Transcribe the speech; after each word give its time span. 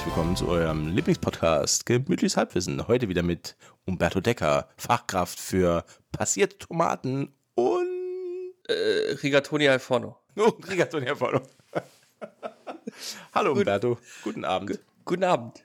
herzlich 0.00 0.16
willkommen 0.16 0.36
zu 0.36 0.48
eurem 0.48 0.88
Lieblingspodcast 0.96 1.84
Gemütliches 1.84 2.38
Halbwissen. 2.38 2.88
Heute 2.88 3.10
wieder 3.10 3.22
mit 3.22 3.54
Umberto 3.84 4.22
Decker, 4.22 4.66
Fachkraft 4.78 5.38
für 5.38 5.84
passierte 6.10 6.56
Tomaten 6.56 7.34
und 7.54 8.54
Äh, 8.66 9.12
Rigatoni 9.22 9.68
al 9.68 9.78
Forno. 9.78 10.16
oh, 10.38 10.54
Rigatoni 10.70 11.06
Alfano. 11.06 11.42
Hallo 13.34 13.52
Umberto, 13.52 13.98
guten 14.24 14.46
Abend. 14.46 14.78
Guten 15.04 15.24
Abend. 15.24 15.62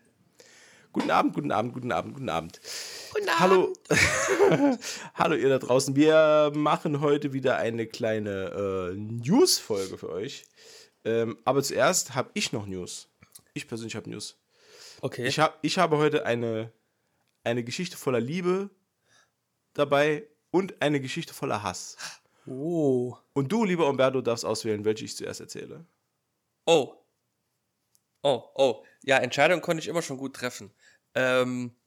Guten 0.91 1.11
Abend, 1.11 1.33
guten 1.33 1.51
Abend, 1.53 1.73
guten 1.73 1.91
Abend, 1.93 2.13
guten 2.15 2.29
Abend. 2.29 2.59
Hallo. 3.39 3.71
Hallo 5.13 5.35
ihr 5.35 5.47
da 5.47 5.59
draußen. 5.59 5.95
Wir 5.95 6.51
machen 6.53 6.99
heute 6.99 7.31
wieder 7.31 7.55
eine 7.55 7.87
kleine 7.87 8.91
äh, 8.91 8.97
News-Folge 8.97 9.97
für 9.97 10.09
euch. 10.09 10.43
Ähm, 11.05 11.37
aber 11.45 11.63
zuerst 11.63 12.15
habe 12.15 12.31
ich 12.33 12.51
noch 12.51 12.65
News. 12.65 13.07
Ich 13.55 13.69
persönlich 13.69 13.95
habe 13.95 14.09
News. 14.09 14.37
Okay. 14.99 15.25
Ich, 15.25 15.39
hab, 15.39 15.57
ich 15.63 15.77
habe 15.77 15.97
heute 15.97 16.25
eine, 16.25 16.73
eine 17.43 17.63
Geschichte 17.63 17.95
voller 17.95 18.19
Liebe 18.19 18.69
dabei 19.73 20.27
und 20.51 20.81
eine 20.81 20.99
Geschichte 20.99 21.33
voller 21.33 21.63
Hass. 21.63 21.95
oh. 22.45 23.15
Und 23.31 23.51
du, 23.53 23.63
lieber 23.63 23.87
Umberto, 23.87 24.19
darfst 24.21 24.43
auswählen, 24.43 24.83
welche 24.83 25.05
ich 25.05 25.15
zuerst 25.15 25.39
erzähle. 25.39 25.85
Oh. 26.65 26.95
Oh, 28.23 28.43
oh. 28.55 28.85
Ja, 29.03 29.19
Entscheidung 29.19 29.61
konnte 29.61 29.81
ich 29.81 29.87
immer 29.87 30.01
schon 30.01 30.17
gut 30.17 30.35
treffen. 30.35 30.73
Ähm, 31.13 31.77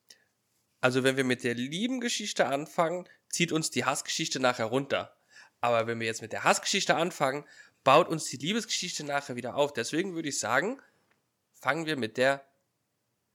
also 0.81 1.05
wenn 1.05 1.19
wir 1.19 1.25
mit 1.25 1.45
der 1.45 1.55
lieben 1.55 2.01
Geschichte 2.01 2.47
anfangen, 2.47 3.07
zieht 3.29 3.53
uns 3.53 3.71
die 3.71 3.85
Hassgeschichte 3.85 4.41
nachher 4.41 4.67
runter. 4.67 5.19
Aber 5.61 5.87
wenn 5.87 6.01
wir 6.01 6.07
jetzt 6.07 6.23
mit 6.23 6.33
der 6.33 6.45
Hassgeschichte 6.45 6.97
anfangen, 6.97 7.45
baut 7.85 8.09
uns 8.09 8.25
die 8.25 8.39
Liebesgeschichte 8.39 9.05
nachher 9.05 9.37
wieder 9.37 9.55
auf. 9.55 9.75
Deswegen 9.75 10.15
würde 10.15 10.31
ich 10.31 10.39
sagen, 10.39 10.81
fangen 11.61 11.87
wir 11.87 11.97
mit 11.97 12.17
der 12.17 12.45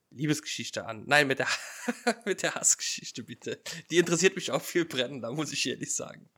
Liebesgeschichte 0.10 0.86
an. 0.86 1.04
Nein, 1.08 1.28
mit 1.28 1.40
der, 1.40 1.48
mit 2.26 2.44
der 2.44 2.56
Hassgeschichte 2.56 3.24
bitte. 3.24 3.62
Die 3.90 3.98
interessiert 3.98 4.36
mich 4.36 4.52
auch 4.52 4.62
viel 4.62 4.86
brennender, 4.86 5.32
muss 5.32 5.52
ich 5.52 5.68
ehrlich 5.68 5.94
sagen. 5.96 6.30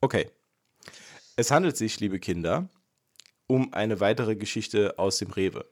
Okay. 0.00 0.30
Es 1.36 1.50
handelt 1.50 1.76
sich, 1.76 2.00
liebe 2.00 2.18
Kinder, 2.18 2.68
um 3.46 3.72
eine 3.72 4.00
weitere 4.00 4.36
Geschichte 4.36 4.98
aus 4.98 5.18
dem 5.18 5.30
Rewe. 5.30 5.70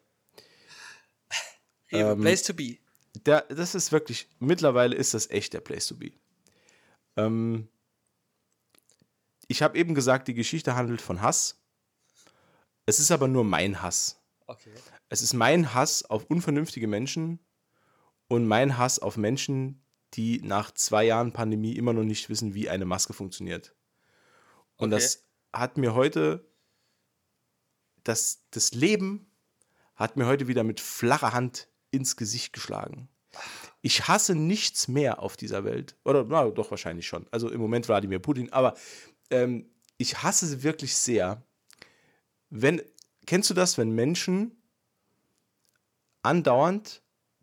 Rewe, 1.90 2.12
Ähm, 2.12 2.20
place 2.20 2.42
to 2.42 2.54
be. 2.54 2.78
Der, 3.26 3.42
das 3.42 3.74
ist 3.74 3.92
wirklich, 3.92 4.28
mittlerweile 4.38 4.96
ist 4.96 5.14
das 5.14 5.30
echt 5.30 5.52
der 5.52 5.60
Place 5.60 5.86
to 5.86 5.96
be. 5.96 6.12
Ähm, 7.16 7.68
ich 9.48 9.62
habe 9.62 9.78
eben 9.78 9.94
gesagt, 9.94 10.28
die 10.28 10.34
Geschichte 10.34 10.74
handelt 10.74 11.00
von 11.00 11.20
Hass. 11.20 11.60
Es 12.86 12.98
ist 12.98 13.10
aber 13.10 13.28
nur 13.28 13.44
mein 13.44 13.82
Hass. 13.82 14.20
Okay. 14.46 14.72
Es 15.14 15.22
ist 15.22 15.32
mein 15.32 15.74
Hass 15.74 16.04
auf 16.04 16.24
unvernünftige 16.24 16.88
Menschen 16.88 17.38
und 18.26 18.48
mein 18.48 18.78
Hass 18.78 18.98
auf 18.98 19.16
Menschen, 19.16 19.80
die 20.14 20.40
nach 20.42 20.72
zwei 20.72 21.04
Jahren 21.04 21.32
Pandemie 21.32 21.76
immer 21.76 21.92
noch 21.92 22.02
nicht 22.02 22.28
wissen, 22.30 22.52
wie 22.54 22.68
eine 22.68 22.84
Maske 22.84 23.12
funktioniert. 23.12 23.76
Und 24.74 24.92
Okay. 24.92 25.00
das 25.00 25.22
hat 25.52 25.78
mir 25.78 25.94
heute, 25.94 26.44
das, 28.02 28.42
das 28.50 28.72
Leben 28.72 29.30
hat 29.94 30.16
mir 30.16 30.26
heute 30.26 30.48
wieder 30.48 30.64
mit 30.64 30.80
flacher 30.80 31.32
Hand 31.32 31.68
ins 31.92 32.16
Gesicht 32.16 32.52
geschlagen. 32.52 33.08
Ich 33.82 34.08
hasse 34.08 34.34
nichts 34.34 34.88
mehr 34.88 35.22
auf 35.22 35.36
dieser 35.36 35.62
Welt. 35.62 35.96
Oder 36.04 36.24
na, 36.24 36.50
doch 36.50 36.72
wahrscheinlich 36.72 37.06
schon. 37.06 37.28
Also 37.30 37.48
im 37.50 37.60
Moment 37.60 37.86
Wladimir 37.86 38.18
Putin. 38.18 38.52
Aber 38.52 38.74
ähm, 39.30 39.70
ich 39.96 40.24
hasse 40.24 40.48
sie 40.48 40.64
wirklich 40.64 40.96
sehr. 40.96 41.46
Wenn, 42.50 42.82
kennst 43.26 43.48
du 43.48 43.54
das, 43.54 43.78
wenn 43.78 43.92
Menschen 43.92 44.60
andauernd 46.24 47.02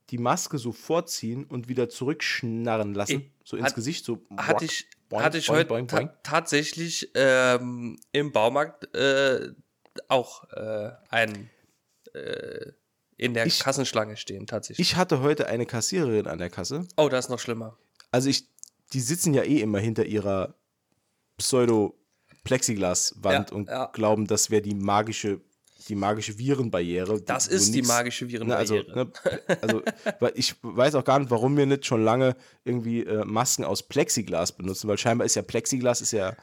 die 0.10 0.18
Maske 0.18 0.58
so 0.58 0.72
vorziehen 0.74 1.46
und 1.46 1.68
wieder 1.70 1.88
zurückschnarren 1.90 2.94
lassen? 2.94 3.22
Ich- 3.22 3.32
so 3.44 3.58
ins 3.58 3.68
hat- 3.68 3.76
Gesicht, 3.76 4.06
so 4.06 4.22
Hatte 4.38 4.66
ich, 4.66 4.88
boing, 5.10 5.24
hatte 5.24 5.38
ich 5.38 5.48
boing, 5.48 5.58
heute 5.60 5.68
boing, 5.68 5.88
ta 5.88 6.04
tatsächlich 6.24 7.10
ähm, 7.16 8.00
im 8.12 8.32
Baumarkt 8.32 8.94
äh, 8.96 9.52
auch 10.08 10.50
äh, 10.52 10.92
einen 11.10 11.50
äh, 12.14 12.72
in 13.18 13.34
der 13.34 13.46
Ich- 13.46 13.60
Kassenschlange 13.60 14.18
stehen, 14.18 14.48
tatsächlich. 14.48 14.90
Ich 14.92 14.96
hatte 14.96 15.22
heute 15.22 15.48
eine 15.48 15.66
Kassiererin 15.66 16.28
an 16.28 16.38
der 16.40 16.50
Kasse. 16.50 16.88
oh, 16.98 17.10
das 17.10 17.26
ist 17.26 17.30
noch 17.30 17.40
schlimmer. 17.40 17.78
Also 18.12 18.30
ich, 18.30 18.48
die 18.94 19.00
sitzen 19.00 19.34
ja 19.34 19.44
eh 19.44 19.62
immer 19.62 19.80
hinter 19.80 20.06
ihrer 20.06 20.56
Pseudo-Plexiglas-Wand 21.38 23.50
Ja, 23.52 23.56
und 23.56 23.70
ja. 23.70 23.86
glauben, 23.88 24.28
das 24.28 24.50
wäre 24.50 24.62
die 24.62 24.76
magische, 24.76 25.42
die 25.88 25.96
magische 25.96 26.38
Virenbarriere. 26.38 27.22
Das 27.22 27.48
ist 27.48 27.72
die 27.74 27.78
nix- 27.78 27.88
magische 27.88 28.26
Ne, 28.26 28.56
also, 28.56 28.76
Virenbarriere. 28.76 29.12
ne, 29.48 29.58
also, 29.62 29.82
weil 30.20 30.32
ich 30.36 30.56
weiß 30.62 30.96
auch 30.96 31.04
gar 31.04 31.20
nicht, 31.20 31.32
warum 31.32 31.58
wir 31.58 31.66
nicht 31.66 31.86
schon 31.86 32.04
lange 32.04 32.36
irgendwie 32.64 33.02
äh, 33.04 33.24
Masken 33.26 33.64
aus 33.66 33.84
Plexiglas 33.84 34.52
benutzen, 34.52 34.88
weil 34.88 34.98
scheinbar 34.98 35.26
ist 35.26 35.36
ja 35.36 35.42
Plexiglas 35.42 36.02
ist 36.02 36.12
ja, 36.14 36.36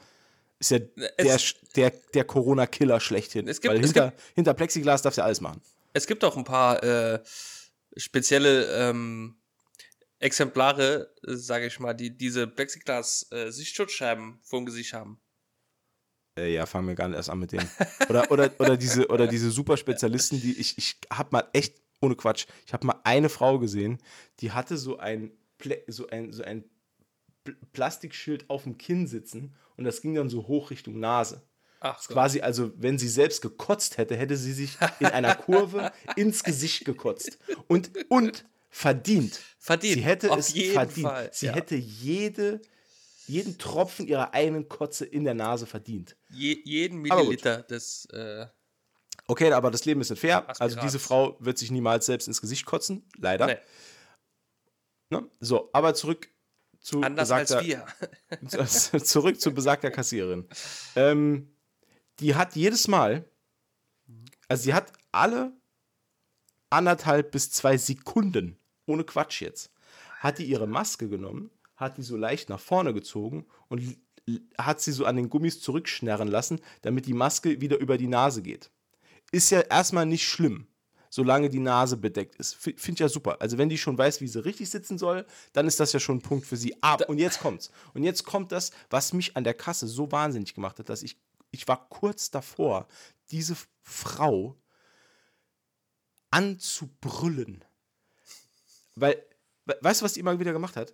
ist 0.59 0.71
ja 0.71 0.79
der, 0.79 1.35
Es- 1.35 1.55
der, 1.75 1.91
der 2.13 2.23
Corona-Killer 2.25 2.99
schlechthin. 2.99 3.47
Es 3.47 3.61
gibt- 3.61 3.73
weil 3.73 3.79
es 3.79 3.87
hinter, 3.87 4.13
hinter 4.35 4.53
Plexiglas 4.53 5.01
darfst 5.01 5.17
du 5.17 5.21
ja 5.21 5.25
alles 5.25 5.41
machen. 5.41 5.61
Es 5.93 6.05
gibt 6.05 6.23
auch 6.23 6.37
ein 6.37 6.43
paar 6.43 6.83
äh, 6.83 7.19
spezielle 7.97 8.65
ähm, 8.89 9.35
Exemplare, 10.19 11.09
sage 11.23 11.65
ich 11.67 11.79
mal, 11.79 11.93
die 11.93 12.09
diese 12.15 12.45
Plexiglas-Sichtschutzscheiben 12.45 14.39
vor 14.43 14.59
dem 14.59 14.65
Gesicht 14.65 14.93
haben. 14.93 15.19
Äh, 16.39 16.53
ja, 16.53 16.65
fangen 16.65 16.87
wir 16.87 16.95
gar 16.95 17.07
nicht 17.07 17.17
erst 17.17 17.29
an 17.29 17.39
mit 17.39 17.51
denen. 17.51 17.69
Oder, 18.09 18.31
oder, 18.31 18.51
oder 18.59 18.77
diese, 18.77 19.07
oder 19.07 19.27
diese 19.27 19.51
Superspezialisten, 19.51 20.41
die 20.41 20.53
ich, 20.59 20.77
ich 20.77 20.97
habe 21.11 21.29
mal 21.31 21.47
echt, 21.53 21.75
ohne 22.01 22.15
Quatsch, 22.15 22.45
ich 22.65 22.73
habe 22.73 22.87
mal 22.87 22.99
eine 23.03 23.29
Frau 23.29 23.59
gesehen, 23.59 23.97
die 24.39 24.51
hatte 24.51 24.77
so 24.77 24.97
ein, 24.99 25.31
so 25.87 26.07
ein, 26.07 26.31
so 26.31 26.43
ein 26.43 26.63
Pl- 27.45 27.57
Plastikschild 27.73 28.49
auf 28.49 28.63
dem 28.63 28.77
Kinn 28.77 29.07
sitzen 29.07 29.53
und 29.77 29.83
das 29.83 30.01
ging 30.01 30.15
dann 30.15 30.29
so 30.29 30.47
hoch 30.47 30.71
Richtung 30.71 30.99
Nase. 30.99 31.41
Ach, 31.81 32.05
Quasi, 32.05 32.41
also 32.41 32.71
wenn 32.75 32.97
sie 32.97 33.07
selbst 33.07 33.41
gekotzt 33.41 33.97
hätte, 33.97 34.15
hätte 34.17 34.35
sie 34.35 34.51
sich 34.51 34.77
in 34.99 35.07
einer 35.07 35.33
Kurve 35.35 35.91
ins 36.17 36.43
Gesicht 36.43 36.83
gekotzt. 36.83 37.37
Und, 37.67 37.91
und 38.09 38.45
verdient. 38.69 39.39
Verdient, 39.57 39.95
Sie 39.95 40.01
hätte 40.01 40.31
auf 40.31 40.39
es 40.39 40.53
jeden 40.53 40.73
verdient. 40.73 41.07
Fall, 41.07 41.29
Sie 41.31 41.45
ja. 41.45 41.53
hätte 41.53 41.75
jede, 41.75 42.61
jeden 43.29 43.57
Tropfen 43.57 44.07
ihrer 44.07 44.33
eigenen 44.33 44.67
Kotze 44.67 45.05
in 45.05 45.23
der 45.23 45.33
Nase 45.33 45.65
verdient. 45.65 46.17
Je, 46.29 46.59
jeden. 46.63 46.99
Milliliter 46.99 47.63
des 47.63 48.05
äh, 48.05 48.47
Okay, 49.27 49.51
aber 49.51 49.69
das 49.69 49.85
Leben 49.85 50.01
ist 50.01 50.09
nicht 50.09 50.21
fair. 50.21 50.47
Also 50.47 50.63
Aspirats. 50.63 50.81
diese 50.81 50.99
Frau 50.99 51.37
wird 51.39 51.57
sich 51.59 51.69
niemals 51.69 52.07
selbst 52.07 52.27
ins 52.27 52.41
Gesicht 52.41 52.65
kotzen, 52.65 53.07
leider. 53.17 53.45
nee, 53.45 53.57
Ne? 55.09 55.27
So, 55.39 55.69
aber 55.73 55.95
zurück 55.95 56.29
zu 56.79 57.01
anders 57.01 57.31
als 57.31 57.49
besagter, 57.49 57.85
wir. 58.41 58.67
zurück 59.03 59.41
zu 59.41 59.53
besagter 59.53 59.91
Kassiererin. 59.91 60.47
Ähm, 60.95 61.51
die 62.19 62.35
hat 62.35 62.55
jedes 62.55 62.87
Mal, 62.87 63.25
also 64.47 64.63
sie 64.63 64.73
hat 64.73 64.93
alle 65.11 65.53
anderthalb 66.69 67.31
bis 67.31 67.51
zwei 67.51 67.77
Sekunden, 67.77 68.59
ohne 68.85 69.03
Quatsch 69.03 69.41
jetzt, 69.41 69.71
hat 70.19 70.37
die 70.37 70.45
ihre 70.45 70.67
Maske 70.67 71.09
genommen, 71.09 71.49
hat 71.79 71.97
die 71.97 72.03
so 72.03 72.17
leicht 72.17 72.49
nach 72.49 72.59
vorne 72.59 72.93
gezogen 72.93 73.45
und 73.69 73.97
hat 74.57 74.81
sie 74.81 74.91
so 74.91 75.05
an 75.05 75.15
den 75.15 75.29
Gummis 75.29 75.59
zurückschnarren 75.61 76.27
lassen, 76.27 76.59
damit 76.81 77.05
die 77.07 77.13
Maske 77.13 77.61
wieder 77.61 77.79
über 77.79 77.97
die 77.97 78.07
Nase 78.07 78.41
geht. 78.41 78.69
Ist 79.31 79.49
ja 79.49 79.61
erstmal 79.61 80.05
nicht 80.05 80.27
schlimm, 80.27 80.67
solange 81.09 81.49
die 81.49 81.59
Nase 81.59 81.97
bedeckt 81.97 82.35
ist. 82.35 82.55
Finde 82.55 82.91
ich 82.91 82.99
ja 82.99 83.09
super. 83.09 83.37
Also 83.39 83.57
wenn 83.57 83.69
die 83.69 83.77
schon 83.77 83.97
weiß, 83.97 84.21
wie 84.21 84.27
sie 84.27 84.43
richtig 84.43 84.69
sitzen 84.69 84.97
soll, 84.97 85.25
dann 85.53 85.67
ist 85.67 85.79
das 85.79 85.93
ja 85.93 85.99
schon 85.99 86.17
ein 86.17 86.21
Punkt 86.21 86.45
für 86.45 86.57
sie. 86.57 86.75
Aber, 86.83 87.09
und 87.09 87.17
jetzt 87.17 87.39
kommt's. 87.39 87.71
Und 87.93 88.03
jetzt 88.03 88.23
kommt 88.23 88.51
das, 88.51 88.71
was 88.89 89.13
mich 89.13 89.35
an 89.37 89.43
der 89.43 89.53
Kasse 89.55 89.87
so 89.87 90.11
wahnsinnig 90.11 90.53
gemacht 90.53 90.77
hat, 90.79 90.89
dass 90.89 91.01
ich, 91.01 91.17
ich 91.51 91.67
war 91.67 91.87
kurz 91.89 92.29
davor, 92.29 92.87
diese 93.31 93.55
Frau 93.81 94.55
anzubrüllen. 96.29 97.63
Weil, 98.95 99.23
we- 99.65 99.77
weißt 99.81 100.01
du, 100.01 100.05
was 100.05 100.13
die 100.13 100.19
immer 100.19 100.39
wieder 100.39 100.53
gemacht 100.53 100.75
hat? 100.75 100.93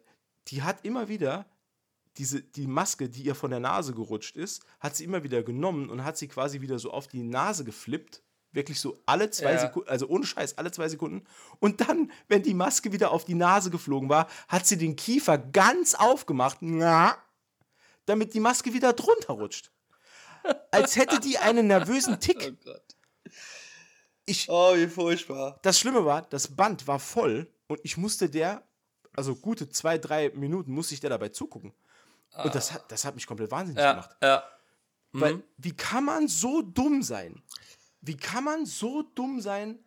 Die 0.50 0.64
hat 0.64 0.86
immer 0.86 1.08
wieder 1.08 1.46
diese, 2.18 2.42
die 2.42 2.68
Maske, 2.68 3.10
die 3.10 3.24
ihr 3.24 3.36
von 3.36 3.52
der 3.52 3.60
Nase 3.60 3.94
gerutscht 3.94 4.38
ist, 4.38 4.64
hat 4.80 4.96
sie 4.96 5.04
immer 5.04 5.24
wieder 5.24 5.44
genommen 5.44 5.90
und 5.90 6.04
hat 6.04 6.18
sie 6.18 6.28
quasi 6.28 6.62
wieder 6.62 6.80
so 6.80 6.92
auf 6.92 7.08
die 7.08 7.24
Nase 7.24 7.64
geflippt. 7.66 8.22
Wirklich 8.52 8.80
so 8.80 8.98
alle 9.06 9.30
zwei 9.32 9.54
Ja. 9.54 9.60
Sekunden, 9.60 9.90
also 9.90 10.08
ohne 10.08 10.26
Scheiß, 10.26 10.58
alle 10.58 10.72
zwei 10.72 10.88
Sekunden. 10.88 11.26
Und 11.60 11.82
dann, 11.82 12.10
wenn 12.30 12.42
die 12.42 12.54
Maske 12.54 12.94
wieder 12.94 13.12
auf 13.12 13.26
die 13.26 13.34
Nase 13.36 13.70
geflogen 13.70 14.08
war, 14.08 14.28
hat 14.48 14.66
sie 14.66 14.78
den 14.78 14.96
Kiefer 14.96 15.38
ganz 15.38 15.94
aufgemacht, 15.94 16.60
na, 16.62 17.18
damit 18.06 18.34
die 18.34 18.40
Maske 18.40 18.74
wieder 18.74 18.94
drunter 18.94 19.34
rutscht. 19.34 19.72
Als 20.72 20.96
hätte 20.96 21.20
die 21.20 21.38
einen 21.38 21.68
nervösen 21.68 22.20
Tick. 22.22 22.38
Oh 22.50 22.64
Gott. 22.64 22.96
Ich, 24.26 24.48
Oh, 24.50 24.76
wie 24.76 24.88
furchtbar. 24.88 25.60
das 25.64 25.78
Schlimme 25.80 26.06
war, 26.06 26.22
das 26.24 26.56
Band 26.56 26.88
war 26.88 27.00
voll 27.00 27.52
und 27.68 27.80
ich 27.84 27.98
musste 27.98 28.30
der, 28.30 28.65
also 29.16 29.36
gute 29.36 29.70
zwei, 29.70 29.98
drei 29.98 30.30
Minuten 30.36 30.72
musste 30.72 30.94
ich 30.94 31.00
der 31.00 31.10
dabei 31.10 31.30
zugucken. 31.30 31.74
Und 32.44 32.54
das 32.54 32.74
hat, 32.74 32.92
das 32.92 33.06
hat 33.06 33.16
mich 33.16 33.28
komplett 33.28 33.52
wahnsinnig 33.52 33.82
Ja, 33.82 33.92
gemacht. 33.94 34.16
ja. 34.22 34.44
Weil, 35.14 35.42
wie 35.58 35.72
kann 35.72 36.04
man 36.04 36.28
so 36.28 36.62
dumm 36.62 37.02
sein? 37.02 37.42
Wie 38.02 38.18
kann 38.18 38.44
man 38.44 38.66
so 38.66 39.04
dumm 39.16 39.40
sein? 39.42 39.80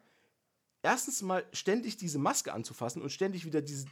erstens 0.82 1.22
mal 1.22 1.44
ständig 1.52 1.96
diese 1.96 2.18
Maske 2.18 2.52
anzufassen 2.52 3.02
und 3.02 3.10
ständig 3.10 3.44
wieder 3.44 3.60
diese, 3.60 3.86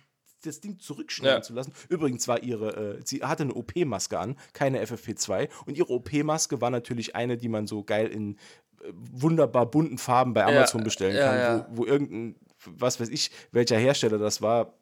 das 0.45 0.61
Ding 0.61 0.79
zurückschneiden 0.79 1.39
Ja. 1.39 1.43
zu 1.43 1.53
lassen. 1.53 1.73
Übrigens 1.89 2.29
war 2.29 2.43
ihre, 2.43 2.97
äh, 2.99 3.03
sie 3.05 3.23
hatte 3.23 3.43
eine 3.43 3.55
OP-Maske 3.55 4.19
an, 4.19 4.37
keine 4.53 4.83
FFP2. 4.83 5.49
Und 5.67 5.77
ihre 5.77 5.91
OP-Maske 5.93 6.61
war 6.61 6.71
natürlich 6.71 7.15
eine, 7.17 7.37
die 7.37 7.49
man 7.49 7.67
so 7.67 7.83
geil 7.83 8.07
in 8.07 8.37
äh, 8.83 8.93
wunderbar 8.93 9.67
bunten 9.67 9.99
Farben 9.99 10.33
bei 10.33 10.45
Amazon 10.47 10.85
bestellen 10.85 11.17
ja, 11.17 11.27
kann, 11.27 11.39
ja. 11.39 11.67
Wo, 11.71 11.79
wo 11.79 11.87
irgendein, 11.87 12.37
was 12.65 13.01
weiß 13.01 13.09
ich, 13.09 13.31
welcher 13.51 13.77
Hersteller 13.79 14.19
das 14.19 14.41
war. 14.41 14.73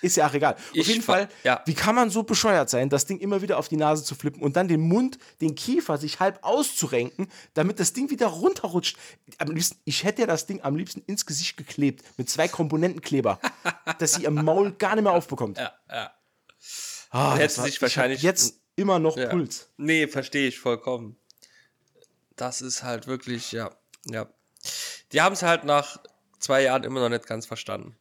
Ist 0.00 0.16
ja 0.16 0.26
auch 0.28 0.34
egal. 0.34 0.54
Auf 0.54 0.60
Ich 0.74 0.86
jeden 0.86 1.02
fa- 1.02 1.12
Fall, 1.12 1.28
ja. 1.44 1.62
wie 1.66 1.74
kann 1.74 1.94
man 1.94 2.08
so 2.10 2.22
bescheuert 2.22 2.70
sein, 2.70 2.88
das 2.88 3.04
Ding 3.06 3.18
immer 3.18 3.42
wieder 3.42 3.58
auf 3.58 3.68
die 3.68 3.76
Nase 3.76 4.04
zu 4.04 4.14
flippen 4.14 4.40
und 4.42 4.56
dann 4.56 4.68
den 4.68 4.80
Mund, 4.80 5.18
den 5.40 5.54
Kiefer 5.54 5.98
sich 5.98 6.20
halb 6.20 6.38
auszurenken, 6.42 7.28
damit 7.54 7.80
das 7.80 7.92
Ding 7.92 8.08
wieder 8.10 8.26
runterrutscht? 8.28 8.96
Am 9.38 9.50
liebsten, 9.50 9.78
ich 9.84 10.04
hätte 10.04 10.22
ja 10.22 10.26
das 10.26 10.46
Ding 10.46 10.62
am 10.62 10.76
liebsten 10.76 11.02
ins 11.06 11.26
Gesicht 11.26 11.56
geklebt 11.56 12.04
mit 12.16 12.30
zwei 12.30 12.48
Komponentenkleber, 12.48 13.40
dass 13.98 14.14
sie 14.14 14.22
ihr 14.22 14.30
Maul 14.30 14.72
gar 14.72 14.94
nicht 14.94 15.04
mehr 15.04 15.12
aufbekommt. 15.12 15.58
Ja, 15.58 15.72
ja. 15.90 16.12
Ah, 17.10 17.36
hätte 17.36 17.60
sich 17.62 17.80
wahrscheinlich- 17.82 18.22
jetzt 18.22 18.60
immer 18.76 18.98
noch 18.98 19.16
Ja. 19.16 19.28
Puls. 19.28 19.68
Nee, 19.76 20.06
verstehe 20.06 20.48
ich 20.48 20.58
vollkommen. 20.58 21.16
Das 22.36 22.60
ist 22.60 22.82
halt 22.82 23.06
wirklich, 23.06 23.52
ja, 23.52 23.70
ja. 24.04 24.28
Die 25.12 25.20
haben 25.22 25.32
es 25.32 25.42
halt 25.42 25.64
nach 25.64 25.98
zwei 26.38 26.62
Jahren 26.62 26.84
immer 26.84 27.00
noch 27.00 27.08
nicht 27.08 27.26
ganz 27.26 27.46
verstanden. 27.46 27.96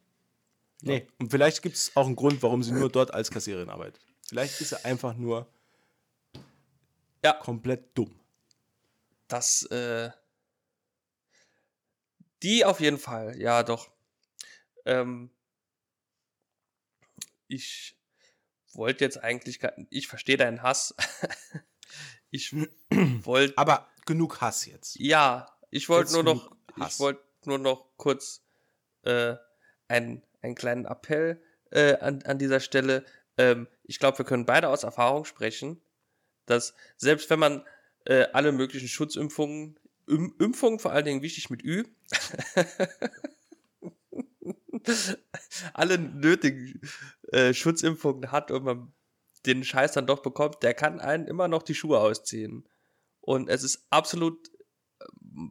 Nee, 0.81 1.07
und 1.19 1.31
vielleicht 1.31 1.62
gibt 1.62 1.75
es 1.75 1.95
auch 1.95 2.06
einen 2.06 2.16
Grund, 2.16 2.44
warum 2.44 2.62
sie 2.63 2.72
nur 2.72 2.89
dort 2.89 3.13
als 3.13 3.31
Kassiererin 3.31 3.69
arbeitet. 3.69 4.01
Vielleicht 4.27 4.60
ist 4.62 4.69
sie 4.69 4.86
einfach 4.86 5.16
nur 5.16 5.48
Ja. 7.24 7.33
komplett 7.33 7.98
dumm. 7.98 8.19
Das, 9.27 9.63
äh, 9.63 10.12
die 12.44 12.66
auf 12.66 12.80
jeden 12.80 13.00
Fall, 13.00 13.39
ja, 13.39 13.63
doch. 13.63 13.89
Ähm, 14.86 15.31
ich 17.48 17.98
wollte 18.74 19.04
jetzt 19.04 19.18
eigentlich, 19.24 19.60
ich 19.89 20.07
verstehe 20.07 20.38
deinen 20.38 20.62
Hass. 20.62 20.94
ich 22.30 22.54
wollte, 22.92 23.57
Aber 23.57 23.88
genug 24.06 24.42
Hass 24.42 24.66
jetzt. 24.66 24.95
ja, 25.00 25.48
ich 25.72 25.89
wollte 25.89 26.13
nur 26.13 26.24
noch, 26.24 26.51
Hass. 26.80 26.94
ich 26.95 27.00
wollte 27.00 27.24
nur 27.45 27.57
noch 27.57 27.89
kurz 27.98 28.44
äh, 29.04 29.36
einen, 29.88 30.25
einen 30.45 30.56
kleinen 30.56 30.86
Appell 30.86 31.42
äh, 31.71 31.97
an, 31.97 32.21
an 32.24 32.39
dieser 32.39 32.59
Stelle. 32.59 33.03
Ähm, 33.38 33.68
ich 33.83 34.00
glaube, 34.00 34.19
wir 34.19 34.25
können 34.25 34.45
beide 34.45 34.69
aus 34.69 34.83
Erfahrung 34.83 35.25
sprechen, 35.25 35.81
dass 36.45 36.74
selbst 36.97 37.30
wenn 37.30 37.39
man 37.39 37.65
äh, 38.06 38.27
alle 38.33 38.51
möglichen 38.51 38.88
Schutzimpfungen, 38.88 39.80
Im, 40.07 40.36
Impfungen 40.39 40.80
vor 40.80 40.92
allen 40.92 41.06
Dingen 41.06 41.21
wichtig 41.21 41.50
mit 41.50 41.63
Ü, 41.63 41.83
alle 45.74 45.97
nötigen 45.97 46.80
äh, 47.31 47.53
Schutzimpfungen 47.53 48.31
hat 48.31 48.51
und 48.51 48.63
man 48.63 48.94
den 49.45 49.63
Scheiß 49.63 49.94
dann 49.94 50.07
doch 50.07 50.21
bekommt, 50.21 50.63
der 50.63 50.74
kann 50.74 51.00
einen 51.00 51.27
immer 51.27 51.48
noch 51.48 51.63
die 51.63 51.75
Schuhe 51.75 52.00
ausziehen. 52.00 52.68
Und 53.21 53.50
es 53.50 53.63
ist 53.63 53.86
absolut 53.89 54.48
äh, 55.00 55.06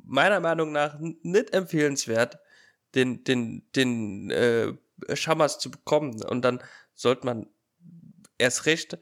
meiner 0.05 0.41
Meinung 0.41 0.73
nach 0.73 0.99
nicht 1.01 1.53
empfehlenswert, 1.53 2.39
den, 2.95 3.25
den, 3.25 3.69
den 3.75 4.31
äh, 4.31 4.73
Schammers 5.15 5.59
zu 5.59 5.71
bekommen. 5.71 6.23
Und 6.23 6.43
dann 6.43 6.63
sollte 6.95 7.27
man 7.27 7.47
erst 8.39 8.67
recht 8.67 8.99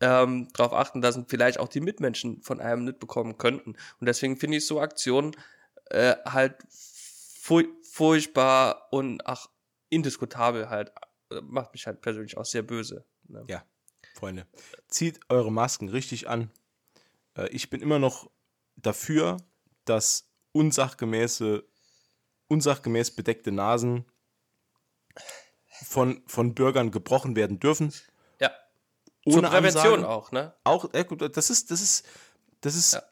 ähm, 0.00 0.48
darauf 0.52 0.72
achten, 0.72 1.00
dass 1.00 1.18
vielleicht 1.28 1.58
auch 1.58 1.68
die 1.68 1.80
Mitmenschen 1.80 2.42
von 2.42 2.60
einem 2.60 2.84
nicht 2.84 2.98
bekommen 2.98 3.38
könnten. 3.38 3.76
Und 4.00 4.06
deswegen 4.06 4.36
finde 4.36 4.58
ich 4.58 4.66
so 4.66 4.80
Aktionen 4.80 5.36
äh, 5.90 6.16
halt 6.24 6.56
fur 6.68 7.64
furchtbar 7.82 8.88
und 8.90 9.24
ach, 9.26 9.48
indiskutabel 9.88 10.68
halt. 10.68 10.92
Macht 11.42 11.72
mich 11.72 11.86
halt 11.86 12.00
persönlich 12.00 12.36
auch 12.36 12.44
sehr 12.44 12.62
böse. 12.62 13.04
Ne? 13.28 13.44
Ja, 13.48 13.64
Freunde, 14.14 14.46
zieht 14.88 15.20
eure 15.28 15.52
Masken 15.52 15.88
richtig 15.88 16.28
an. 16.28 16.50
Äh, 17.36 17.48
ich 17.48 17.70
bin 17.70 17.80
immer 17.80 17.98
noch 17.98 18.30
dafür, 18.76 19.36
dass 19.84 20.28
unsachgemäße, 20.52 21.64
unsachgemäß 22.48 23.12
bedeckte 23.12 23.52
Nasen 23.52 24.04
von, 25.86 26.22
von 26.26 26.54
Bürgern 26.54 26.90
gebrochen 26.90 27.36
werden 27.36 27.58
dürfen. 27.60 27.92
Ja. 28.40 28.50
Ohne 29.24 29.42
Zur 29.42 29.50
Prävention 29.50 29.84
Ansage. 30.04 30.08
auch, 30.08 30.32
ne? 30.32 30.54
Auch, 30.64 30.90
gut, 31.08 31.36
das 31.36 31.50
ist, 31.50 31.70
das 31.70 31.80
ist, 31.80 32.06
das 32.60 32.74
ist 32.76 32.94
Ja. 32.94 33.02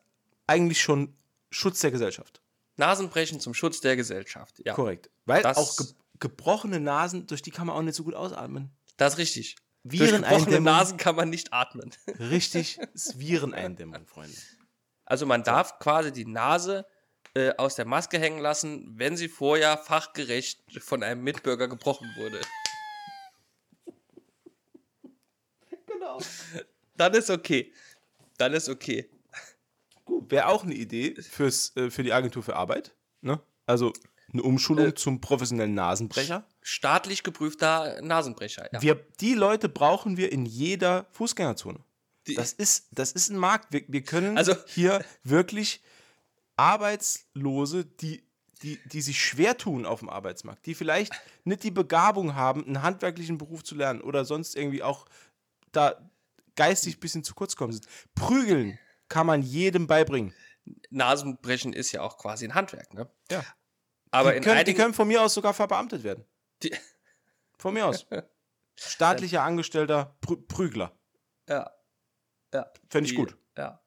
eigentlich 0.47 0.81
schon 0.81 1.17
Schutz 1.51 1.81
der 1.81 1.91
Gesellschaft. 1.91 2.41
Nasenbrechen 2.77 3.41
zum 3.41 3.55
Schutz 3.55 3.81
der 3.81 3.97
Gesellschaft. 3.97 4.63
Ja, 4.65 4.75
Korrekt. 4.75 5.11
Weil 5.27 5.43
Das- 5.43 5.57
auch 5.57 5.77
ge 5.77 5.87
gebrochene 6.21 6.79
Nasen, 6.79 7.27
durch 7.27 7.43
die 7.43 7.51
kann 7.51 7.67
man 7.67 7.75
auch 7.77 7.83
nicht 7.83 7.97
so 7.97 8.05
gut 8.05 8.15
ausatmen. 8.15 8.71
das 8.97 9.15
ist 9.15 9.19
richtig. 9.19 9.57
Durch 9.83 10.01
Vireneindämmung. 10.01 10.63
Nasen 10.63 10.97
kann 10.97 11.17
man 11.17 11.29
nicht 11.31 11.53
atmen. 11.53 11.91
Richtig, 12.21 12.79
ist 12.95 13.19
Vireneindämmung, 13.19 14.07
Freunde. 14.07 14.37
Also 15.05 15.27
man 15.27 15.43
darf 15.43 15.81
quasi 15.81 16.13
die 16.13 16.25
Nase 16.25 16.87
äh, 17.35 17.55
aus 17.57 17.75
der 17.77 17.85
Maske 17.87 18.19
hängen 18.19 18.39
lassen, 18.41 18.93
wenn 18.99 19.17
sie 19.17 19.29
vorher 19.29 19.79
fachgerecht 19.79 20.61
von 20.83 21.03
einem 21.03 21.23
Mitbürger 21.23 21.69
gebrochen 21.69 22.09
wurde. 22.17 22.41
Genau. 25.87 26.21
Dann 26.97 27.15
ist 27.15 27.31
okay. 27.31 27.73
Dann 28.39 28.53
ist 28.55 28.69
okay. 28.69 29.09
Wäre 30.29 30.47
auch 30.49 30.65
eine 30.65 30.75
Idee 30.75 31.15
fürs, 31.21 31.77
äh, 31.77 31.91
für 31.91 32.03
die 32.03 32.13
Agentur 32.13 32.43
für 32.43 32.57
Arbeit. 32.57 32.95
Ne? 33.21 33.41
Also 33.67 33.93
eine 34.33 34.43
Umschulung 34.43 34.87
Äh, 34.89 34.95
zum 34.95 35.21
professionellen 35.21 35.75
Nasenbrecher. 35.75 36.47
Staatlich 36.63 37.23
geprüfter 37.23 38.01
Nasenbrecher. 38.03 38.69
Ja. 38.73 38.83
Wir, 38.83 38.95
die 39.21 39.35
Leute 39.35 39.69
brauchen 39.69 40.17
wir 40.17 40.33
in 40.33 40.47
jeder 40.47 41.07
Fußgängerzone. 41.13 41.81
Die- 42.27 42.35
Das 42.35 42.53
ist, 42.53 42.89
das 42.93 43.13
ist 43.13 43.29
ein 43.31 43.37
Markt. 43.37 43.73
Wir, 43.73 43.85
wir 43.89 44.03
können 44.03 44.37
Also- 44.39 44.55
hier 44.67 45.05
wirklich 45.23 45.83
Arbeitslose, 46.63 47.85
die, 47.85 48.23
die, 48.63 48.79
die 48.87 49.01
sich 49.03 49.23
schwer 49.25 49.57
tun 49.57 49.85
auf 49.87 50.01
dem 50.01 50.09
Arbeitsmarkt, 50.09 50.65
die 50.67 50.75
vielleicht 50.75 51.13
nicht 51.45 51.63
die 51.65 51.71
Begabung 51.71 52.35
haben, 52.35 52.65
einen 52.65 52.83
handwerklichen 52.83 53.37
Beruf 53.39 53.65
zu 53.65 53.75
lernen 53.75 54.01
oder 54.01 54.25
sonst 54.25 54.55
irgendwie 54.57 54.83
auch 54.83 55.07
da 55.73 56.09
geistig 56.55 56.97
ein 56.97 57.01
bisschen 57.01 57.25
zu 57.25 57.35
kurz 57.35 57.57
kommen 57.57 57.73
sind. 57.73 57.87
Prügeln 58.15 58.79
kann 59.09 59.27
man 59.27 59.43
jedem 59.43 59.87
beibringen. 59.87 60.33
Nasenbrechen 60.91 61.73
ist 61.73 61.91
ja 61.93 62.03
auch 62.03 62.17
quasi 62.19 62.45
ein 62.47 62.55
Handwerk, 62.55 62.95
ne? 62.95 63.11
Ja. 63.31 63.45
Aber 64.13 64.33
die, 64.33 64.41
können, 64.41 64.55
die 64.57 64.61
einigen, 64.61 64.77
können 64.79 64.95
von 64.95 65.09
mir 65.09 65.23
aus 65.23 65.35
sogar 65.35 65.55
verbeamtet 65.55 66.05
werden. 66.05 66.25
Die- 66.63 66.75
Von 67.59 67.75
mir 67.75 67.87
aus. 67.87 68.07
Staatlicher 68.79 69.43
Angestellter 69.43 70.17
Prü 70.21 70.37
Prügler. 70.37 70.97
ja, 71.49 71.71
ja, 72.55 72.71
Fände 72.91 73.07
ich 73.07 73.13
die- 73.13 73.17
gut. 73.17 73.37
Ja. 73.59 73.82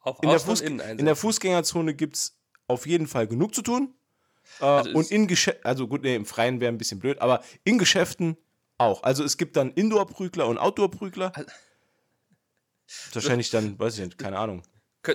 Auf 0.00 0.18
In 0.22 0.28
der, 0.30 0.40
Fuß 0.40 0.60
in 0.62 1.04
der. 1.04 1.16
Fußgängerzone 1.16 1.94
gibt 1.94 2.16
es 2.16 2.36
auf 2.66 2.86
jeden 2.86 3.06
Fall 3.06 3.26
genug 3.26 3.54
zu 3.54 3.62
tun. 3.62 3.94
Äh, 4.60 4.64
Also 4.64 4.90
und 4.92 5.10
in 5.10 5.26
Geschäften, 5.26 5.64
also 5.64 5.86
gut, 5.88 6.02
nee, 6.02 6.14
im 6.14 6.24
Freien 6.26 6.60
wäre 6.60 6.72
ein 6.72 6.78
bisschen 6.78 6.98
blöd, 6.98 7.20
aber 7.20 7.42
in 7.64 7.78
Geschäften 7.78 8.36
auch. 8.78 9.02
Also 9.02 9.22
es 9.24 9.36
gibt 9.36 9.56
dann 9.56 9.72
Indoor-Prügler 9.72 10.46
und 10.46 10.58
Outdoor-Prügler. 10.58 11.32
Al- 11.36 11.46
Wahrscheinlich 13.12 13.50
dann, 13.50 13.78
weiß 13.78 13.98
ich 13.98 14.04
nicht, 14.04 14.18
keine 14.18 14.38
Ahnung. 14.38 14.62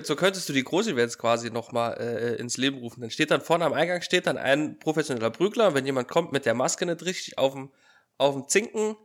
So 0.04 0.16
könntest 0.16 0.50
du 0.50 0.54
die 0.54 0.64
Groß-Events 0.64 1.18
quasi 1.18 1.52
nochmal 1.52 1.98
äh, 2.00 2.36
ins 2.36 2.58
Leben 2.58 2.78
rufen. 2.80 3.02
Dann 3.02 3.12
steht 3.12 3.30
dann 3.32 3.42
vorne 3.42 3.66
am 3.66 3.74
Eingang 3.74 4.02
steht 4.02 4.26
dann 4.28 4.38
ein 4.38 4.80
professioneller 4.80 5.30
Prügler. 5.30 5.68
Und 5.70 5.74
wenn 5.76 5.86
jemand 5.86 6.08
kommt 6.08 6.32
mit 6.32 6.46
der 6.46 6.54
Maske 6.56 6.86
nicht 6.86 7.04
richtig 7.04 7.38
auf 7.38 7.54
dem, 7.54 7.72
auf 8.18 8.34
dem 8.34 8.48
Zinken, 8.48 8.96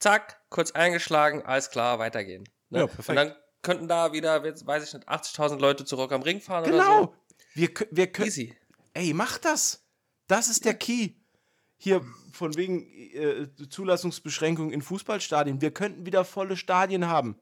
zack, 0.00 0.40
kurz 0.50 0.72
eingeschlagen, 0.72 1.42
alles 1.46 1.70
klar, 1.70 1.98
weitergehen. 1.98 2.44
Ne? 2.68 2.80
Ja, 2.80 2.86
perfekt. 2.86 3.08
Und 3.08 3.16
dann 3.16 3.34
könnten 3.62 3.88
da 3.88 4.12
wieder, 4.12 4.42
weiß 4.42 4.84
ich 4.84 4.94
nicht, 4.94 5.08
80.000 5.08 5.58
Leute 5.58 5.84
zu 5.84 5.96
Rock 5.96 6.12
am 6.12 6.22
Ring 6.22 6.40
fahren 6.40 6.64
oder 6.64 6.72
Genau. 6.72 7.14
Wir, 7.54 7.70
wir 7.90 8.04
so. 8.06 8.12
können. 8.12 8.28
Easy. 8.28 8.56
Ey, 8.94 9.12
mach 9.14 9.38
das. 9.38 9.84
Das 10.26 10.48
ist 10.48 10.64
der 10.64 10.74
Key. 10.74 11.14
Hier 11.76 12.04
von 12.32 12.56
wegen 12.56 12.82
äh, 13.14 13.48
Zulassungsbeschränkungen 13.68 14.72
in 14.72 14.82
Fußballstadien. 14.82 15.60
Wir 15.60 15.72
könnten 15.72 16.06
wieder 16.06 16.24
volle 16.24 16.56
Stadien 16.56 17.06
haben. 17.06 17.38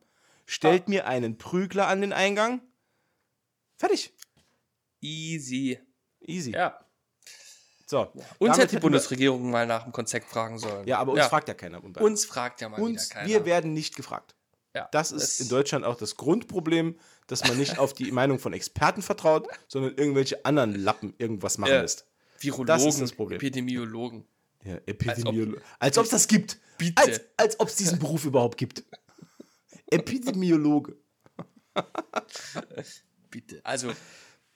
Stellt 0.46 0.88
mir 0.88 1.06
einen 1.06 1.38
Prügler 1.38 1.88
an 1.88 2.00
den 2.00 2.12
Eingang. 2.12 2.60
Fertig. 3.76 4.12
Easy. 5.00 5.78
Easy. 6.20 6.52
Ja. 6.52 6.78
So. 7.86 8.12
Uns 8.38 8.58
hätte 8.58 8.76
die 8.76 8.80
Bundesregierung 8.80 9.50
mal 9.50 9.66
nach 9.66 9.84
dem 9.84 9.92
Konzept 9.92 10.28
fragen 10.28 10.58
sollen. 10.58 10.86
Ja, 10.86 10.98
aber 10.98 11.12
uns 11.12 11.26
fragt 11.26 11.48
ja 11.48 11.54
keiner. 11.54 11.82
Uns 12.00 12.24
fragt 12.24 12.60
ja 12.60 12.68
mal 12.68 12.80
uns, 12.80 13.10
wieder 13.10 13.20
keiner. 13.20 13.28
wir 13.28 13.44
werden 13.44 13.72
nicht 13.72 13.96
gefragt. 13.96 14.35
Ja, 14.76 14.88
Das 14.92 15.10
ist 15.12 15.40
in 15.40 15.48
Deutschland 15.48 15.84
auch 15.84 15.96
das 15.96 16.16
Grundproblem, 16.16 16.98
dass 17.26 17.42
man 17.48 17.56
nicht 17.58 17.78
auf 17.78 17.92
die 17.94 18.12
Meinung 18.12 18.38
von 18.38 18.52
Experten 18.52 19.02
vertraut, 19.02 19.48
sondern 19.68 19.94
irgendwelche 19.96 20.44
anderen 20.44 20.74
Lappen 20.74 21.14
irgendwas 21.18 21.58
machen 21.58 21.72
Ja. 21.72 21.80
lässt. 21.82 22.06
Virologen, 22.38 22.66
das 22.66 22.84
ist 22.84 23.00
das 23.00 23.12
Problem. 23.12 23.38
Epidemiologen. 23.38 24.24
Ja, 24.62 24.76
Epidemiolo 24.86 25.58
als 25.78 25.96
ob 25.96 26.04
es 26.04 26.10
das 26.10 26.28
gibt. 26.28 26.58
Bitte. 26.76 27.00
Als, 27.02 27.20
als 27.36 27.60
ob 27.60 27.68
es 27.68 27.76
diesen 27.76 27.98
Beruf 28.00 28.24
überhaupt 28.24 28.58
gibt. 28.58 28.84
Epidemiologe. 29.90 30.96
Bitte. 33.30 33.60
Also, 33.64 33.92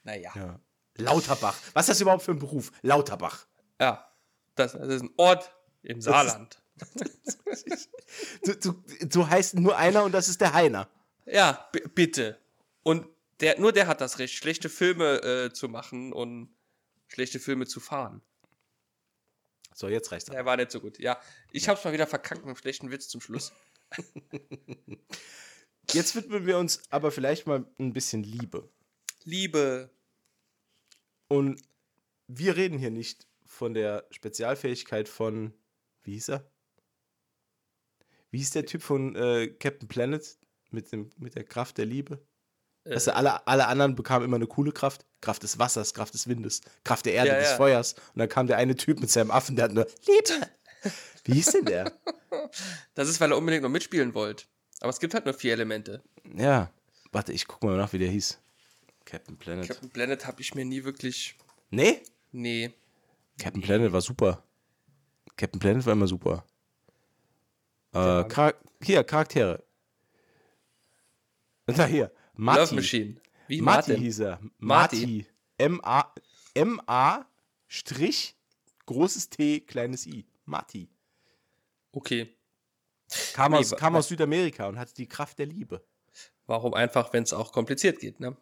naja. 0.02 0.30
Ja. 0.34 0.60
Lauterbach. 0.96 1.56
Was 1.72 1.84
ist 1.84 1.90
das 1.90 2.00
überhaupt 2.00 2.22
für 2.22 2.32
ein 2.32 2.38
Beruf? 2.38 2.72
Lauterbach. 2.82 3.46
Ja, 3.80 4.06
das, 4.54 4.72
das 4.72 4.88
ist 4.88 5.02
ein 5.02 5.10
Ort 5.16 5.54
im 5.82 6.00
Saarland. 6.00 6.59
Du, 8.42 8.54
du, 8.54 8.82
du 9.06 9.28
heißt 9.28 9.54
nur 9.54 9.76
einer 9.76 10.04
und 10.04 10.12
das 10.12 10.28
ist 10.28 10.40
der 10.40 10.52
Heiner. 10.52 10.88
Ja, 11.26 11.70
bitte. 11.94 12.38
Und 12.82 13.06
der, 13.40 13.58
nur 13.60 13.72
der 13.72 13.86
hat 13.86 14.00
das 14.00 14.18
Recht, 14.18 14.34
schlechte 14.34 14.68
Filme 14.68 15.22
äh, 15.22 15.52
zu 15.52 15.68
machen 15.68 16.12
und 16.12 16.54
schlechte 17.08 17.38
Filme 17.38 17.66
zu 17.66 17.80
fahren. 17.80 18.20
So, 19.74 19.88
jetzt 19.88 20.12
reicht's. 20.12 20.26
Der 20.26 20.44
war 20.44 20.56
nicht 20.56 20.70
so 20.70 20.80
gut. 20.80 20.98
Ja, 20.98 21.20
ich 21.52 21.68
hab's 21.68 21.84
mal 21.84 21.92
wieder 21.92 22.06
verkackt 22.06 22.40
mit 22.40 22.48
einem 22.48 22.56
schlechten 22.56 22.90
Witz 22.90 23.08
zum 23.08 23.20
Schluss. 23.20 23.52
Jetzt 25.92 26.14
widmen 26.14 26.46
wir 26.46 26.58
uns 26.58 26.82
aber 26.90 27.10
vielleicht 27.10 27.46
mal 27.46 27.66
ein 27.78 27.92
bisschen 27.92 28.22
Liebe. 28.22 28.68
Liebe. 29.24 29.90
Und 31.28 31.60
wir 32.28 32.56
reden 32.56 32.78
hier 32.78 32.90
nicht 32.90 33.26
von 33.44 33.74
der 33.74 34.06
Spezialfähigkeit 34.10 35.08
von, 35.08 35.52
wie 36.02 36.12
hieß 36.12 36.28
er? 36.30 36.50
Wie 38.30 38.38
hieß 38.38 38.50
der 38.50 38.66
Typ 38.66 38.82
von 38.82 39.16
äh, 39.16 39.48
Captain 39.48 39.88
Planet 39.88 40.38
mit, 40.70 40.92
dem, 40.92 41.10
mit 41.18 41.34
der 41.34 41.44
Kraft 41.44 41.78
der 41.78 41.86
Liebe? 41.86 42.20
Äh, 42.84 42.98
du, 42.98 43.14
alle, 43.14 43.46
alle 43.46 43.66
anderen 43.66 43.94
bekamen 43.94 44.24
immer 44.24 44.36
eine 44.36 44.46
coole 44.46 44.72
Kraft. 44.72 45.04
Kraft 45.20 45.42
des 45.42 45.58
Wassers, 45.58 45.92
Kraft 45.92 46.14
des 46.14 46.28
Windes, 46.28 46.62
Kraft 46.84 47.04
der 47.06 47.12
Erde, 47.14 47.30
Ja, 47.30 47.38
des 47.38 47.50
ja. 47.50 47.56
Feuers. 47.56 47.92
Und 48.14 48.18
dann 48.20 48.28
kam 48.28 48.46
der 48.46 48.56
eine 48.56 48.74
Typ 48.74 49.00
mit 49.00 49.10
seinem 49.10 49.30
Affen, 49.30 49.54
der 49.56 49.66
hat 49.66 49.72
nur 49.72 49.86
Liebe. 50.06 50.48
Wie 51.24 51.34
hieß 51.34 51.52
denn 51.52 51.64
der? 51.66 51.92
Das 52.94 53.08
ist, 53.08 53.20
weil 53.20 53.32
er 53.32 53.36
unbedingt 53.36 53.62
noch 53.64 53.68
mitspielen 53.68 54.14
wollte. 54.14 54.44
Aber 54.80 54.90
es 54.90 54.98
gibt 55.00 55.14
halt 55.14 55.24
nur 55.24 55.34
vier 55.34 55.52
Elemente. 55.52 56.02
Ja, 56.36 56.70
warte, 57.12 57.32
ich 57.32 57.46
guck 57.46 57.62
mal 57.64 57.76
nach, 57.76 57.92
wie 57.92 57.98
der 57.98 58.08
hieß. 58.08 58.38
Captain 59.04 59.36
Planet. 59.36 59.68
Captain 59.68 59.90
Planet 59.90 60.26
habe 60.26 60.40
ich 60.40 60.54
mir 60.54 60.64
nie 60.64 60.84
wirklich. 60.84 61.34
nee? 61.70 62.00
Nee. 62.32 62.72
Captain 63.38 63.62
Planet 63.62 63.92
war 63.92 64.00
super. 64.00 64.42
Captain 65.36 65.58
Planet 65.58 65.84
war 65.86 65.92
immer 65.92 66.06
super. 66.06 66.44
Äh. 67.92 68.24
Char 68.32 68.54
hier, 68.82 69.04
Charaktere. 69.04 69.62
Da 71.66 71.86
hier. 71.86 72.06
Love 72.06 72.12
Marty. 72.34 72.74
Machine. 72.74 73.20
Wie 73.46 73.60
Marty 73.60 73.90
Martin? 73.90 74.02
hieß 74.04 74.18
er. 74.20 74.40
Marty. 74.58 75.26
M-A, 75.58 76.12
M-A, 76.54 77.26
Strich, 77.68 78.34
großes 78.86 79.28
T, 79.30 79.60
kleines 79.60 80.06
I. 80.06 80.26
Marty. 80.46 80.88
Okay. 81.92 82.34
Kam, 83.34 83.52
Nee, 83.52 83.58
aus, 83.58 83.70
kam 83.76 83.94
aus 83.96 84.08
Südamerika 84.08 84.66
und 84.68 84.78
hatte 84.78 84.94
die 84.94 85.06
Kraft 85.08 85.38
der 85.38 85.46
Liebe. 85.46 85.84
Warum 86.46 86.74
einfach, 86.74 87.12
wenn 87.12 87.22
es 87.24 87.32
auch 87.32 87.52
kompliziert 87.52 88.00
geht, 88.00 88.18
ne? 88.20 88.28
Er 88.28 88.32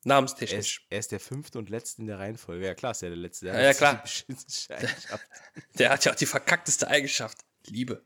ist, 0.00 0.06
Namenstechnisch. 0.06 0.86
er 0.88 0.98
ist 0.98 1.12
der 1.12 1.20
fünfte 1.20 1.58
und 1.58 1.68
letzte 1.68 2.02
in 2.02 2.06
der 2.06 2.18
Reihenfolge. 2.18 2.64
Ja, 2.66 2.74
klar, 2.74 2.92
ist 2.92 3.02
er 3.02 3.10
der 3.10 3.18
letzte. 3.18 3.46
Der 3.46 3.54
Ja, 3.54 3.60
ja, 3.62 3.74
klar. 3.74 4.04
Der 5.78 5.90
hat 5.90 6.04
ja 6.04 6.12
auch 6.12 6.16
die 6.16 6.26
verkackteste 6.26 6.88
Eigenschaft. 6.88 7.38
Liebe. 7.66 8.04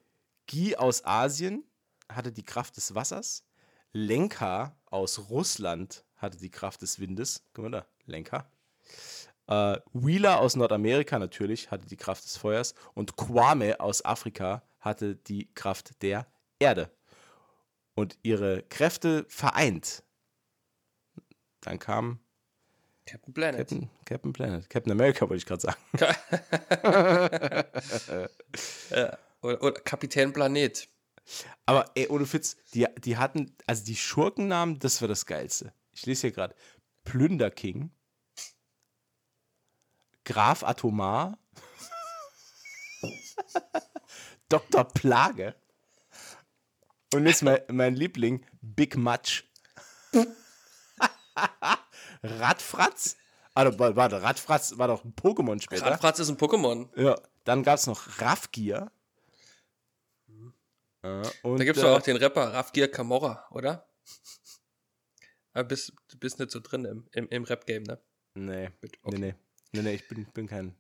Guy 0.50 0.76
aus 0.76 1.04
Asien 1.04 1.64
hatte 2.08 2.32
die 2.32 2.42
Kraft 2.42 2.76
des 2.76 2.94
Wassers. 2.94 3.44
Lenka 3.92 4.76
aus 4.87 5.30
Russland 5.30 6.04
hatte 6.16 6.38
die 6.38 6.50
Kraft 6.50 6.82
des 6.82 6.99
Windes. 6.99 7.44
Guck 7.52 7.64
mal 7.64 7.70
da, 7.70 7.87
Lenka. 8.06 8.50
Äh, 9.46 9.78
Wheeler 9.92 10.40
aus 10.40 10.56
Nordamerika 10.56 11.18
natürlich 11.18 11.70
hatte 11.70 11.87
die 11.87 11.96
Kraft 11.96 12.25
des 12.25 12.37
Feuers. 12.37 12.75
Und 12.94 13.16
Kwame 13.16 13.80
aus 13.80 14.04
Afrika 14.04 14.62
hatte 14.80 15.16
die 15.16 15.52
Kraft 15.54 16.02
der 16.02 16.26
Erde. 16.58 16.90
Und 17.94 18.18
ihre 18.23 18.62
Kräfte 18.64 19.25
vereint. 19.28 20.02
Dann 21.61 21.78
kam 21.78 22.18
Captain 23.06 23.32
Planet. 23.32 23.58
Captain, 23.58 23.90
Captain 24.04 24.32
Planet. 24.32 24.68
Captain 24.68 24.92
America 24.92 25.28
wollte 25.28 25.37
ich 25.37 25.46
gerade 25.46 25.62
sagen. 25.62 25.78
Ja. 28.90 29.16
Oder, 29.45 29.63
oder 29.63 29.81
Kapitän 29.81 30.33
Planet. 30.33 30.89
Aber 31.67 31.91
ey, 31.95 32.09
ohne 32.09 32.27
Fitz, 32.27 32.57
die, 32.73 32.87
die 32.99 33.17
hatten, 33.19 33.55
also 33.67 33.85
die 33.85 33.97
Schurkennamen, 33.97 34.79
das 34.79 35.01
war 35.01 35.09
das 35.09 35.27
Geilste. 35.27 35.73
Ich 35.93 36.07
lese 36.07 36.23
hier 36.23 36.33
gerade. 36.33 36.55
Plünder 37.05 37.51
King, 37.51 37.91
Graf 40.25 40.65
Atomar, 40.65 41.39
Dr. 44.49 44.85
Plage 44.85 45.55
und 47.13 47.27
jetzt 47.27 47.43
mein, 47.43 47.61
mein 47.69 47.95
Liebling, 47.95 48.47
Big 48.63 48.97
Match. 48.97 49.47
Radfratz? 52.23 53.17
Ah, 53.55 53.65
warte, 53.79 53.97
warte, 53.97 54.23
Radfratz 54.23 54.79
war 54.79 54.89
doch 54.89 55.05
ein 55.05 55.15
Pokémon 55.15 55.61
später. 55.61 55.85
Radfratz 55.87 56.19
ist 56.21 56.31
ein 56.31 56.39
Pokémon. 56.39 56.89
Ja, 56.99 57.21
dann 57.45 57.63
gab 57.63 57.79
es 57.79 57.87
noch 57.87 58.21
Raffgier. 58.21 58.91
Und, 61.42 61.61
Da 61.61 61.64
gibt 61.64 61.76
es 61.76 61.82
äh, 61.82 61.87
auch 61.87 62.00
den 62.00 62.16
Rapper 62.16 62.52
Rafgir 62.54 62.90
Camorra, 62.90 63.46
oder? 63.50 63.87
Aber 65.52 65.64
bist, 65.64 65.92
du 66.08 66.18
bist 66.18 66.38
nicht 66.38 66.50
so 66.50 66.61
drin 66.61 66.87
im, 66.87 67.06
im, 67.12 67.28
im 67.28 67.44
Rap-Game, 67.44 67.82
ne? 67.82 68.00
Nee, 68.34 68.70
Gut, 68.80 69.12
nee, 69.12 69.18
nee, 69.18 69.34
nee, 69.73 69.82
nee, 69.82 69.94
ich 69.94 70.08
bin, 70.08 70.25
bin, 70.32 70.46
kein, 70.46 70.75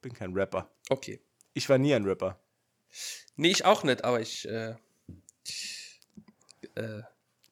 bin 0.00 0.14
kein 0.14 0.32
Rapper. 0.32 0.70
Okay. 0.88 1.20
Ich 1.52 1.68
war 1.68 1.76
nie 1.76 1.94
ein 1.94 2.04
Rapper. 2.04 2.40
Nee, 3.36 3.50
ich 3.50 3.64
auch 3.64 3.84
nicht, 3.84 4.04
aber 4.04 4.20
ich. 4.20 4.48
Äh, 4.48 4.74
äh, 6.74 7.02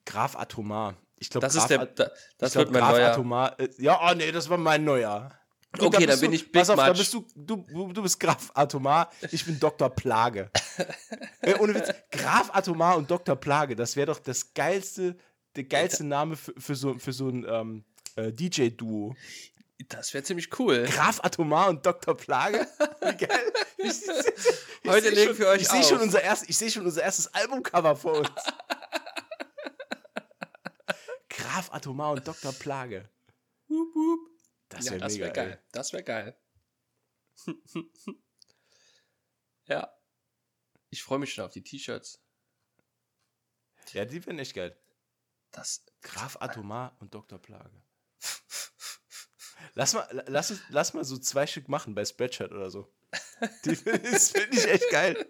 Graf 0.06 0.36
Atomar. 0.36 0.96
Ich 1.18 1.28
glaube, 1.28 1.46
das 1.46 1.54
ist 1.54 1.68
der. 1.68 1.84
Da, 1.84 2.10
das 2.38 2.52
glaub, 2.52 2.64
wird 2.64 2.72
mein 2.72 2.80
Graf 2.80 2.92
neuer. 2.92 3.10
Atomar. 3.10 3.60
Äh, 3.60 3.68
ja, 3.78 4.00
oh 4.02 4.14
nee, 4.14 4.32
das 4.32 4.48
war 4.48 4.56
mein 4.56 4.84
neuer. 4.84 5.38
Du, 5.78 5.86
Okay, 5.86 6.04
da 6.04 6.12
dann 6.12 6.20
bin 6.20 6.30
du, 6.30 6.36
ich 6.36 6.50
Big 6.50 6.60
Pass 6.60 6.70
auf, 6.70 6.76
da 6.76 6.92
bist 6.92 7.14
du, 7.14 7.24
du, 7.36 7.64
du, 7.92 8.02
bist 8.02 8.18
Graf 8.18 8.50
Atomar, 8.54 9.08
ich 9.30 9.44
bin 9.44 9.60
Dr. 9.60 9.88
Plage. 9.88 10.50
äh, 11.42 11.54
ohne 11.60 11.76
Witz, 11.76 11.92
Graf 12.10 12.50
Atomar 12.52 12.96
und 12.96 13.08
Dr. 13.08 13.36
Plage, 13.36 13.76
das 13.76 13.94
wäre 13.94 14.08
doch 14.08 14.18
das 14.18 14.52
geilste, 14.52 15.16
der 15.54 15.64
geilste 15.64 16.02
Name 16.02 16.34
für, 16.34 16.54
für, 16.58 16.74
so, 16.74 16.98
für 16.98 17.12
so 17.12 17.28
ein 17.28 17.46
ähm, 17.48 17.84
äh, 18.16 18.32
DJ-Duo. 18.32 19.14
Das 19.88 20.12
wäre 20.12 20.24
ziemlich 20.24 20.58
cool. 20.58 20.86
Graf 20.90 21.22
Atomar 21.22 21.68
und 21.68 21.86
Dr. 21.86 22.16
Plage. 22.16 22.66
Wie 23.00 23.16
geil. 23.16 23.52
Ich, 23.82 24.02
ich, 24.02 24.08
ich 24.82 24.90
Heute 24.90 25.08
legen 25.08 25.38
wir 25.38 25.48
euch 25.48 25.62
ich 25.62 25.68
sehe 25.68 25.82
schon, 25.82 25.96
auf. 25.96 26.02
unser 26.02 26.22
erst, 26.22 26.50
ich 26.50 26.58
seh 26.58 26.68
schon 26.68 26.84
unser 26.84 27.02
erstes 27.02 27.32
Albumcover 27.32 27.96
vor 27.96 28.18
uns. 28.18 28.28
Graf 31.30 31.72
Atomar 31.72 32.12
und 32.12 32.28
Dr. 32.28 32.52
Plage. 32.52 33.08
Wup, 33.68 33.94
wup. 33.94 34.29
Das 34.70 34.86
Ja, 34.86 34.92
wäre 34.92 35.00
das 35.00 35.12
mega 35.12 35.24
wäre 35.26 35.34
geil. 35.34 35.62
Das 35.72 35.92
wäre 35.92 36.02
geil. 36.04 36.36
ja. 39.66 39.92
Ich 40.88 41.02
freue 41.02 41.18
mich 41.18 41.34
schon 41.34 41.44
auf 41.44 41.52
die 41.52 41.62
T-Shirts. 41.62 42.22
Ey. 43.92 43.98
Ja, 43.98 44.04
die 44.04 44.24
wären 44.24 44.38
echt 44.38 44.54
geil. 44.54 44.80
Das. 45.50 45.84
Graf 46.02 46.36
Atomar 46.40 46.96
und 47.00 47.12
Dr. 47.12 47.38
Plage. 47.38 47.82
Lass 49.74 49.92
mal, 49.92 50.24
lass, 50.26 50.54
lass 50.68 50.94
mal 50.94 51.04
so 51.04 51.18
zwei 51.18 51.46
Stück 51.46 51.68
machen 51.68 51.94
bei 51.94 52.04
Spreadshirt 52.04 52.52
oder 52.52 52.70
so. 52.70 52.92
Die, 53.64 53.76
das 53.76 54.30
finde 54.30 54.56
ich 54.56 54.66
echt 54.66 54.90
geil. 54.90 55.26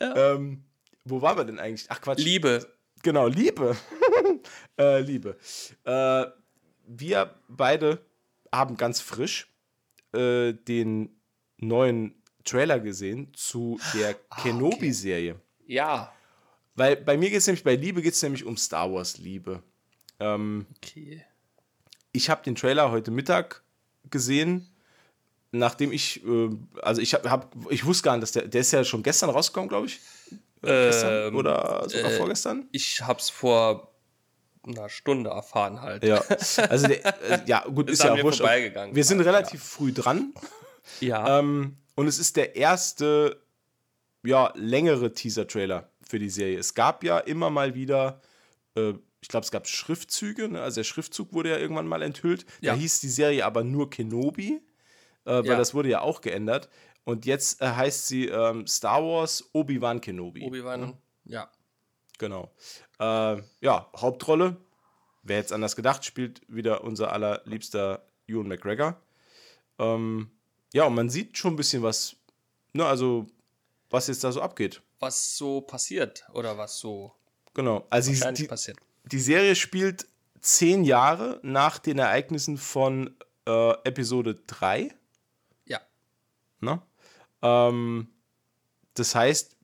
Ähm, 0.00 0.64
wo 1.04 1.22
waren 1.22 1.36
wir 1.36 1.44
denn 1.44 1.58
eigentlich? 1.58 1.86
Ach 1.90 2.00
Quatsch. 2.00 2.18
Liebe. 2.18 2.76
Genau, 3.02 3.26
Liebe. 3.26 3.76
Äh, 4.80 5.00
Liebe. 5.00 5.36
Äh, 5.84 6.26
wir 6.86 7.34
beide 7.48 7.98
haben 8.52 8.76
ganz 8.76 9.00
frisch 9.00 9.48
äh, 10.12 10.52
den 10.54 11.10
neuen 11.58 12.14
Trailer 12.44 12.80
gesehen 12.80 13.32
zu 13.34 13.78
der 13.94 14.14
Kenobi-Serie. 14.42 15.36
Ja. 15.66 16.12
Weil 16.74 16.96
bei 16.96 17.16
mir 17.16 17.28
geht 17.30 17.38
es 17.38 17.46
nämlich, 17.46 17.62
bei 17.64 17.76
Liebe 17.76 18.02
geht 18.02 18.14
es 18.14 18.22
nämlich 18.22 18.44
um 18.44 18.56
Star 18.56 18.92
Wars 18.92 19.18
Liebe. 19.18 19.62
Ähm, 20.18 20.66
Okay. 20.76 21.22
ich 22.12 22.30
habe 22.30 22.42
den 22.42 22.54
Trailer 22.54 22.90
heute 22.90 23.10
Mittag 23.10 23.62
gesehen, 24.10 24.66
nachdem 25.52 25.92
ich, 25.92 26.24
äh, 26.24 26.50
also 26.82 27.02
ich 27.02 27.14
habe, 27.14 27.30
hab, 27.30 27.54
ich 27.70 27.84
wusste 27.84 28.04
gar 28.04 28.16
nicht, 28.16 28.22
dass 28.22 28.32
der, 28.32 28.48
der 28.48 28.60
ist 28.62 28.72
ja 28.72 28.82
schon 28.84 29.02
gestern 29.02 29.30
rausgekommen, 29.30 29.68
glaube 29.68 29.86
ich. 29.86 30.00
Äh, 30.62 30.86
gestern 30.86 31.28
Ähm, 31.28 31.36
oder 31.36 31.88
sogar 31.88 32.10
äh, 32.12 32.16
vorgestern. 32.16 32.68
Ich 32.72 33.02
hab's 33.02 33.30
vor 33.30 33.89
einer 34.66 34.88
Stunde 34.88 35.30
erfahren 35.30 35.80
halt. 35.80 36.04
Ja, 36.04 36.22
also 36.68 36.86
der, 36.86 37.04
äh, 37.30 37.40
ja, 37.46 37.64
gut, 37.66 37.88
Ist 37.90 38.00
ist, 38.00 38.04
ja 38.04 38.22
wurscht. 38.22 38.38
vorbeigegangen. 38.40 38.94
Wir 38.94 39.04
sind 39.04 39.18
Ja. 39.18 39.24
relativ 39.24 39.62
früh 39.62 39.92
dran. 39.92 40.32
Ja. 41.00 41.38
Ähm, 41.38 41.76
und 41.94 42.08
es 42.08 42.18
ist 42.18 42.36
der 42.36 42.56
erste, 42.56 43.40
ja, 44.24 44.50
längere 44.56 45.12
Teaser-Trailer 45.12 45.88
für 46.02 46.18
die 46.18 46.30
Serie. 46.30 46.58
Es 46.58 46.74
gab 46.74 47.04
ja 47.04 47.18
immer 47.18 47.48
mal 47.50 47.74
wieder, 47.74 48.20
äh, 48.74 48.94
ich 49.20 49.28
glaube, 49.28 49.44
es 49.44 49.52
gab 49.52 49.68
Schriftzüge, 49.68 50.48
ne? 50.48 50.60
also 50.62 50.76
der 50.80 50.84
Schriftzug 50.84 51.32
wurde 51.32 51.50
ja 51.50 51.58
irgendwann 51.58 51.86
mal 51.86 52.02
enthüllt. 52.02 52.44
Ja. 52.60 52.72
Da 52.72 52.78
hieß 52.80 53.00
die 53.00 53.08
Serie 53.10 53.44
aber 53.44 53.62
nur 53.62 53.88
Kenobi, 53.90 54.54
äh, 55.26 55.30
weil 55.30 55.44
Ja. 55.46 55.56
das 55.56 55.74
wurde 55.74 55.90
ja 55.90 56.00
auch 56.00 56.22
geändert. 56.22 56.68
Und 57.04 57.24
jetzt 57.26 57.60
äh, 57.62 57.66
heißt 57.68 58.08
sie 58.08 58.26
ähm, 58.26 58.66
Star 58.66 59.02
Wars 59.04 59.48
Obi-Wan 59.52 60.00
Kenobi. 60.00 60.42
Obi-Wan. 60.44 60.94
Ja. 61.24 61.50
Genau. 62.20 62.52
Äh, 63.00 63.42
ja, 63.60 63.90
Hauptrolle 63.96 64.56
wer 65.22 65.38
jetzt 65.38 65.52
anders 65.52 65.76
gedacht, 65.76 66.04
spielt 66.04 66.42
wieder 66.48 66.84
unser 66.84 67.12
allerliebster 67.12 68.04
Ewan 68.26 68.48
McGregor. 68.48 69.00
Ähm, 69.78 70.30
ja, 70.72 70.84
und 70.84 70.94
man 70.94 71.10
sieht 71.10 71.36
schon 71.36 71.54
ein 71.54 71.56
bisschen 71.56 71.82
was, 71.82 72.16
ne, 72.72 72.84
also 72.84 73.26
was 73.90 74.06
jetzt 74.06 74.24
da 74.24 74.32
so 74.32 74.40
abgeht. 74.40 74.82
Was 74.98 75.36
so 75.36 75.60
passiert 75.60 76.24
oder 76.32 76.56
was 76.58 76.78
so 76.78 77.14
Genau. 77.54 77.86
Also 77.90 78.10
die, 78.10 78.16
wahrscheinlich 78.18 78.42
die, 78.42 78.48
passiert. 78.48 78.78
die 79.04 79.18
Serie 79.18 79.56
spielt 79.56 80.06
zehn 80.40 80.84
Jahre 80.84 81.40
nach 81.42 81.78
den 81.78 81.98
Ereignissen 81.98 82.58
von 82.58 83.16
äh, 83.46 83.72
Episode 83.84 84.36
3. 84.46 84.94
Ja. 85.66 85.80
Ne? 86.60 86.80
Ähm, 87.42 88.08
das 88.94 89.14
heißt, 89.16 89.56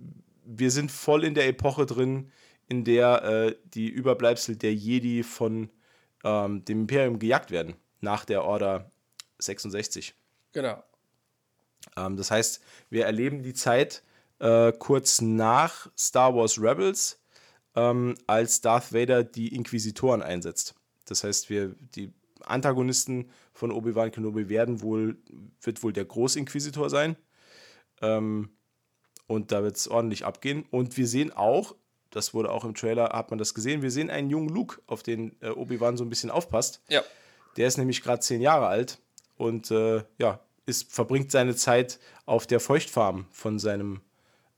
wir 0.44 0.70
sind 0.70 0.90
voll 0.90 1.25
in 1.25 1.34
der 1.34 1.46
Epoche 1.46 1.86
drin, 1.86 2.32
in 2.68 2.85
der 2.85 3.23
äh, 3.25 3.56
die 3.64 3.88
Überbleibsel 3.88 4.56
der 4.56 4.75
Jedi 4.75 5.23
von 5.23 5.70
ähm, 6.25 6.64
dem 6.64 6.82
Imperium 6.82 7.18
gejagt 7.18 7.50
werden, 7.50 7.75
nach 8.00 8.25
der 8.25 8.44
Order 8.44 8.90
66. 9.38 10.14
Genau. 10.52 10.82
Ähm, 11.96 12.16
das 12.16 12.30
heißt, 12.30 12.62
wir 12.90 13.04
erleben 13.04 13.42
die 13.42 13.54
Zeit 13.54 14.02
äh, 14.38 14.73
kurz 14.73 15.20
nach 15.20 15.90
Star 15.96 16.35
Wars 16.35 16.61
Rebels, 16.61 17.20
ähm, 17.75 18.14
als 18.26 18.61
Darth 18.61 18.92
Vader 18.92 19.23
die 19.23 19.54
Inquisitoren 19.54 20.23
einsetzt. 20.23 20.75
Das 21.04 21.25
heißt, 21.25 21.50
wir, 21.50 21.75
die 21.94 22.12
Antagonisten 22.40 23.30
von 23.52 23.70
Obi-Wan 23.70 24.11
Kenobi 24.11 24.49
werden 24.49 24.82
wohl, 24.82 25.18
wird 25.61 25.82
wohl 25.82 25.92
der 25.92 26.04
Großinquisitor 26.04 26.90
sein. 26.90 27.16
Ähm, 28.02 28.50
und 29.26 29.52
da 29.52 29.62
wird 29.62 29.76
es 29.76 29.88
ordentlich 29.88 30.25
abgehen. 30.25 30.64
Und 30.70 30.96
wir 30.96 31.06
sehen 31.06 31.32
auch, 31.32 31.75
das 32.16 32.32
wurde 32.32 32.50
auch 32.50 32.64
im 32.64 32.75
Trailer, 32.75 33.11
hat 33.11 33.30
man 33.30 33.38
das 33.38 33.54
gesehen, 33.54 33.82
wir 33.82 33.90
sehen 33.90 34.11
einen 34.11 34.30
jungen 34.30 34.49
Luke, 34.49 34.80
auf 34.87 35.02
den 35.02 35.37
äh, 35.42 35.50
Obi-Wan 35.50 35.96
so 35.96 36.04
ein 36.04 36.08
bisschen 36.08 36.30
aufpasst. 36.30 36.80
Ja. 36.88 37.02
Der 37.56 37.66
ist 37.68 37.76
nämlich 37.76 38.02
gerade 38.02 38.20
zehn 38.20 38.40
Jahre 38.40 38.66
alt 38.66 38.99
und 39.37 39.70
äh, 39.70 40.02
ja, 40.18 40.40
ist, 40.64 40.92
verbringt 40.92 41.30
seine 41.30 41.54
Zeit 41.54 41.99
auf 42.25 42.46
der 42.46 42.58
Feuchtfarm 42.58 43.26
von 43.30 43.58
seinem 43.58 44.00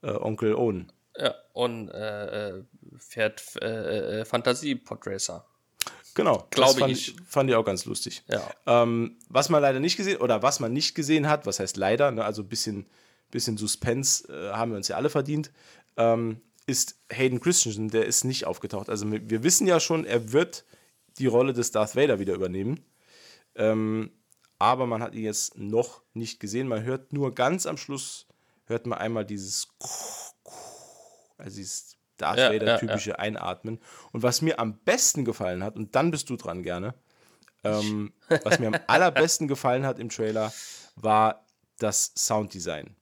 äh, 0.02 0.10
Onkel 0.10 0.54
Owen. 0.54 0.92
Ja. 1.16 1.34
Und 1.52 1.88
äh, 1.90 2.48
äh, 2.58 2.64
fährt 2.98 3.56
äh, 3.60 4.24
Fantasie-Podracer. 4.24 5.44
Genau, 6.14 6.46
Glaube 6.50 6.80
fand 6.80 6.92
ich. 6.92 7.16
Fand 7.26 7.50
ich 7.50 7.56
auch 7.56 7.64
ganz 7.64 7.84
lustig. 7.84 8.22
Ja. 8.28 8.42
Ähm, 8.66 9.16
was 9.28 9.48
man 9.48 9.62
leider 9.62 9.80
nicht 9.80 9.96
gesehen 9.96 10.20
oder 10.20 10.42
was 10.42 10.60
man 10.60 10.72
nicht 10.72 10.94
gesehen 10.94 11.28
hat, 11.28 11.44
was 11.46 11.58
heißt 11.58 11.76
leider, 11.76 12.10
ne, 12.12 12.24
also 12.24 12.42
ein 12.42 12.48
bisschen, 12.48 12.86
bisschen 13.30 13.56
Suspense 13.56 14.32
äh, 14.32 14.52
haben 14.52 14.70
wir 14.70 14.76
uns 14.76 14.88
ja 14.88 14.96
alle 14.96 15.10
verdient, 15.10 15.50
ähm, 15.96 16.40
ist 16.68 17.00
Hayden 17.10 17.40
Christensen, 17.40 17.88
der 17.88 18.04
ist 18.04 18.24
nicht 18.24 18.46
aufgetaucht. 18.46 18.90
Also 18.90 19.10
wir 19.10 19.42
wissen 19.42 19.66
ja 19.66 19.80
schon, 19.80 20.04
er 20.04 20.32
wird 20.32 20.64
die 21.18 21.26
Rolle 21.26 21.54
des 21.54 21.70
Darth 21.70 21.96
Vader 21.96 22.18
wieder 22.18 22.34
übernehmen. 22.34 22.84
Ähm, 23.54 24.10
aber 24.58 24.86
man 24.86 25.02
hat 25.02 25.14
ihn 25.14 25.24
jetzt 25.24 25.56
noch 25.56 26.02
nicht 26.12 26.40
gesehen. 26.40 26.68
Man 26.68 26.82
hört 26.82 27.12
nur 27.12 27.34
ganz 27.34 27.64
am 27.64 27.78
Schluss, 27.78 28.26
hört 28.66 28.86
man 28.86 28.98
einmal 28.98 29.24
dieses, 29.24 29.68
also 31.38 31.56
dieses 31.56 31.96
Darth 32.18 32.38
Ja, 32.38 32.52
Vader-typische 32.52 33.18
Einatmen. 33.18 33.80
Und 34.12 34.22
was 34.22 34.42
mir 34.42 34.58
am 34.58 34.78
besten 34.80 35.24
gefallen 35.24 35.64
hat, 35.64 35.76
und 35.76 35.94
dann 35.96 36.10
bist 36.10 36.28
du 36.28 36.36
dran 36.36 36.62
gerne, 36.62 36.94
ähm, 37.64 38.12
was 38.44 38.58
mir 38.58 38.68
am 38.68 38.76
allerbesten 38.88 39.48
gefallen 39.48 39.86
hat 39.86 39.98
im 39.98 40.10
Trailer, 40.10 40.52
war 40.96 41.46
das 41.78 42.12
Sounddesign. 42.14 42.97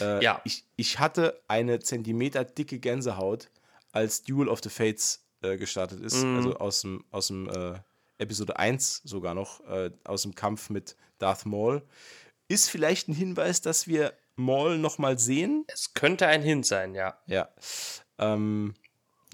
Äh, 0.00 0.22
Ja. 0.22 0.40
ich, 0.44 0.64
ich 0.76 0.98
hatte 0.98 1.40
eine 1.48 1.80
Zentimeter 1.80 2.44
dicke 2.44 2.78
Gänsehaut, 2.78 3.48
als 3.92 4.22
Duel 4.22 4.48
of 4.48 4.60
the 4.62 4.70
Fates 4.70 5.24
äh, 5.42 5.56
gestartet 5.56 6.00
ist, 6.00 6.22
Mhm. 6.22 6.36
also 6.36 6.56
aus 6.56 6.80
dem, 6.82 7.04
aus 7.10 7.26
dem 7.28 7.48
äh, 7.48 7.74
Episode 8.18 8.56
1 8.58 9.02
sogar 9.04 9.34
noch, 9.34 9.60
äh, 9.68 9.90
aus 10.04 10.22
dem 10.22 10.34
Kampf 10.34 10.70
mit 10.70 10.96
Darth 11.18 11.44
Maul. 11.46 11.82
Ist 12.48 12.68
vielleicht 12.70 13.08
ein 13.08 13.14
Hinweis, 13.14 13.60
dass 13.60 13.86
wir 13.86 14.12
Maul 14.36 14.78
nochmal 14.78 15.18
sehen? 15.18 15.64
Es 15.68 15.94
könnte 15.94 16.26
ein 16.26 16.42
Hint 16.42 16.64
sein, 16.66 16.94
ja. 16.94 17.18
Ja. 17.26 17.48
Ähm, 18.18 18.74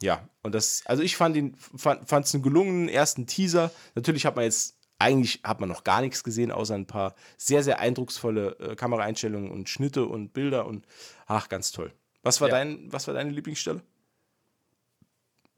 ja, 0.01 0.29
und 0.43 0.55
das, 0.55 0.83
also 0.87 1.03
ich 1.03 1.17
fand 1.17 1.37
ihn, 1.37 1.57
fand 1.57 2.11
es 2.25 2.33
einen 2.35 2.43
gelungenen 2.43 2.89
ersten 2.89 3.27
Teaser. 3.27 3.71
Natürlich 3.95 4.25
hat 4.27 4.37
man 4.37 4.45
jetzt, 4.45 4.78
eigentlich 4.99 5.41
hat 5.45 5.61
man 5.61 5.69
noch 5.69 5.85
gar 5.85 6.01
nichts 6.01 6.25
gesehen, 6.25 6.51
außer 6.51 6.75
ein 6.75 6.87
paar 6.87 7.15
sehr, 7.37 7.63
sehr 7.63 7.79
eindrucksvolle 7.79 8.57
äh, 8.59 8.77
Kameraeinstellungen 8.77 9.51
und 9.51 9.69
Schnitte 9.69 10.07
und 10.07 10.33
Bilder 10.33 10.67
und 10.67 10.87
ach, 11.27 11.49
ganz 11.49 11.71
toll. 11.73 11.93
Was 12.23 12.41
war, 12.41 12.49
Ja. 12.49 12.57
dein, 12.57 12.93
was 12.93 13.07
war 13.07 13.15
deine 13.15 13.31
Lieblingsstelle? 13.31 13.83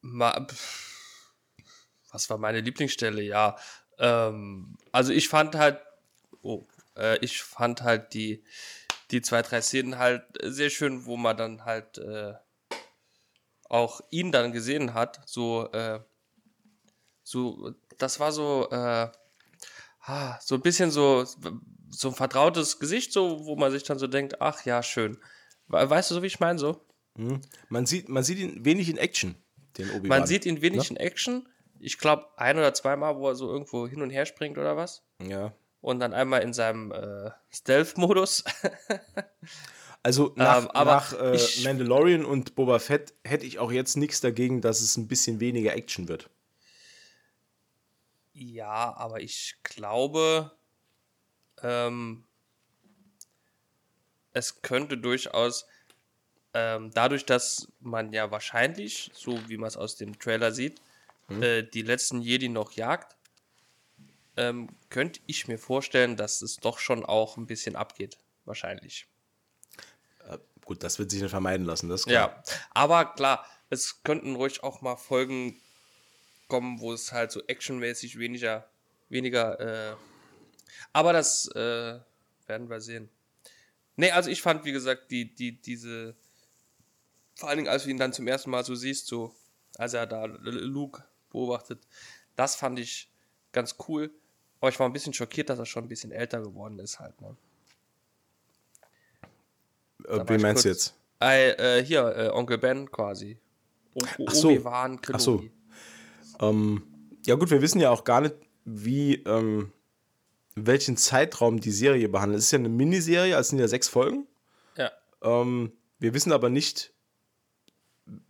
Ma 0.03 0.46
pff, 0.46 1.33
was 2.11 2.29
war 2.31 2.38
meine 2.38 2.61
Lieblingsstelle? 2.61 3.22
Ja, 3.22 3.57
ähm, 3.98 4.76
also 4.92 5.12
ich 5.12 5.29
fand 5.29 5.55
halt, 5.55 5.81
oh, 6.42 6.66
äh, 6.96 7.18
ich 7.24 7.42
fand 7.42 7.83
halt 7.83 8.14
die, 8.14 8.44
die 9.11 9.22
zwei, 9.22 9.42
drei 9.42 9.61
Szenen 9.61 9.98
halt 9.98 10.24
sehr 10.42 10.70
schön, 10.70 11.05
wo 11.07 11.16
man 11.16 11.37
dann 11.37 11.64
halt 11.64 11.98
äh, 11.98 12.35
auch 13.68 14.00
ihn 14.11 14.33
dann 14.33 14.53
gesehen 14.53 14.94
hat. 14.94 15.20
So, 15.26 15.70
äh, 15.72 16.00
so, 17.22 17.74
das 17.98 18.20
war 18.20 18.33
so, 18.33 18.68
äh, 18.70 19.11
ah, 20.03 20.39
so 20.41 20.55
ein 20.55 20.61
bisschen 20.63 20.91
so, 20.91 21.25
so 21.91 22.09
ein 22.09 22.15
vertrautes 22.15 22.79
Gesicht, 22.79 23.13
so, 23.13 23.45
wo 23.47 23.57
man 23.57 23.71
sich 23.73 23.83
dann 23.83 23.99
so 23.99 24.07
denkt, 24.07 24.41
ach 24.41 24.65
ja, 24.65 24.83
schön. 24.83 25.19
We- 25.69 25.89
Weißt 25.89 26.11
du, 26.11 26.15
so 26.15 26.23
wie 26.23 26.27
ich 26.29 26.41
meine, 26.41 26.59
so? 26.59 26.81
Man 27.69 27.87
sieht, 27.87 28.09
man 28.09 28.23
sieht 28.25 28.39
ihn 28.39 28.65
wenig 28.65 28.89
in 28.89 28.97
Action, 28.97 29.35
den 29.77 29.91
Obi-Wan. 29.91 30.09
Man 30.21 30.27
sieht 30.27 30.47
ihn 30.47 30.63
wenig 30.63 30.91
in 30.91 30.97
Action. 30.97 31.49
Ich 31.79 31.99
glaube, 31.99 32.27
ein 32.37 32.57
oder 32.59 32.73
zweimal, 32.75 33.17
wo 33.17 33.29
er 33.29 33.35
so 33.35 33.51
irgendwo 33.51 33.87
hin 33.89 34.01
und 34.03 34.11
her 34.11 34.27
springt 34.27 34.59
oder 34.59 34.77
was. 34.77 35.03
Ja. 35.23 35.53
Und 35.81 35.99
dann 36.01 36.13
einmal 36.13 36.43
in 36.43 36.53
seinem 36.53 36.93
äh, 36.93 37.31
Stealth-Modus. 37.51 38.45
Also 40.03 40.33
nach, 40.37 40.65
Ähm, 40.65 40.71
nach 40.87 41.13
äh, 41.13 41.39
Mandalorian 41.63 42.25
und 42.25 42.55
Boba 42.55 42.79
Fett 42.79 43.13
hätte 43.23 43.45
ich 43.45 43.59
auch 43.59 43.71
jetzt 43.71 43.97
nichts 43.99 44.23
dagegen, 44.23 44.63
dass 44.63 44.81
es 44.81 44.97
ein 44.97 45.09
bisschen 45.09 45.41
weniger 45.41 45.75
Action 45.77 46.09
wird. 46.09 46.31
Ja, 48.40 48.94
aber 48.96 49.20
ich 49.20 49.57
glaube, 49.62 50.53
ähm, 51.62 52.24
es 54.33 54.62
könnte 54.62 54.96
durchaus, 54.96 55.66
ähm, 56.55 56.90
dadurch, 56.92 57.26
dass 57.26 57.68
man 57.81 58.12
ja 58.12 58.31
wahrscheinlich, 58.31 59.11
so 59.14 59.48
wie 59.48 59.57
man 59.57 59.68
es 59.68 59.76
aus 59.76 59.96
dem 59.96 60.18
Trailer 60.18 60.53
sieht, 60.53 60.81
äh, 61.29 61.62
die 61.62 61.83
letzten 61.83 62.22
Jedi 62.22 62.48
noch 62.48 62.72
jagt, 62.72 63.16
ähm, 64.37 64.68
könnte 64.88 65.20
ich 65.26 65.46
mir 65.46 65.59
vorstellen, 65.59 66.16
dass 66.16 66.42
es 66.42 66.57
doch 66.57 66.79
schon 66.79 67.05
auch 67.05 67.37
ein 67.37 67.46
bisschen 67.46 67.76
abgeht. 67.76 68.18
Wahrscheinlich. 68.46 69.07
Gut, 70.70 70.85
das 70.85 71.00
wird 71.00 71.11
sich 71.11 71.20
nicht 71.20 71.31
vermeiden 71.31 71.66
lassen, 71.66 71.88
das. 71.88 72.05
Ja, 72.05 72.42
aber 72.70 73.05
klar, 73.05 73.44
es 73.70 74.05
könnten 74.05 74.37
ruhig 74.37 74.62
auch 74.62 74.83
mal 74.83 74.94
Folgen 74.94 75.61
kommen, 76.51 76.81
wo 76.81 76.93
es 76.93 77.13
halt 77.13 77.33
so 77.33 77.41
actionmäßig 77.47 78.19
weniger, 78.19 78.69
weniger, 79.09 79.59
äh, 79.61 79.97
aber 80.93 81.15
das 81.15 81.49
äh, 81.55 81.99
werden 82.47 82.69
wir 82.69 82.81
sehen. 82.81 83.09
Nee, 83.97 84.11
also 84.11 84.29
ich 84.29 84.43
fand, 84.43 84.65
wie 84.65 84.73
gesagt, 84.73 85.11
die, 85.11 85.35
die, 85.35 85.61
diese, 85.61 86.15
vor 87.35 87.49
allen 87.49 87.59
Dingen, 87.59 87.69
als 87.69 87.85
du 87.85 87.91
ihn 87.91 87.99
dann 87.99 88.13
zum 88.13 88.27
ersten 88.27 88.51
Mal 88.51 88.65
so 88.65 88.75
siehst, 88.75 89.07
so, 89.07 89.35
als 89.77 89.95
er 89.95 90.07
da 90.07 90.25
Luke 90.25 91.05
beobachtet, 91.31 91.87
das 92.37 92.57
fand 92.57 92.79
ich 92.79 93.11
ganz 93.53 93.77
cool. 93.89 94.11
Aber 94.61 94.69
ich 94.69 94.79
war 94.79 94.87
ein 94.87 94.93
bisschen 94.93 95.15
schockiert, 95.15 95.49
dass 95.49 95.59
er 95.59 95.67
schon 95.67 95.85
ein 95.85 95.89
bisschen 95.89 96.13
älter 96.13 96.43
geworden 96.43 96.79
ist 96.79 97.01
halt, 97.01 97.19
ne? 97.21 97.37
Äh, 100.07 100.25
wen 100.27 100.41
meinst 100.41 100.65
du 100.65 100.69
jetzt? 100.69 100.95
Äh, 101.19 101.83
hier, 101.83 102.15
äh, 102.17 102.29
Onkel 102.29 102.59
Ben 102.59 102.91
quasi. 102.91 103.39
O 103.95 104.01
Ach 104.27 104.35
so. 104.35 104.49
Obi-Wan 104.49 105.01
Ach 105.13 105.21
so. 105.21 105.45
Ähm, 106.40 106.83
ja 107.26 107.35
gut, 107.35 107.50
wir 107.50 107.62
wissen 107.62 107.81
ja 107.81 107.90
auch 107.90 108.05
gar 108.05 108.20
nicht, 108.20 108.35
wie, 108.64 109.14
ähm, 109.24 109.72
welchen 110.55 110.96
Zeitraum 110.96 111.61
die 111.61 111.70
Serie 111.70 112.09
behandelt. 112.09 112.38
Es 112.38 112.46
ist 112.46 112.53
ja 112.53 112.59
eine 112.59 112.68
Miniserie, 112.68 113.37
also 113.37 113.40
es 113.40 113.48
sind 113.48 113.59
ja 113.59 113.68
sechs 113.68 113.88
Folgen. 113.88 114.26
Ja. 114.76 114.90
Ähm, 115.22 115.72
wir 115.98 116.14
wissen 116.14 116.33
aber 116.33 116.48
nicht, 116.48 116.92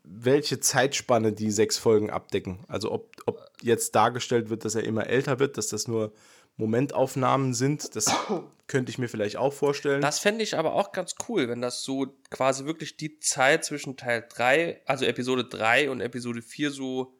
welche 0.03 0.61
Zeitspanne 0.61 1.33
die 1.33 1.51
sechs 1.51 1.79
Folgen 1.79 2.11
abdecken. 2.11 2.65
Also 2.69 2.93
ob, 2.93 3.11
ob 3.27 3.41
jetzt 3.63 3.95
dargestellt 3.95 4.51
wird, 4.51 4.65
dass 4.65 4.75
er 4.75 4.85
immer 4.85 5.07
älter 5.07 5.39
wird, 5.39 5.57
dass 5.57 5.69
das 5.69 5.89
nur 5.89 6.13
Momentaufnahmen 6.57 7.55
sind, 7.55 7.97
das 7.97 8.07
könnte 8.67 8.91
ich 8.91 8.99
mir 8.99 9.09
vielleicht 9.09 9.37
auch 9.37 9.53
vorstellen. 9.53 10.03
Das 10.03 10.19
fände 10.19 10.43
ich 10.43 10.59
aber 10.59 10.75
auch 10.75 10.93
ganz 10.93 11.15
cool, 11.29 11.49
wenn 11.49 11.63
das 11.63 11.83
so 11.83 12.07
quasi 12.29 12.67
wirklich 12.67 12.97
die 12.97 13.19
Zeit 13.19 13.65
zwischen 13.65 13.97
Teil 13.97 14.27
3, 14.29 14.83
also 14.85 15.05
Episode 15.07 15.45
3 15.45 15.91
und 15.91 16.01
Episode 16.01 16.43
4 16.43 16.71
so 16.71 17.15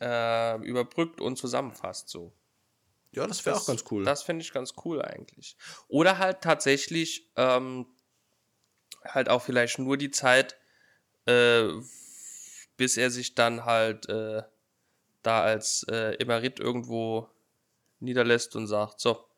äh, 0.00 0.56
überbrückt 0.62 1.20
und 1.20 1.36
zusammenfasst. 1.36 2.08
So. 2.08 2.32
ja, 3.12 3.26
das 3.26 3.44
wäre 3.44 3.56
auch 3.56 3.66
ganz 3.66 3.84
cool. 3.90 4.04
Das 4.04 4.22
finde 4.22 4.42
ich 4.42 4.52
ganz 4.52 4.74
cool 4.84 5.02
eigentlich. 5.02 5.56
Oder 5.88 6.18
halt 6.18 6.40
tatsächlich 6.40 7.30
ähm, 7.36 7.86
halt 9.04 9.28
auch 9.28 9.42
vielleicht 9.42 9.78
nur 9.78 9.96
die 9.96 10.10
Zeit, 10.10 10.56
äh, 11.26 11.68
bis 12.76 12.96
er 12.96 13.10
sich 13.10 13.34
dann 13.34 13.64
halt 13.64 14.08
äh, 14.08 14.42
da 15.22 15.42
als 15.42 15.84
äh, 15.90 16.14
Emerit 16.20 16.60
irgendwo 16.60 17.28
niederlässt 18.00 18.54
und 18.56 18.66
sagt, 18.66 19.00
so, 19.00 19.28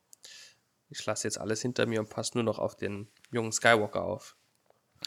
ich 0.89 1.05
lasse 1.07 1.27
jetzt 1.27 1.39
alles 1.39 1.63
hinter 1.63 1.87
mir 1.87 2.01
und 2.01 2.11
passe 2.11 2.33
nur 2.35 2.45
noch 2.45 2.59
auf 2.59 2.77
den 2.77 3.09
jungen 3.31 3.53
Skywalker 3.53 4.05
auf. 4.05 4.37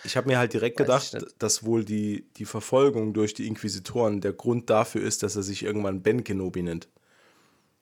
Ich 0.03 0.17
habe 0.17 0.27
mir 0.27 0.37
halt 0.37 0.53
direkt 0.53 0.77
gedacht, 0.77 1.15
dass 1.39 1.63
wohl 1.63 1.85
die, 1.85 2.29
die 2.37 2.45
Verfolgung 2.45 3.13
durch 3.13 3.33
die 3.33 3.47
Inquisitoren 3.47 4.21
der 4.21 4.33
Grund 4.33 4.69
dafür 4.69 5.01
ist, 5.01 5.23
dass 5.23 5.35
er 5.35 5.43
sich 5.43 5.63
irgendwann 5.63 6.01
Ben 6.01 6.23
Kenobi 6.23 6.63
nennt. 6.63 6.89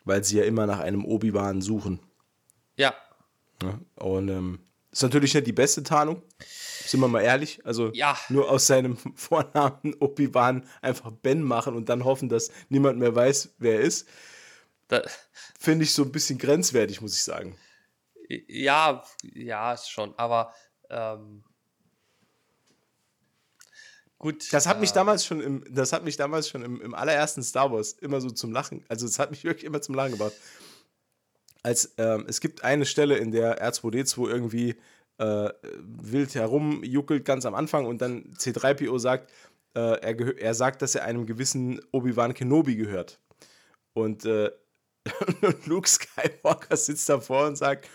Weil 0.04 0.24
sie 0.24 0.38
ja 0.38 0.44
immer 0.44 0.66
nach 0.66 0.80
einem 0.80 1.06
Obi-Wan 1.06 1.62
suchen. 1.62 2.00
Ja, 2.76 2.94
Ja? 3.62 3.80
Und 3.96 4.30
ähm, 4.30 4.60
ist 4.92 5.04
natürlich 5.04 5.34
nicht 5.34 5.48
die 5.48 5.54
beste 5.54 5.84
Tarnung, 5.84 6.22
sind 6.86 7.00
wir 7.00 7.08
mal 7.08 7.22
ehrlich. 7.22 7.66
Also 7.66 7.92
Ja. 7.94 8.18
nur 8.30 8.50
aus 8.50 8.68
seinem 8.68 8.98
Vornamen 9.16 9.96
Obi-Wan 10.00 10.68
einfach 10.82 11.12
Ben 11.12 11.42
machen 11.42 11.76
und 11.76 11.90
dann 11.90 12.04
hoffen, 12.04 12.30
dass 12.30 12.52
niemand 12.70 13.00
mehr 13.00 13.16
weiß, 13.16 13.56
wer 13.58 13.76
er 13.76 13.82
ist, 13.82 14.08
da, 14.90 15.02
finde 15.58 15.86
ich 15.86 15.94
so 15.94 16.04
ein 16.04 16.12
bisschen 16.12 16.38
grenzwertig, 16.38 17.00
muss 17.02 17.16
ich 17.16 17.24
sagen. 17.24 17.56
ja, 18.28 19.04
ja, 19.24 19.78
schon, 19.78 20.14
aber 20.18 20.54
ähm, 20.90 21.46
gut. 24.22 24.54
Das 24.54 24.68
hat 24.68 24.80
mich 24.80 24.92
äh, 24.92 24.94
damals 24.94 25.26
schon 25.26 25.42
im, 25.42 25.64
das 25.70 25.92
hat 25.92 26.04
mich 26.04 26.16
damals 26.16 26.48
schon 26.48 26.64
im, 26.64 26.80
im 26.82 26.94
allerersten 26.94 27.44
Star 27.44 27.72
Wars 27.72 27.94
immer 27.94 28.22
so 28.22 28.30
zum 28.30 28.52
Lachen, 28.52 28.86
also 28.88 29.06
es 29.06 29.20
hat 29.20 29.32
mich 29.32 29.44
wirklich 29.44 29.66
immer 29.66 29.82
zum 29.82 29.96
Lachen 29.96 30.12
gebracht. 30.12 30.34
Als 31.64 31.94
ähm, 31.98 32.26
es 32.28 32.40
gibt 32.40 32.64
eine 32.64 32.86
Stelle, 32.86 33.18
in 33.18 33.32
der 33.32 33.62
R2D2 33.62 34.30
irgendwie 34.30 34.76
äh, 35.18 35.50
wild 35.82 36.34
herumjuckelt 36.34 37.26
ganz 37.26 37.46
am 37.46 37.54
Anfang 37.54 37.86
und 37.86 38.02
dann 38.02 38.34
C3PO 38.34 38.98
sagt, 38.98 39.32
äh, 39.76 39.80
er, 39.80 40.38
er 40.38 40.54
sagt, 40.54 40.82
dass 40.82 40.96
er 40.96 41.04
einem 41.04 41.26
gewissen 41.26 41.80
Obi-Wan 41.92 42.34
Kenobi 42.34 42.76
gehört. 42.76 43.20
Und, 43.94 44.26
äh, 44.26 44.52
und 45.42 45.68
Luke 45.68 45.88
Skywalker 45.88 46.76
sitzt 46.76 47.08
davor 47.10 47.48
und 47.48 47.58
sagt, 47.58 47.90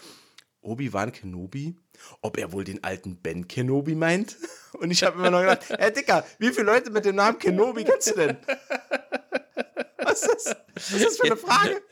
Obi-Wan 0.60 1.12
Kenobi? 1.12 1.76
Ob 2.20 2.38
er 2.38 2.52
wohl 2.52 2.64
den 2.64 2.82
alten 2.84 3.16
Ben 3.16 3.48
Kenobi 3.48 3.94
meint? 3.94 4.36
Und 4.72 4.90
ich 4.90 5.02
habe 5.02 5.18
immer 5.18 5.30
noch 5.30 5.40
gedacht, 5.40 5.68
Herr 5.70 5.90
Dicker, 5.90 6.24
wie 6.38 6.50
viele 6.50 6.66
Leute 6.66 6.90
mit 6.90 7.04
dem 7.04 7.16
Namen 7.16 7.38
Kenobi 7.38 7.84
kennst 7.84 8.10
du 8.10 8.14
denn? 8.14 8.36
Was 9.98 10.22
ist 10.22 10.28
das? 10.28 10.56
Was 10.74 10.92
ist 10.92 11.04
das 11.04 11.16
für 11.16 11.24
eine 11.24 11.36
Frage? 11.36 11.82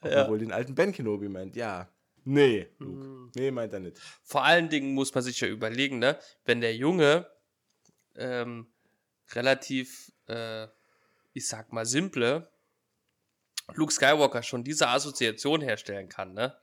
Ob 0.00 0.10
er 0.10 0.28
wohl 0.28 0.38
den 0.38 0.52
alten 0.52 0.74
Ben 0.74 0.92
Kenobi 0.92 1.28
meint? 1.28 1.56
Ja. 1.56 1.88
Nee, 2.24 2.68
Luke. 2.78 3.30
Nee, 3.36 3.50
meint 3.50 3.72
er 3.72 3.80
nicht. 3.80 3.98
Vor 4.22 4.44
allen 4.44 4.68
Dingen 4.68 4.92
muss 4.92 5.14
man 5.14 5.24
sich 5.24 5.40
ja 5.40 5.48
überlegen, 5.48 5.98
ne, 5.98 6.18
wenn 6.44 6.60
der 6.60 6.74
Junge 6.76 7.26
ähm, 8.16 8.66
relativ, 9.32 10.12
äh, 10.26 10.66
ich 11.32 11.48
sag 11.48 11.72
mal, 11.72 11.86
simple 11.86 12.50
Luke 13.74 13.92
Skywalker 13.92 14.42
schon 14.42 14.64
diese 14.64 14.88
Assoziation 14.88 15.60
herstellen 15.60 16.08
kann, 16.08 16.34
ne? 16.34 16.56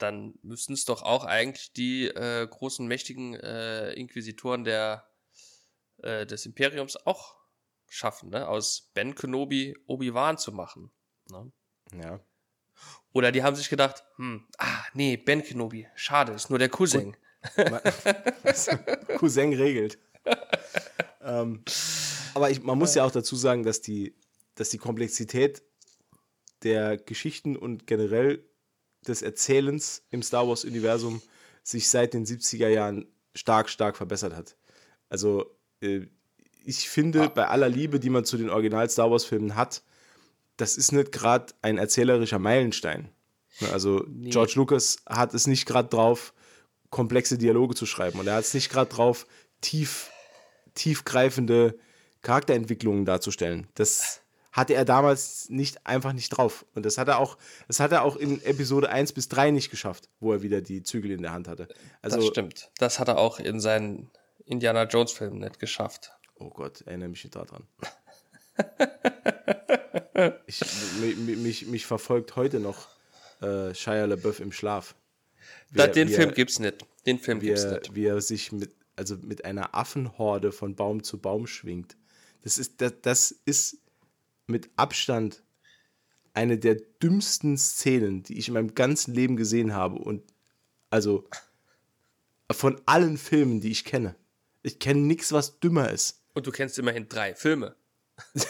Dann 0.00 0.34
müssten 0.42 0.72
es 0.72 0.84
doch 0.84 1.02
auch 1.02 1.24
eigentlich 1.24 1.72
die 1.72 2.06
äh, 2.06 2.46
großen, 2.46 2.86
mächtigen 2.86 3.34
äh, 3.34 3.92
Inquisitoren 3.92 4.64
der, 4.64 5.06
äh, 5.98 6.26
des 6.26 6.46
Imperiums 6.46 6.96
auch 7.06 7.36
schaffen, 7.86 8.30
ne? 8.30 8.48
Aus 8.48 8.90
Ben 8.94 9.14
Kenobi 9.14 9.76
Obi-Wan 9.86 10.38
zu 10.38 10.52
machen. 10.52 10.90
Ne? 11.30 11.52
Ja. 12.02 12.20
Oder 13.12 13.32
die 13.32 13.42
haben 13.42 13.56
sich 13.56 13.68
gedacht, 13.68 14.04
hm, 14.16 14.46
ah, 14.58 14.84
nee, 14.94 15.16
Ben 15.16 15.42
Kenobi, 15.42 15.86
schade, 15.94 16.32
ist 16.32 16.48
nur 16.48 16.58
der 16.58 16.68
Cousin. 16.68 17.16
Cousin 19.18 19.52
regelt. 19.52 19.98
ähm, 21.20 21.64
aber 22.34 22.50
ich, 22.50 22.62
man 22.62 22.78
muss 22.78 22.94
ja 22.94 23.04
auch 23.04 23.10
dazu 23.10 23.36
sagen, 23.36 23.64
dass 23.64 23.80
die, 23.80 24.14
dass 24.54 24.70
die 24.70 24.78
Komplexität 24.78 25.62
der 26.62 26.96
Geschichten 26.96 27.56
und 27.56 27.86
generell 27.86 28.48
des 29.06 29.22
Erzählens 29.22 30.02
im 30.10 30.22
Star 30.22 30.46
Wars-Universum 30.48 31.22
sich 31.62 31.88
seit 31.88 32.14
den 32.14 32.26
70er 32.26 32.68
Jahren 32.68 33.06
stark, 33.34 33.68
stark 33.68 33.96
verbessert 33.96 34.34
hat. 34.34 34.56
Also, 35.08 35.46
äh, 35.80 36.06
ich 36.64 36.88
finde, 36.88 37.30
bei 37.30 37.46
aller 37.48 37.68
Liebe, 37.68 38.00
die 38.00 38.10
man 38.10 38.24
zu 38.24 38.36
den 38.36 38.50
Original-Star 38.50 39.10
Wars-Filmen 39.10 39.56
hat, 39.56 39.82
das 40.56 40.76
ist 40.76 40.92
nicht 40.92 41.12
gerade 41.12 41.54
ein 41.62 41.78
erzählerischer 41.78 42.38
Meilenstein. 42.38 43.08
Ne, 43.60 43.70
Also, 43.72 44.04
George 44.08 44.52
Lucas 44.56 44.98
hat 45.06 45.32
es 45.34 45.46
nicht 45.46 45.66
gerade 45.66 45.88
drauf, 45.88 46.34
komplexe 46.90 47.38
Dialoge 47.38 47.74
zu 47.74 47.86
schreiben. 47.86 48.18
Und 48.20 48.26
er 48.26 48.34
hat 48.34 48.44
es 48.44 48.54
nicht 48.54 48.70
gerade 48.70 48.90
drauf, 48.90 49.26
tief, 49.60 50.10
tiefgreifende 50.74 51.78
Charakterentwicklungen 52.22 53.04
darzustellen. 53.04 53.66
Das 53.74 54.20
hatte 54.52 54.74
er 54.74 54.84
damals 54.84 55.48
nicht, 55.48 55.86
einfach 55.86 56.12
nicht 56.12 56.30
drauf. 56.30 56.64
Und 56.74 56.84
das 56.84 56.98
hat 56.98 57.08
er 57.08 57.18
auch, 57.18 57.38
das 57.68 57.78
hat 57.80 57.92
er 57.92 58.02
auch 58.02 58.16
in 58.16 58.42
Episode 58.44 58.88
1 58.90 59.12
bis 59.12 59.28
3 59.28 59.50
nicht 59.52 59.70
geschafft, 59.70 60.08
wo 60.18 60.32
er 60.32 60.42
wieder 60.42 60.60
die 60.60 60.82
Zügel 60.82 61.10
in 61.12 61.22
der 61.22 61.32
Hand 61.32 61.46
hatte. 61.48 61.68
Also, 62.02 62.16
das 62.18 62.26
stimmt. 62.26 62.70
Das 62.78 62.98
hat 62.98 63.08
er 63.08 63.18
auch 63.18 63.38
in 63.38 63.60
seinen 63.60 64.10
Indiana 64.44 64.84
Jones 64.84 65.12
Filmen 65.12 65.38
nicht 65.38 65.58
geschafft. 65.60 66.12
Oh 66.38 66.50
Gott, 66.50 66.80
erinnere 66.82 67.08
mich 67.10 67.22
nicht 67.24 67.36
daran. 67.36 67.66
ich, 70.46 70.60
mich, 71.00 71.16
mich, 71.36 71.66
mich 71.66 71.86
verfolgt 71.86 72.36
heute 72.36 72.60
noch 72.60 72.88
äh, 73.40 73.74
Shia 73.74 74.04
LaBeouf 74.06 74.40
im 74.40 74.52
Schlaf. 74.52 74.94
Wie 75.70 75.78
Da, 75.78 75.86
den 75.86 76.08
wie 76.08 76.14
Film 76.14 76.30
er- 76.30 76.34
gibt's 76.34 76.58
nicht. 76.58 76.84
Den 77.06 77.18
Film 77.18 77.40
wie 77.40 77.46
gibt's 77.46 77.64
nicht. 77.64 77.94
wie 77.94 78.06
er 78.06 78.20
sich 78.20 78.52
mit, 78.52 78.74
also 78.96 79.16
mit 79.16 79.44
einer 79.44 79.74
Affenhorde 79.74 80.52
von 80.52 80.74
Baum 80.74 81.02
zu 81.02 81.18
Baum 81.18 81.46
schwingt. 81.46 81.96
Das 82.42 82.58
ist, 82.58 82.80
das, 82.80 82.92
das 83.02 83.30
ist 83.44 83.78
mit 84.50 84.70
Abstand 84.76 85.42
eine 86.34 86.58
der 86.58 86.76
dümmsten 86.76 87.56
Szenen, 87.58 88.22
die 88.22 88.38
ich 88.38 88.48
in 88.48 88.54
meinem 88.54 88.74
ganzen 88.74 89.14
Leben 89.14 89.36
gesehen 89.36 89.74
habe. 89.74 89.96
Und 89.96 90.22
also 90.90 91.28
von 92.52 92.80
allen 92.86 93.18
Filmen, 93.18 93.60
die 93.60 93.70
ich 93.70 93.84
kenne. 93.84 94.14
Ich 94.62 94.78
kenne 94.78 95.00
nichts, 95.00 95.32
was 95.32 95.58
dümmer 95.60 95.90
ist. 95.90 96.22
Und 96.34 96.46
du 96.46 96.52
kennst 96.52 96.78
immerhin 96.78 97.08
drei 97.08 97.34
Filme. 97.34 97.74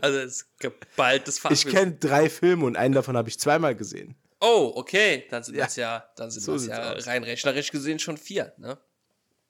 also 0.00 0.18
es 0.18 0.32
ist 0.42 0.58
geballtes 0.58 1.36
Ich 1.36 1.40
Fachwissen. 1.42 1.70
kenne 1.70 1.92
drei 1.96 2.28
Filme 2.30 2.64
und 2.64 2.76
einen 2.76 2.94
davon 2.94 3.16
habe 3.16 3.28
ich 3.28 3.38
zweimal 3.38 3.74
gesehen. 3.76 4.16
Oh, 4.40 4.72
okay. 4.74 5.26
Dann 5.30 5.42
sind 5.44 5.54
Ja. 5.54 5.64
das 5.64 5.76
ja, 5.76 6.04
dann 6.16 6.30
sind 6.30 6.42
So 6.42 6.54
das 6.54 6.66
ja 6.66 6.92
aus. 6.94 7.06
rein 7.06 7.22
rechnerisch 7.24 7.70
gesehen 7.70 7.98
schon 7.98 8.16
vier, 8.16 8.52
ne? 8.58 8.78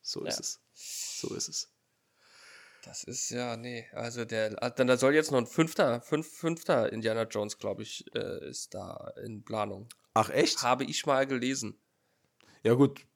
So 0.03 0.25
ist 0.25 0.35
Ja. 0.35 0.41
es. 0.41 0.61
So 0.75 1.35
ist 1.35 1.49
es. 1.49 1.69
Das 2.83 3.05
ist 3.05 3.31
ja, 3.31 3.57
nee, 3.57 3.87
also 3.93 4.25
der, 4.25 4.51
dann 4.51 4.89
da 4.89 4.97
soll 4.97 5.15
jetzt 5.15 5.31
noch 5.31 5.39
ein 5.39 5.47
fünfter, 5.47 6.01
fünf, 6.01 6.29
fünfter 6.29 6.93
Indiana 6.93 7.23
Jones, 7.23 7.59
glaube 7.59 7.83
ich, 7.83 8.05
äh, 8.15 8.49
ist 8.49 8.75
da 8.75 9.13
in 9.25 9.45
Planung. 9.45 9.89
Ach, 10.15 10.31
echt? 10.31 10.63
Habe 10.63 10.83
ich 10.85 11.07
mal 11.07 11.25
gelesen. 11.27 11.79
Ja, 12.65 12.75
gut. 12.75 13.07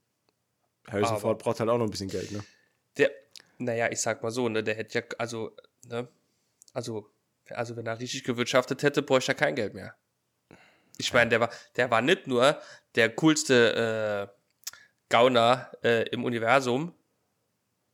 Harrison 0.87 1.13
Aber- 1.15 1.21
Ford 1.21 1.39
braucht 1.43 1.59
halt 1.59 1.69
auch 1.69 1.79
noch 1.79 1.85
ein 1.85 1.91
bisschen 1.91 2.09
Geld, 2.09 2.31
ne? 2.31 2.45
Der, 2.97 3.11
naja, 3.59 3.91
ich 3.91 4.01
sag 4.01 4.23
mal 4.23 4.31
so, 4.31 4.49
ne, 4.49 4.63
der 4.63 4.77
hätte 4.77 5.01
ja, 5.01 5.05
also, 5.19 5.51
ne, 5.89 6.07
also, 6.73 7.11
also 7.51 7.77
wenn 7.77 7.87
er 7.87 7.99
richtig 7.99 8.23
gewirtschaftet 8.23 8.85
hätte, 8.85 9.03
bräuchte 9.03 9.33
er 9.33 9.37
kein 9.37 9.57
Geld 9.57 9.75
mehr. 9.75 9.97
Ich 10.97 11.13
meine, 11.13 11.29
der 11.29 11.41
war, 11.41 11.51
der 11.75 11.91
war 11.91 12.03
nicht 12.03 12.29
nur 12.29 12.61
der 12.95 13.13
coolste 13.17 14.31
äh, 14.31 14.73
Gauner 15.09 15.73
äh, 15.83 16.09
im 16.11 16.23
Universum, 16.25 16.95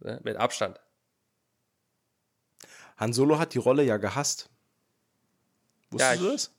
ne, 0.00 0.20
mit 0.22 0.36
Abstand. 0.36 0.78
Han 3.02 3.12
Solo 3.12 3.40
hat 3.40 3.52
die 3.52 3.58
Rolle 3.58 3.82
ja 3.82 3.96
gehasst. 3.96 4.48
Wusstest 5.90 6.14
Ja, 6.14 6.20
du 6.20 6.30
das? 6.30 6.54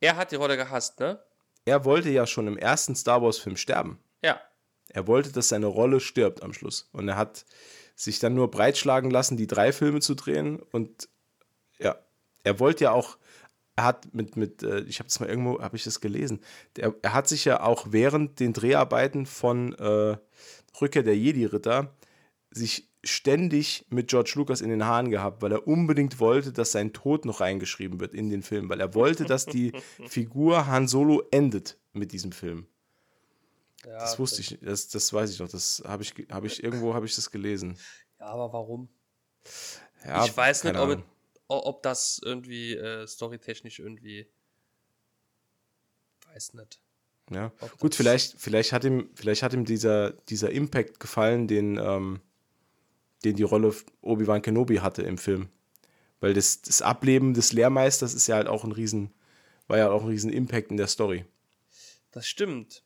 Er 0.00 0.16
hat 0.16 0.32
die 0.32 0.36
Rolle 0.36 0.56
gehasst, 0.56 0.98
ne? 0.98 1.22
Er 1.66 1.84
wollte 1.84 2.08
ja 2.08 2.26
schon 2.26 2.46
im 2.46 2.56
ersten 2.56 2.96
Star 2.96 3.20
Wars-Film 3.20 3.58
sterben. 3.58 3.98
Ja. 4.22 4.40
Er 4.88 5.06
wollte, 5.06 5.30
dass 5.30 5.50
seine 5.50 5.66
Rolle 5.66 6.00
stirbt 6.00 6.42
am 6.42 6.54
Schluss. 6.54 6.88
Und 6.92 7.06
er 7.06 7.16
hat 7.16 7.44
sich 7.94 8.18
dann 8.18 8.34
nur 8.34 8.50
breitschlagen 8.50 9.10
lassen, 9.10 9.36
die 9.36 9.46
drei 9.46 9.72
Filme 9.74 10.00
zu 10.00 10.14
drehen. 10.14 10.58
Und 10.72 11.10
ja, 11.78 11.98
er 12.44 12.58
wollte 12.60 12.84
ja 12.84 12.92
auch, 12.92 13.18
er 13.76 13.84
hat 13.84 14.14
mit, 14.14 14.38
mit 14.38 14.62
äh, 14.62 14.80
ich 14.84 15.00
habe 15.00 15.08
das 15.08 15.20
mal 15.20 15.28
irgendwo, 15.28 15.60
habe 15.60 15.76
ich 15.76 15.84
das 15.84 16.00
gelesen, 16.00 16.40
der, 16.76 16.94
er 17.02 17.12
hat 17.12 17.28
sich 17.28 17.44
ja 17.44 17.60
auch 17.60 17.88
während 17.90 18.40
den 18.40 18.54
Dreharbeiten 18.54 19.26
von 19.26 19.74
äh, 19.74 20.16
Rückkehr 20.80 21.02
der 21.02 21.18
Jedi-Ritter 21.18 21.94
sich 22.50 22.87
ständig 23.04 23.86
mit 23.90 24.08
George 24.08 24.32
Lucas 24.34 24.60
in 24.60 24.70
den 24.70 24.84
Haaren 24.84 25.10
gehabt, 25.10 25.42
weil 25.42 25.52
er 25.52 25.66
unbedingt 25.66 26.18
wollte, 26.18 26.52
dass 26.52 26.72
sein 26.72 26.92
Tod 26.92 27.24
noch 27.24 27.40
reingeschrieben 27.40 28.00
wird 28.00 28.14
in 28.14 28.28
den 28.28 28.42
Film, 28.42 28.68
weil 28.68 28.80
er 28.80 28.94
wollte, 28.94 29.24
dass 29.24 29.46
die 29.46 29.72
Figur 30.06 30.66
Han 30.66 30.88
Solo 30.88 31.22
endet 31.30 31.78
mit 31.92 32.12
diesem 32.12 32.32
Film. 32.32 32.66
ja 33.84 33.98
Das 33.98 34.18
wusste 34.18 34.40
ich, 34.40 34.58
das, 34.60 34.88
das 34.88 35.12
weiß 35.12 35.30
ich 35.30 35.38
noch. 35.38 35.48
Das 35.48 35.82
habe 35.86 36.02
ich, 36.02 36.14
habe 36.30 36.46
ich 36.46 36.62
irgendwo 36.62 36.94
habe 36.94 37.06
ich 37.06 37.14
das 37.14 37.30
gelesen. 37.30 37.78
Ja, 38.18 38.26
aber 38.26 38.52
warum? 38.52 38.88
Ja, 40.04 40.24
ich 40.24 40.36
weiß 40.36 40.64
nicht, 40.64 40.76
ob, 40.76 41.02
ob 41.46 41.82
das 41.82 42.20
irgendwie 42.24 42.74
äh, 42.74 43.06
storytechnisch 43.06 43.78
irgendwie. 43.78 44.28
Weiß 46.32 46.54
nicht. 46.54 46.80
Ja. 47.30 47.52
ob 47.60 47.78
Gut, 47.78 47.94
vielleicht, 47.94 48.40
vielleicht 48.40 48.72
hat 48.72 48.84
ihm, 48.84 49.10
vielleicht 49.14 49.42
hat 49.42 49.52
ihm 49.52 49.64
dieser, 49.64 50.12
dieser 50.12 50.50
Impact 50.50 50.98
gefallen, 50.98 51.46
den, 51.46 51.76
ähm, 51.76 52.20
den 53.24 53.36
die 53.36 53.42
Rolle 53.42 53.74
Obi-Wan 54.00 54.42
Kenobi 54.42 54.76
hatte 54.76 55.02
im 55.02 55.18
Film. 55.18 55.48
Weil 56.20 56.34
das, 56.34 56.62
das 56.62 56.82
Ableben 56.82 57.34
des 57.34 57.52
Lehrmeisters 57.52 58.14
ist 58.14 58.26
ja 58.26 58.36
halt 58.36 58.48
auch 58.48 58.64
ein 58.64 58.72
riesen, 58.72 59.12
war 59.66 59.78
ja 59.78 59.90
auch 59.90 60.02
ein 60.02 60.08
riesen 60.08 60.32
Impact 60.32 60.70
in 60.70 60.76
der 60.76 60.88
Story. 60.88 61.24
Das 62.10 62.26
stimmt. 62.26 62.82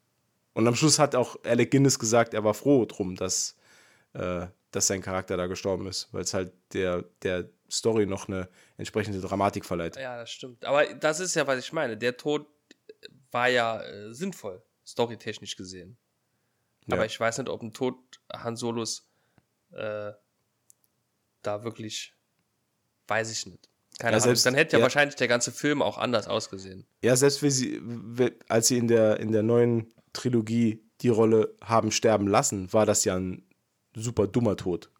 Und 0.53 0.67
am 0.67 0.75
Schluss 0.75 0.99
hat 0.99 1.15
auch 1.15 1.37
Alec 1.45 1.71
Guinness 1.71 1.99
gesagt, 1.99 2.35
er 2.35 2.45
war 2.45 2.55
froh 2.55 2.85
drum, 2.85 3.17
dass, 3.17 3.57
äh, 4.13 4.47
dass 4.71 4.87
sein 4.87 5.01
Charakter 5.01 5.37
da 5.37 5.47
gestorben 5.47 5.87
ist, 5.87 6.09
weil 6.13 6.23
es 6.23 6.35
halt 6.35 6.53
der, 6.75 7.05
der 7.23 7.49
Story 7.71 8.05
noch 8.05 8.29
eine 8.29 8.49
entsprechende 8.77 9.21
Dramatik 9.21 9.65
verleiht. 9.65 9.97
Ja, 9.97 10.19
das 10.19 10.31
stimmt. 10.31 10.65
Aber 10.65 10.85
das 10.95 11.21
ist 11.21 11.35
ja, 11.35 11.47
was 11.47 11.59
ich 11.59 11.73
meine. 11.73 11.97
Der 11.97 12.19
Tod 12.19 12.47
war 13.31 13.49
ja 13.49 13.81
äh, 13.81 14.13
sinnvoll, 14.13 14.63
storytechnisch 14.87 15.57
gesehen. 15.57 15.97
Ja. 16.87 16.97
Aber 16.97 17.07
ich 17.07 17.19
weiß 17.19 17.39
nicht, 17.39 17.49
ob 17.49 17.63
ein 17.63 17.73
Tod 17.73 17.97
Han 18.33 18.57
Solos 18.57 19.09
äh, 19.75 20.13
da 21.43 21.65
wirklich, 21.65 22.15
weiß 23.09 23.31
ich 23.31 23.47
nicht. 23.47 23.69
Keine 23.99 24.13
Ja, 24.13 24.17
Ahnung. 24.19 24.25
selbst- 24.25 24.47
Dann 24.47 24.55
hätte 24.55 24.73
ja, 24.75 24.79
ja. 24.79 24.83
wahrscheinlich 24.85 25.17
der 25.17 25.29
ganze 25.29 25.53
Film 25.53 25.83
auch 25.83 25.99
anders 25.99 26.27
ausgesehen. 26.29 26.87
Ja, 27.03 27.15
selbst 27.17 27.43
wie 27.43 27.51
sie, 27.51 27.81
als 28.49 28.69
sie 28.69 28.79
in 28.79 28.89
der, 28.89 29.21
in 29.21 29.33
der 29.33 29.43
neuen 29.43 29.93
Trilogie 30.13 30.83
die 31.01 31.09
Rolle 31.09 31.55
haben 31.63 31.91
sterben 31.91 32.27
lassen, 32.27 32.73
war 32.73 32.87
das 32.87 33.05
ja 33.05 33.17
ein 33.17 33.47
super 33.95 34.27
dummer 34.27 34.57
Tod. 34.57 34.91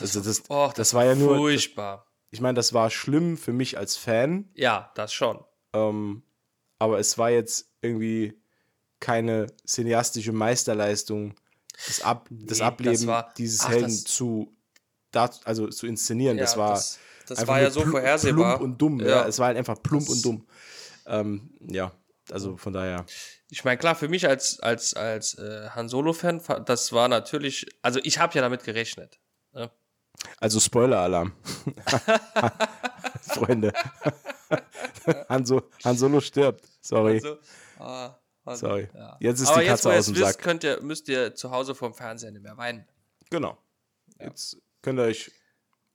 Also 0.00 0.20
das, 0.20 0.42
Oh, 0.48 0.70
das 0.74 0.92
war 0.92 1.04
ja 1.04 1.14
nur, 1.14 1.36
furchtbar. 1.36 2.06
ich 2.30 2.40
meine, 2.40 2.54
das 2.56 2.72
war 2.72 2.90
schlimm 2.90 3.36
für 3.36 3.52
mich 3.52 3.78
als 3.78 3.96
Fan, 3.96 4.50
Ja, 4.54 4.90
das 4.96 5.12
schon. 5.14 5.42
ähm, 5.72 6.24
aber 6.80 6.98
es 6.98 7.16
war 7.16 7.30
jetzt 7.30 7.70
irgendwie 7.80 8.42
keine 8.98 9.46
cineastische 9.66 10.32
Meisterleistung, 10.32 11.34
das, 11.86 12.00
Ab, 12.02 12.28
das 12.30 12.58
Nee, 12.58 12.64
Ableben 12.64 12.92
das 12.94 13.06
war- 13.06 13.34
dieses 13.36 13.60
ach, 13.62 13.68
Helden 13.70 13.84
das- 13.88 14.04
zu, 14.04 14.56
da, 15.10 15.30
also 15.44 15.68
zu 15.68 15.86
inszenieren. 15.86 16.36
das 16.38 16.52
ja, 16.54 16.58
war 16.58 16.70
das, 16.70 16.98
das 17.28 17.46
war 17.46 17.60
ja 17.60 17.70
so 17.70 17.82
vorhersehbar. 17.84 18.58
Plump 18.58 18.62
und 18.72 18.78
dumm, 18.80 19.00
ja. 19.00 19.06
Ja. 19.06 19.26
Es 19.26 19.38
war 19.38 19.46
halt 19.48 19.56
einfach 19.58 19.82
plump 19.82 20.06
Das- 20.06 20.16
und 20.16 20.24
dumm. 20.24 20.46
Ähm, 21.06 21.50
ja, 21.60 21.92
also 22.30 22.56
von 22.56 22.72
daher. 22.72 23.04
Ich 23.50 23.64
meine, 23.64 23.76
klar, 23.78 23.94
für 23.94 24.08
mich 24.08 24.26
als, 24.26 24.58
als, 24.60 24.94
als 24.94 25.34
äh, 25.34 25.68
Han 25.70 25.88
Solo-Fan, 25.88 26.40
fa- 26.40 26.60
das 26.60 26.92
war 26.92 27.08
natürlich, 27.08 27.66
also 27.82 28.00
ich 28.02 28.18
habe 28.18 28.34
ja 28.34 28.40
damit 28.42 28.64
gerechnet. 28.64 29.18
Ne? 29.52 29.70
Also 30.40 30.58
Spoiler-Alarm. 30.60 31.32
Freunde. 33.22 33.72
Han, 35.28 35.44
so 35.44 35.62
Han 35.84 35.96
Solo 35.96 36.20
stirbt. 36.20 36.64
Sorry. 36.80 37.14
Also, 37.14 37.36
ah, 37.78 38.14
also, 38.44 38.66
Sorry. 38.66 38.88
Ja. 38.94 39.16
Jetzt 39.20 39.40
ist 39.40 39.48
Aber 39.48 39.60
die 39.60 39.66
jetzt, 39.66 39.82
Katze 39.82 39.88
ihr 39.88 39.98
aus 39.98 40.06
dem 40.06 40.14
wisst, 40.16 40.24
Sack. 40.24 40.38
könnt 40.42 40.64
ihr, 40.64 40.82
müsst 40.82 41.08
ihr 41.08 41.34
zu 41.34 41.50
Hause 41.50 41.74
vorm 41.74 41.94
Fernseher 41.94 42.30
nicht 42.30 42.42
mehr 42.42 42.56
weinen. 42.56 42.86
Genau. 43.30 43.58
Jetzt 44.18 44.58
könnt 44.82 44.98
ihr 44.98 45.04
euch 45.04 45.30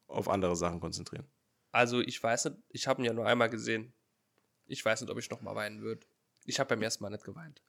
auf 0.07 0.27
andere 0.27 0.55
Sachen 0.55 0.79
konzentrieren. 0.79 1.27
Also 1.71 2.01
ich 2.01 2.21
weiß 2.21 2.45
nicht, 2.45 2.57
ich 2.69 2.87
habe 2.87 3.01
ihn 3.01 3.05
ja 3.05 3.13
nur 3.13 3.27
einmal 3.27 3.49
gesehen. 3.49 3.93
Ich 4.65 4.83
weiß 4.83 5.01
nicht, 5.01 5.09
ob 5.11 5.17
ich 5.19 5.29
noch 5.29 5.41
mal 5.41 5.55
weinen 5.55 5.81
würde. 5.81 6.05
Ich 6.45 6.59
habe 6.59 6.69
beim 6.69 6.81
ersten 6.81 7.03
Mal 7.03 7.09
nicht 7.11 7.23
geweint. 7.23 7.61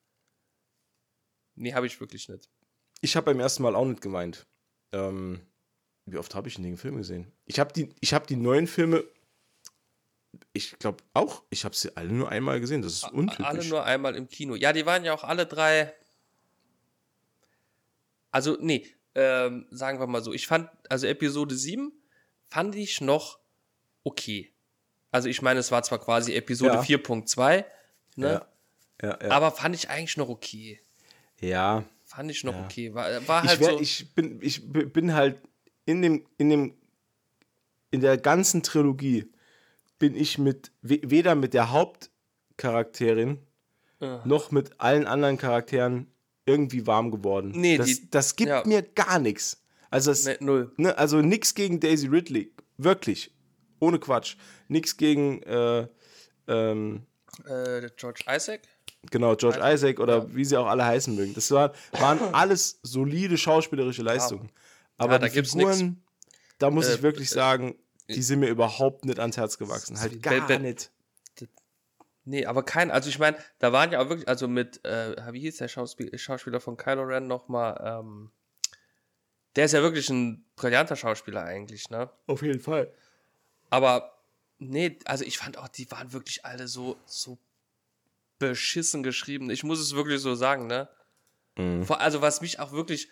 Nee, 1.55 1.75
habe 1.75 1.87
ich 1.87 2.01
wirklich 2.01 2.29
nicht. 2.29 2.49
Ich 3.03 3.17
habe 3.17 3.27
beim 3.27 3.41
ersten 3.41 3.63
Mal 3.63 3.75
auch 3.75 3.85
nicht 3.85 4.01
geweint. 4.01 4.47
Ähm, 4.93 5.41
wie 6.07 6.17
oft 6.17 6.35
habe 6.35 6.49
ich 6.49 6.55
denn 6.55 6.65
den 6.65 6.77
Film 6.79 6.97
gesehen? 6.97 7.31
Ich 7.45 7.61
habe 7.61 7.73
die, 7.73 7.95
ich 8.01 8.15
hab 8.15 8.27
die 8.27 8.37
neuen 8.37 8.67
Filme, 8.67 9.05
ich 10.61 10.79
glaube 10.79 11.03
auch, 11.15 11.43
ich 11.51 11.65
habe 11.65 11.75
sie 11.75 11.97
alle 11.97 12.13
nur 12.13 12.29
einmal 12.29 12.61
gesehen. 12.61 12.83
Das 12.83 12.93
ist 12.93 13.11
untypisch. 13.11 13.47
Alle 13.47 13.65
nur 13.65 13.85
einmal 13.85 14.15
im 14.15 14.29
Kino. 14.29 14.55
Ja, 14.55 14.73
die 14.73 14.85
waren 14.85 15.05
ja 15.05 15.15
auch 15.15 15.25
alle 15.25 15.47
drei. 15.47 15.93
Also, 18.31 18.57
nee, 18.61 18.87
ähm, 19.15 19.67
sagen 19.71 19.99
wir 19.99 20.07
mal 20.07 20.23
so. 20.23 20.33
Ich 20.33 20.47
fand, 20.47 20.69
also 20.89 21.07
Episode 21.07 21.55
7 21.55 21.93
fand 22.49 22.75
ich 22.77 23.01
noch 23.01 23.39
okay. 24.05 24.53
Also, 25.11 25.29
ich 25.29 25.43
meine, 25.43 25.61
es 25.61 25.73
war 25.73 25.83
zwar 25.83 25.99
quasi 25.99 26.35
Episode 26.35 26.75
Ja. 26.75 26.81
4.2, 26.83 27.65
ne? 28.17 28.47
ja, 29.03 29.19
ja, 29.23 29.31
aber 29.31 29.51
fand 29.51 29.75
ich 29.75 29.89
eigentlich 29.89 30.17
noch 30.17 30.29
okay. 30.29 30.81
ja. 31.41 31.85
Fand 32.05 32.29
ich 32.29 32.43
noch 32.43 32.57
okay. 32.65 32.93
War, 32.93 33.29
war 33.29 33.45
ich, 33.45 33.51
halt 33.51 33.61
wär, 33.61 33.71
so. 33.71 33.81
ich, 33.81 34.13
bin, 34.17 34.41
ich 34.43 34.69
bin 34.69 35.15
halt 35.15 35.41
in 35.85 36.03
dem, 36.03 36.27
in 36.39 36.51
dem, 36.51 36.75
in 37.93 38.01
der 38.01 38.19
ganzen 38.19 38.65
Trilogie 38.65 39.31
bin 40.01 40.17
ich 40.17 40.37
mit, 40.39 40.73
we- 40.83 41.01
weder 41.05 41.37
mit 41.37 41.55
der 41.55 41.71
Hauptcharakterin 41.71 43.39
Ja. 44.01 44.23
noch 44.25 44.51
mit 44.51 44.81
allen 44.81 45.07
anderen 45.07 45.37
Charakteren 45.37 46.07
irgendwie 46.47 46.87
warm 46.87 47.11
geworden. 47.11 47.53
Nee, 47.55 47.77
das, 47.79 47.87
die- 47.87 48.11
das 48.11 48.35
gibt 48.35 48.49
ja. 48.49 48.63
mir 48.67 48.83
gar 48.83 49.19
nichts. 49.19 49.63
Also, 49.91 50.11
es, 50.11 50.25
ne, 50.25 50.37
null. 50.41 50.73
ne, 50.77 50.97
also 50.99 51.21
nichts 51.21 51.55
gegen 51.55 51.79
Daisy 51.81 52.07
Ridley. 52.09 52.53
Wirklich. 52.79 53.33
Ohne 53.79 53.99
Quatsch. 53.99 54.37
Nichts 54.69 54.97
gegen, 54.97 55.43
äh, 55.43 55.87
ähm, 56.49 57.03
Äh, 57.47 57.89
George 57.97 58.25
Isaac? 58.29 58.63
Genau, 59.11 59.35
George 59.37 59.59
Isaac, 59.59 59.75
Isaac 59.75 60.01
oder 60.01 60.19
ja. 60.19 60.35
wie 60.35 60.45
sie 60.45 60.57
auch 60.57 60.67
alle 60.67 60.85
heißen 60.85 61.15
mögen. 61.15 61.35
Das 61.35 61.51
war, 61.51 61.73
waren 61.93 62.19
alles 62.35 62.81
solide 62.83 63.37
schauspielerische 63.39 64.03
Leistungen. 64.03 64.51
Aber 64.99 65.19
da 65.19 65.29
die 65.29 65.43
Figuren, 65.43 66.03
da 66.59 66.71
muss 66.71 66.89
Äh, 66.89 66.95
ich 66.97 67.03
wirklich 67.03 67.31
sagen, 67.31 67.75
die 68.15 68.23
sind 68.23 68.41
mir 68.41 68.49
überhaupt 68.49 69.05
nicht 69.05 69.19
ans 69.19 69.37
Herz 69.37 69.59
gewachsen. 69.59 69.99
Halt 70.01 70.23
gar 70.23 70.49
wenn- 70.49 70.63
nicht. 70.63 70.91
Nee, 72.25 72.45
aber 72.45 72.63
kein, 72.63 72.91
also 72.91 73.09
ich 73.09 73.19
meine, 73.19 73.37
da 73.59 73.73
waren 73.73 73.91
ja 73.93 74.01
auch 74.01 74.09
wirklich, 74.11 74.29
also 74.29 74.47
mit, 74.47 74.85
äh, 74.85 75.17
wie 75.33 75.41
hieß 75.41 75.57
der 75.57 75.69
Schauspiel, 75.69 76.17
Schauspieler 76.19 76.61
von 76.61 76.77
Kylo 76.77 77.03
Ren 77.03 77.27
nochmal, 77.27 77.81
ähm, 77.83 78.31
der 79.57 79.65
ist 79.65 79.73
ja 79.73 79.83
wirklich 79.83 80.11
ein 80.11 80.45
brillanter 80.55 80.97
Schauspieler 80.97 81.43
eigentlich, 81.43 81.89
ne? 81.91 82.11
Auf 82.27 82.43
jeden 82.43 82.61
Fall. 82.61 82.93
Aber, 83.71 84.13
nee, 84.59 84.99
also 85.07 85.25
ich 85.25 85.39
fand 85.39 85.57
auch, 85.57 85.69
die 85.69 85.91
waren 85.91 86.13
wirklich 86.13 86.45
alle 86.45 86.69
so, 86.69 86.97
so 87.07 87.39
beschissen 88.39 89.03
geschrieben. 89.03 89.51
Ich 89.51 89.65
muss 89.65 89.81
es 89.81 89.95
wirklich 89.95 90.21
so 90.21 90.35
sagen, 90.35 90.67
ne? 90.67 90.89
Mhm. 91.57 91.87
Also 91.89 92.21
was 92.23 92.43
mich 92.43 92.61
auch 92.61 92.73
wirklich, 92.73 93.09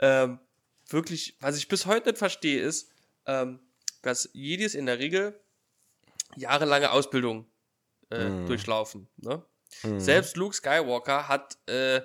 ähm, 0.00 0.40
wirklich, 0.88 1.36
was 1.40 1.56
ich 1.58 1.68
bis 1.68 1.86
heute 1.86 2.08
nicht 2.08 2.18
verstehe, 2.18 2.60
ist, 2.62 2.90
ähm, 3.26 3.60
dass 4.02 4.28
Jedis 4.32 4.74
in 4.74 4.86
der 4.86 4.98
Regel 4.98 5.38
jahrelange 6.36 6.90
Ausbildung 6.92 7.46
äh, 8.10 8.28
Mhm. 8.28 8.46
durchlaufen. 8.46 9.08
Ne? 9.16 9.42
Selbst 9.96 10.36
Luke 10.36 10.54
Skywalker 10.54 11.28
hat 11.28 11.56
äh, 11.66 12.02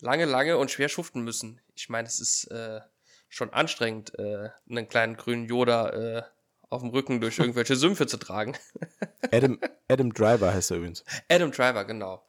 lange, 0.00 0.24
lange 0.26 0.56
und 0.58 0.70
schwer 0.70 0.88
schuften 0.88 1.22
müssen. 1.22 1.60
Ich 1.74 1.88
meine, 1.88 2.06
es 2.06 2.20
ist 2.20 2.44
äh, 2.52 2.80
schon 3.28 3.52
anstrengend, 3.52 4.16
äh, 4.18 4.50
einen 4.68 4.88
kleinen 4.88 5.16
grünen 5.16 5.46
Yoda 5.46 5.90
äh, 5.90 6.22
auf 6.68 6.82
dem 6.82 6.90
Rücken 6.90 7.20
durch 7.20 7.38
irgendwelche 7.40 7.74
Sümpfe 7.74 8.06
zu 8.06 8.16
tragen. 8.16 8.56
Adam, 9.32 9.58
Adam 9.88 10.12
Driver 10.14 10.52
heißt 10.54 10.70
er 10.70 10.76
übrigens. 10.76 11.04
Adam 11.28 11.50
Driver, 11.50 11.84
genau. 11.84 12.24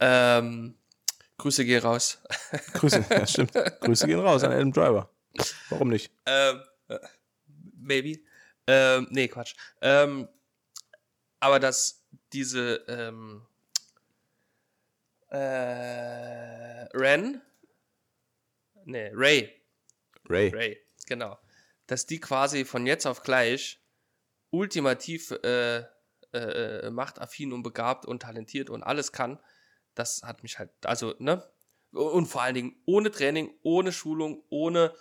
Ähm, 0.00 0.76
Grüße 1.38 1.64
gehen 1.64 1.82
raus. 1.82 2.18
Grüße, 2.74 3.04
ja, 3.08 3.26
stimmt. 3.26 3.52
Grüße 3.80 4.06
gehen 4.06 4.20
raus 4.20 4.42
an 4.42 4.52
Adam 4.52 4.72
Driver. 4.72 5.10
Warum 5.70 5.88
nicht? 5.90 6.10
ähm, 6.26 6.60
äh, 6.88 6.98
maybe. 7.82 8.20
Ähm, 8.66 9.08
nee, 9.10 9.28
Quatsch. 9.28 9.54
Ähm, 9.80 10.28
aber 11.40 11.58
dass 11.58 12.04
diese 12.32 12.84
ähm, 12.88 13.46
äh, 15.28 15.36
Ren, 16.96 17.42
nee, 18.84 19.10
Ray, 19.14 19.50
Ray. 20.28 20.50
Ray, 20.50 20.78
genau, 21.06 21.38
dass 21.86 22.06
die 22.06 22.20
quasi 22.20 22.64
von 22.64 22.86
jetzt 22.86 23.06
auf 23.06 23.22
gleich 23.22 23.80
ultimativ 24.50 25.32
äh, 25.42 25.84
äh, 26.32 26.90
machtaffin 26.90 27.52
und 27.52 27.62
begabt 27.62 28.06
und 28.06 28.22
talentiert 28.22 28.70
und 28.70 28.82
alles 28.82 29.12
kann, 29.12 29.38
das 29.94 30.22
hat 30.22 30.42
mich 30.42 30.58
halt, 30.58 30.70
also, 30.84 31.14
ne? 31.18 31.42
Und 31.92 32.26
vor 32.26 32.42
allen 32.42 32.54
Dingen 32.54 32.82
ohne 32.86 33.10
Training, 33.10 33.54
ohne 33.62 33.92
Schulung, 33.92 34.42
ohne, 34.48 34.94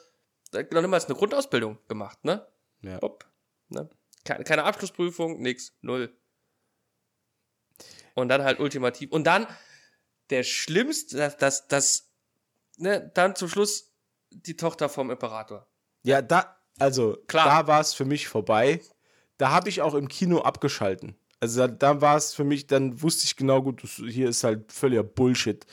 noch 0.51 0.81
niemals 0.81 1.05
eine 1.05 1.15
Grundausbildung 1.15 1.79
gemacht, 1.87 2.25
ne? 2.25 2.45
Ja. 2.81 2.99
Hopp, 3.01 3.25
ne? 3.69 3.89
Keine, 4.23 4.63
Abschlussprüfung, 4.63 5.41
nix, 5.41 5.73
null. 5.81 6.15
Und 8.13 8.29
dann 8.29 8.43
halt 8.43 8.59
ultimativ. 8.59 9.11
Und 9.11 9.23
dann 9.25 9.47
der 10.29 10.43
schlimmste, 10.43 11.17
das, 11.17 11.37
das, 11.37 11.67
das 11.67 12.11
ne, 12.77 13.11
dann 13.13 13.35
zum 13.35 13.49
Schluss 13.49 13.91
die 14.29 14.55
Tochter 14.55 14.89
vom 14.89 15.09
Imperator. 15.11 15.67
Ja, 16.03 16.21
da, 16.21 16.57
also, 16.79 17.17
Klar. 17.27 17.45
da 17.45 17.67
war 17.67 17.81
es 17.81 17.93
für 17.93 18.05
mich 18.05 18.27
vorbei. 18.27 18.81
Da 19.37 19.49
habe 19.51 19.69
ich 19.69 19.81
auch 19.81 19.93
im 19.95 20.07
Kino 20.07 20.39
abgeschalten. 20.41 21.15
Also, 21.39 21.61
da, 21.61 21.67
da 21.67 22.01
war 22.01 22.17
es 22.17 22.33
für 22.33 22.43
mich, 22.43 22.67
dann 22.67 23.01
wusste 23.01 23.25
ich 23.25 23.35
genau, 23.35 23.61
gut, 23.61 23.83
das, 23.83 23.91
hier 23.91 24.29
ist 24.29 24.43
halt 24.43 24.71
völliger 24.71 25.03
Bullshit. 25.03 25.65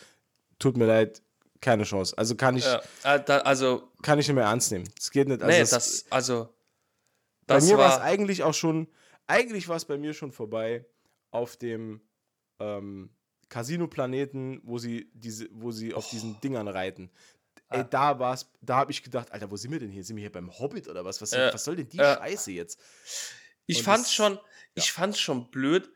Tut 0.59 0.77
mir 0.77 0.87
leid, 0.87 1.23
keine 1.61 1.85
Chance. 1.85 2.16
Also, 2.16 2.35
kann 2.35 2.57
ich, 2.57 2.64
Ja, 2.64 2.81
äh, 3.05 3.33
also, 3.44 3.90
kann 4.03 4.18
ich 4.18 4.27
nicht 4.27 4.35
mehr 4.35 4.44
ernst 4.44 4.73
nehmen. 4.73 4.88
Es 4.99 5.11
geht 5.11 5.29
nicht. 5.29 5.42
Also, 5.42 5.53
nee, 5.53 5.61
das- 5.61 5.71
das, 5.71 6.05
also, 6.11 6.55
bei 7.49 7.55
das 7.57 7.67
mir 7.69 7.77
war 7.79 7.93
es 7.97 8.01
eigentlich 8.01 8.43
auch 8.45 8.55
schon, 8.55 8.87
eigentlich 9.27 9.69
war 9.69 9.77
es 9.77 9.85
bei 9.85 9.99
mir 9.99 10.15
schon 10.15 10.31
vorbei 10.33 10.87
auf 11.31 11.57
dem 11.57 12.01
ähm, 12.61 13.11
Casino-Planeten, 13.49 14.61
wo 14.65 14.79
sie 14.79 15.11
diese, 15.15 15.49
wo 15.53 15.71
sie 15.73 15.95
auf 15.95 16.07
Oh. 16.07 16.11
diesen 16.13 16.41
Dingern 16.41 16.69
reiten. 16.69 17.11
Ey, 17.71 17.85
da 17.89 18.19
war's, 18.19 18.51
da 18.63 18.77
habe 18.77 18.93
ich 18.93 19.03
gedacht, 19.03 19.31
Alter, 19.31 19.51
wo 19.51 19.57
sind 19.57 19.71
wir 19.73 19.79
denn 19.79 19.91
hier? 19.91 20.03
Sind 20.03 20.17
wir 20.17 20.23
hier 20.23 20.33
beim 20.33 20.51
Hobbit 20.59 20.89
oder 20.89 21.05
was? 21.05 21.21
Was, 21.21 21.33
Äh, 21.35 21.53
was 21.53 21.65
soll 21.65 21.77
denn 21.77 21.89
die 21.89 21.99
äh. 21.99 22.15
Scheiße 22.17 22.51
jetzt? 22.53 22.81
Ich 23.67 23.79
Und 23.79 23.85
fand's 23.85 24.05
das- 24.05 24.15
schon, 24.15 24.39
ich 24.75 24.91
fand's 24.93 25.19
schon 25.21 25.51
blöd. 25.51 25.91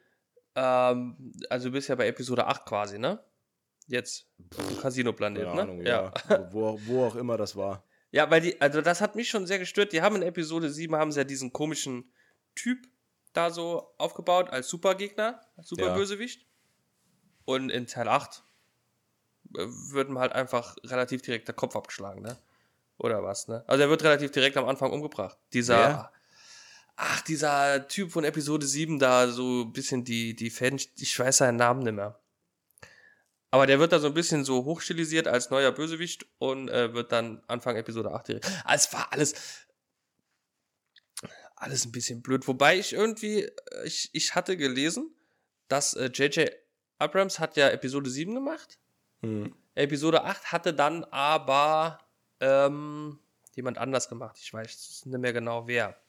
Ähm, 0.55 1.33
also 1.49 1.69
du 1.69 1.73
bist 1.73 1.89
ja 1.89 1.95
bei 1.95 2.07
Episode 2.09 2.47
8 2.47 2.67
quasi, 2.67 2.99
ne? 2.99 3.25
Jetzt. 3.87 4.27
Casino-Planet, 4.83 5.55
ne? 5.55 5.63
Ahnung, 5.63 5.81
ja. 5.87 6.13
wo, 6.53 6.79
wo 6.85 7.07
auch 7.07 7.17
immer 7.17 7.37
das 7.39 7.57
war. 7.57 7.85
Ja, 8.13 8.31
weil 8.31 8.43
die, 8.43 8.61
also 8.61 8.83
das 8.83 9.01
hat 9.01 9.17
mich 9.17 9.29
schon 9.31 9.47
sehr 9.47 9.59
gestört. 9.59 9.93
Die 9.93 10.03
haben 10.03 10.17
in 10.17 10.23
Episode 10.23 10.71
7 10.71 10.95
haben 10.95 11.11
sie 11.11 11.21
ja 11.21 11.25
diesen 11.25 11.53
komischen 11.53 12.13
Typ 12.55 12.87
da 13.33 13.51
so 13.51 13.95
aufgebaut 13.97 14.51
als 14.51 14.69
Supergegner, 14.69 15.41
als 15.57 15.69
Superbösewicht. 15.69 16.47
Und 17.47 17.71
in 17.71 17.87
Teil 17.87 18.09
8 18.09 18.45
äh, 19.57 19.65
wird 19.91 20.11
ihm 20.11 20.19
halt 20.19 20.33
einfach 20.33 20.77
relativ 20.85 21.23
direkt 21.23 21.49
der 21.49 21.55
Kopf 21.55 21.75
abgeschlagen, 21.75 22.21
ne? 22.21 22.37
Oder 22.99 23.25
was, 23.25 23.49
ne? 23.49 23.65
Also 23.67 23.83
er 23.83 23.89
wird 23.89 24.05
relativ 24.05 24.31
direkt 24.31 24.59
am 24.59 24.69
Anfang 24.69 24.93
umgebracht. 24.93 25.39
Dieser, 25.55 25.79
Wer? 25.79 26.13
ach, 26.97 27.23
dieser 27.23 27.89
Typ 27.89 28.13
von 28.13 28.25
Episode 28.25 28.67
7 28.67 28.99
da, 28.99 29.29
so 29.29 29.63
ein 29.63 29.73
bisschen 29.73 30.05
die, 30.05 30.37
die 30.37 30.51
Fäden, 30.51 30.79
ich 30.97 31.19
weiß 31.19 31.39
seinen 31.39 31.57
Namen 31.57 31.83
nicht 31.83 31.95
mehr. 31.95 32.21
Aber 33.53 33.67
der 33.67 33.79
wird 33.79 33.93
da 33.93 34.01
so 34.01 34.07
ein 34.07 34.15
bisschen 34.15 34.47
so 34.47 34.65
hochstilisiert 34.65 35.29
als 35.29 35.51
neuer 35.51 35.73
Bösewicht 35.73 36.25
und 36.39 36.71
äh, 36.71 36.95
wird 36.95 37.13
dann 37.13 37.43
Anfang 37.49 37.77
Episode 37.77 38.11
8 38.11 38.29
direkt. 38.29 38.51
Ah, 38.65 38.75
es 38.75 38.91
war 38.95 39.13
alles, 39.13 39.35
alles 41.57 41.85
ein 41.85 41.93
bisschen 41.93 42.23
blöd. 42.23 42.49
Wobei 42.49 42.79
ich 42.79 42.95
irgendwie, 42.95 43.43
äh, 43.43 43.53
ich, 43.85 44.09
ich 44.15 44.35
hatte 44.35 44.57
gelesen, 44.57 45.15
dass 45.69 45.93
äh, 45.93 46.07
J.J. 46.07 46.51
Abrams 46.97 47.41
hat 47.41 47.59
ja 47.59 47.69
Episode 47.69 48.09
7 48.09 48.35
gemacht. 48.35 48.79
Hm. 49.21 49.55
Episode 49.75 50.25
8 50.25 50.51
hatte 50.51 50.73
dann 50.73 51.05
aber 51.05 51.99
ähm, 52.41 53.19
jemand 53.55 53.77
anders 53.77 54.09
gemacht. 54.09 54.39
Ich 54.41 54.51
weiß 54.55 55.05
nicht 55.05 55.21
mehr 55.21 55.35
genau 55.35 55.67
wer. 55.67 56.01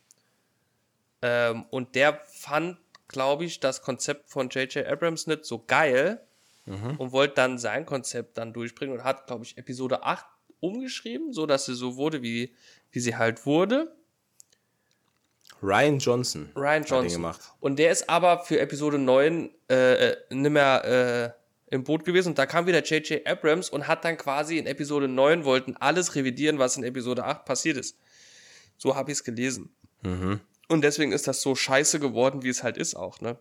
Ähm, 1.22 1.66
und 1.72 1.96
der 1.96 2.22
fand, 2.26 2.80
glaube 3.10 3.44
ich, 3.44 3.60
das 3.60 3.82
Konzept 3.82 4.30
von 4.30 4.48
J.J. 4.48 4.88
Abrams 4.88 5.28
nicht 5.28 5.44
so 5.44 5.62
geil 5.66 6.26
und 6.66 7.12
wollte 7.12 7.36
dann 7.36 7.58
sein 7.58 7.86
Konzept 7.86 8.38
dann 8.38 8.54
durchbringen 8.54 8.98
und 8.98 9.04
hat, 9.04 9.28
glaube 9.28 9.44
ich, 9.44 9.58
Episode 9.58 10.04
8 10.04 10.26
umgeschrieben, 10.62 11.34
so 11.34 11.46
dass 11.46 11.66
sie 11.66 11.76
so 11.76 11.98
wurde, 11.98 12.22
wie, 12.22 12.56
wie 12.92 13.00
sie 13.00 13.16
halt 13.18 13.46
wurde. 13.46 13.94
Ryan 15.62 16.00
Johnson. 16.00 16.52
Ryan 16.56 16.84
Johnson. 16.84 17.22
gemacht. 17.22 17.42
Und 17.60 17.80
der 17.80 17.92
ist 17.92 18.10
aber 18.10 18.40
für 18.40 18.60
Episode 18.60 18.98
9 18.98 19.50
äh, 19.70 20.10
äh, 20.12 20.18
nicht 20.30 20.52
mehr 20.52 21.36
äh, 21.70 21.74
im 21.74 21.84
Boot 21.84 22.06
gewesen. 22.06 22.30
Und 22.30 22.38
da 22.38 22.46
kam 22.46 22.66
wieder 22.68 22.84
J.J. 22.84 23.26
Abrams 23.26 23.70
und 23.70 23.88
hat 23.88 24.06
dann 24.06 24.18
quasi 24.18 24.58
in 24.58 24.68
Episode 24.68 25.08
9 25.08 25.46
wollten 25.46 25.76
alles 25.78 26.16
revidieren, 26.16 26.60
was 26.60 26.78
in 26.78 26.84
Episode 26.84 27.24
8 27.26 27.46
passiert 27.46 27.78
ist. 27.78 27.98
So 28.78 28.96
habe 28.96 29.12
ich 29.12 29.18
es 29.18 29.24
gelesen. 29.24 29.74
Und 30.68 30.84
deswegen 30.84 31.14
ist 31.14 31.28
das 31.28 31.42
so 31.42 31.56
scheiße 31.56 32.00
geworden, 32.00 32.44
wie 32.44 32.50
es 32.50 32.64
halt 32.64 32.78
ist 32.78 32.96
auch, 32.96 33.22
ne? 33.22 33.38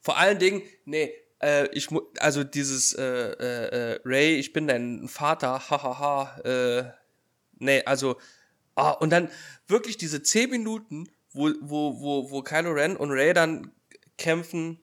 Vor 0.00 0.18
allen 0.18 0.38
Dingen, 0.38 0.62
nee, 0.84 1.12
äh, 1.42 1.68
ich 1.72 1.88
also 2.18 2.44
dieses 2.44 2.92
äh, 2.94 3.02
äh, 3.04 3.92
äh, 3.94 4.00
Ray, 4.04 4.36
ich 4.36 4.52
bin 4.52 4.66
dein 4.66 5.08
Vater, 5.08 5.68
hahaha, 5.70 6.38
äh, 6.44 6.84
nee, 7.58 7.82
also, 7.84 8.16
ah, 8.74 8.90
und 8.92 9.10
dann 9.10 9.28
wirklich 9.66 9.96
diese 9.96 10.22
10 10.22 10.50
Minuten, 10.50 11.08
wo, 11.32 11.50
wo, 11.60 12.00
wo, 12.00 12.30
wo 12.30 12.42
Kylo 12.42 12.72
Ren 12.72 12.96
und 12.96 13.10
Ray 13.10 13.32
dann 13.34 13.72
kämpfen, 14.18 14.80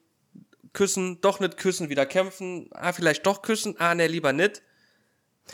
küssen, 0.72 1.20
doch 1.20 1.40
nicht 1.40 1.56
küssen, 1.56 1.88
wieder 1.88 2.06
kämpfen, 2.06 2.68
ah, 2.72 2.92
vielleicht 2.92 3.26
doch 3.26 3.42
küssen, 3.42 3.74
ah, 3.78 3.94
nee, 3.94 4.06
lieber 4.06 4.32
nicht. 4.32 4.62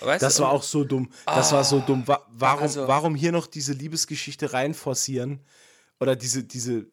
Weißt 0.00 0.22
Das 0.22 0.36
du? 0.36 0.42
war 0.42 0.50
auch 0.52 0.62
so 0.62 0.84
dumm. 0.84 1.10
Das 1.24 1.52
war 1.52 1.64
so 1.64 1.80
dumm. 1.80 2.06
Wa 2.06 2.20
warum, 2.28 2.62
Also- 2.62 2.86
warum 2.86 3.14
hier 3.14 3.32
noch 3.32 3.46
diese 3.46 3.72
Liebesgeschichte 3.72 4.52
reinforcieren? 4.52 5.40
Oder 6.00 6.16
diese, 6.16 6.44
diese 6.44 6.86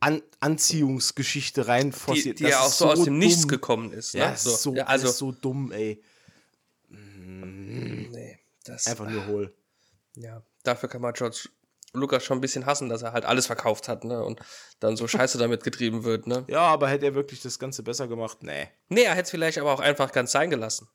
An 0.00 0.22
Anziehungsgeschichte 0.40 1.62
die, 1.62 1.66
reinforcieren? 1.68 2.36
die 2.36 2.42
Das 2.44 2.52
ja 2.52 2.60
auch 2.60 2.72
so 2.72 2.90
aus 2.90 3.04
dem 3.04 3.18
Nichts 3.18 3.42
dumm. 3.42 3.48
gekommen 3.48 3.92
ist. 3.92 4.14
Ne? 4.14 4.20
Ja, 4.20 4.30
ist 4.30 4.44
so, 4.44 4.74
ja, 4.74 4.84
also, 4.84 5.08
so 5.08 5.32
dumm, 5.32 5.72
ey. 5.72 6.02
nee, 6.88 8.38
das, 8.64 8.86
Einfach 8.86 9.08
nur 9.08 9.26
hohl. 9.26 9.54
Ja, 10.16 10.42
dafür 10.62 10.88
kann 10.88 11.00
man 11.00 11.12
George 11.12 11.48
Lucas 11.92 12.24
schon 12.24 12.38
ein 12.38 12.40
bisschen 12.40 12.66
hassen, 12.66 12.88
dass 12.88 13.02
er 13.02 13.12
halt 13.12 13.24
alles 13.24 13.46
verkauft 13.46 13.88
hat, 13.88 14.04
ne? 14.04 14.22
Und 14.22 14.40
dann 14.80 14.96
so 14.96 15.06
Scheiße 15.06 15.38
damit 15.38 15.62
getrieben 15.62 16.04
wird, 16.04 16.26
ne? 16.26 16.44
Ja, 16.48 16.62
aber 16.62 16.88
hätte 16.88 17.06
er 17.06 17.14
wirklich 17.14 17.40
das 17.40 17.58
Ganze 17.58 17.82
besser 17.82 18.08
gemacht? 18.08 18.38
Nee. 18.42 18.68
Nee, 18.88 19.02
er 19.02 19.12
hätte 19.12 19.24
es 19.24 19.30
vielleicht 19.30 19.58
aber 19.58 19.72
auch 19.72 19.80
einfach 19.80 20.12
ganz 20.12 20.32
sein 20.32 20.50
gelassen. 20.50 20.88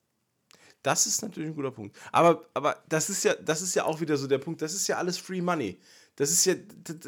Das 0.83 1.05
ist 1.05 1.21
natürlich 1.21 1.49
ein 1.49 1.55
guter 1.55 1.71
Punkt. 1.71 1.97
Aber, 2.11 2.45
aber 2.53 2.81
das 2.87 3.09
ist 3.09 3.23
ja, 3.23 3.33
das 3.35 3.61
ist 3.61 3.75
ja 3.75 3.85
auch 3.85 3.99
wieder 3.99 4.17
so 4.17 4.27
der 4.27 4.37
Punkt. 4.37 4.61
Das 4.61 4.73
ist 4.73 4.87
ja 4.87 4.97
alles 4.97 5.17
Free 5.17 5.41
Money. 5.41 5.79
Das 6.19 6.31
ist 6.31 6.43
ja, 6.45 6.53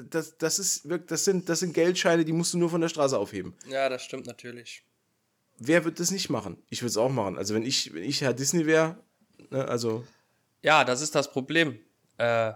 das, 0.10 0.38
das, 0.38 0.58
ist 0.58 0.88
wirklich, 0.88 1.10
das 1.10 1.26
sind, 1.26 1.50
das 1.50 1.60
sind 1.60 1.74
Geldscheine, 1.74 2.24
die 2.24 2.32
musst 2.32 2.54
du 2.54 2.58
nur 2.58 2.70
von 2.70 2.80
der 2.80 2.88
Straße 2.88 3.18
aufheben. 3.20 3.54
Ja, 3.68 3.90
das 3.90 4.04
stimmt 4.06 4.26
natürlich. 4.26 4.84
Wer 5.60 5.84
wird 5.84 6.00
das 6.00 6.12
nicht 6.12 6.30
machen? 6.30 6.58
Ich 6.70 6.82
würde 6.82 6.92
es 6.92 6.98
auch 6.98 7.10
machen. 7.10 7.38
Also 7.38 7.54
wenn 7.54 7.64
ich, 7.64 7.94
wenn 7.94 8.04
ich 8.06 8.22
Herr 8.22 8.34
Disney 8.34 8.66
wäre, 8.66 8.96
ne, 9.50 9.68
also 9.68 10.08
Ja, 10.62 10.86
das 10.86 11.02
ist 11.02 11.14
das 11.14 11.30
Problem. 11.30 11.78
Äh, 12.18 12.54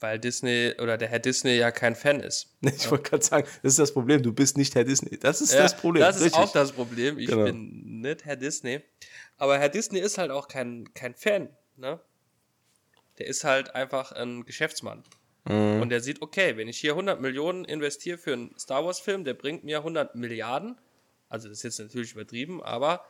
weil 0.00 0.18
Disney 0.18 0.72
oder 0.80 0.96
der 0.96 1.08
Herr 1.08 1.18
Disney 1.18 1.56
ja 1.56 1.70
kein 1.70 1.94
Fan 1.94 2.20
ist. 2.20 2.56
ich 2.62 2.90
wollte 2.90 3.10
gerade 3.10 3.24
sagen, 3.24 3.46
das 3.62 3.72
ist 3.74 3.78
das 3.78 3.92
Problem. 3.92 4.22
Du 4.22 4.32
bist 4.32 4.56
nicht 4.56 4.74
Herr 4.76 4.84
Disney. 4.84 5.18
Das 5.18 5.42
ist 5.42 5.52
Ja, 5.52 5.60
das 5.60 5.76
Problem. 5.76 6.00
Das 6.00 6.16
ist 6.16 6.22
richtig. 6.22 6.40
auch 6.40 6.52
das 6.52 6.72
Problem. 6.72 7.18
Ich 7.18 7.26
Genau. 7.26 7.44
bin 7.44 8.00
nicht 8.00 8.24
Herr 8.24 8.36
Disney. 8.36 8.80
Aber 9.36 9.58
Herr 9.58 9.68
Disney 9.68 9.98
ist 9.98 10.16
halt 10.16 10.30
auch 10.30 10.48
kein, 10.48 10.88
kein 10.94 11.14
Fan, 11.14 11.50
ne? 11.76 12.00
Der 13.18 13.26
ist 13.26 13.44
halt 13.44 13.74
einfach 13.74 14.12
ein 14.12 14.46
Geschäftsmann. 14.46 15.04
Mhm. 15.44 15.82
Und 15.82 15.88
der 15.90 16.00
sieht, 16.00 16.22
okay, 16.22 16.56
wenn 16.56 16.68
ich 16.68 16.78
hier 16.78 16.92
100 16.92 17.20
Millionen 17.20 17.64
investiere 17.64 18.18
für 18.18 18.32
einen 18.32 18.58
Star 18.58 18.84
Wars 18.84 19.00
Film, 19.00 19.24
der 19.24 19.34
bringt 19.34 19.64
mir 19.64 19.78
100 19.78 20.14
Milliarden. 20.14 20.78
Also 21.28 21.48
das 21.48 21.58
ist 21.58 21.64
jetzt 21.64 21.78
natürlich 21.80 22.12
übertrieben, 22.12 22.62
aber 22.62 23.04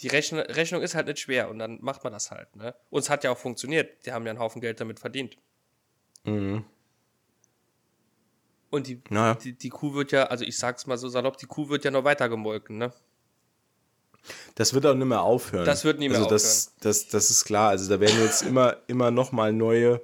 die 0.00 0.08
Rechn 0.08 0.38
Rechnung 0.38 0.82
ist 0.82 0.94
halt 0.94 1.06
nicht 1.06 1.20
schwer 1.20 1.50
und 1.50 1.58
dann 1.58 1.78
macht 1.82 2.04
man 2.04 2.12
das 2.12 2.30
halt, 2.30 2.54
ne? 2.56 2.74
Und 2.88 3.00
es 3.00 3.10
hat 3.10 3.24
ja 3.24 3.30
auch 3.32 3.38
funktioniert. 3.38 4.06
Die 4.06 4.12
haben 4.12 4.24
ja 4.24 4.30
einen 4.30 4.38
Haufen 4.38 4.60
Geld 4.60 4.80
damit 4.80 4.98
verdient. 4.98 5.36
Mhm. 6.24 6.64
Und 8.70 8.86
die, 8.86 9.02
Naja. 9.10 9.34
die, 9.34 9.52
die 9.52 9.68
Kuh 9.68 9.94
wird 9.94 10.12
ja, 10.12 10.24
also 10.24 10.44
ich 10.44 10.56
sag's 10.56 10.86
mal 10.86 10.96
so 10.96 11.08
salopp, 11.08 11.36
die 11.38 11.46
Kuh 11.46 11.68
wird 11.68 11.84
ja 11.84 11.90
noch 11.90 12.04
weiter 12.04 12.28
gemolken, 12.28 12.78
ne? 12.78 12.92
Das 14.54 14.74
wird 14.74 14.86
auch 14.86 14.94
nicht 14.94 15.06
mehr 15.06 15.22
aufhören. 15.22 15.64
Das 15.64 15.84
wird 15.84 15.98
nie 15.98 16.08
mehr 16.08 16.18
also 16.18 16.30
das, 16.30 16.74
das, 16.80 17.08
das 17.08 17.30
ist 17.30 17.44
klar. 17.44 17.70
Also 17.70 17.88
da 17.88 18.00
werden 18.00 18.20
jetzt 18.20 18.42
immer, 18.42 18.76
immer 18.86 19.10
noch 19.10 19.32
mal 19.32 19.52
neue 19.52 20.00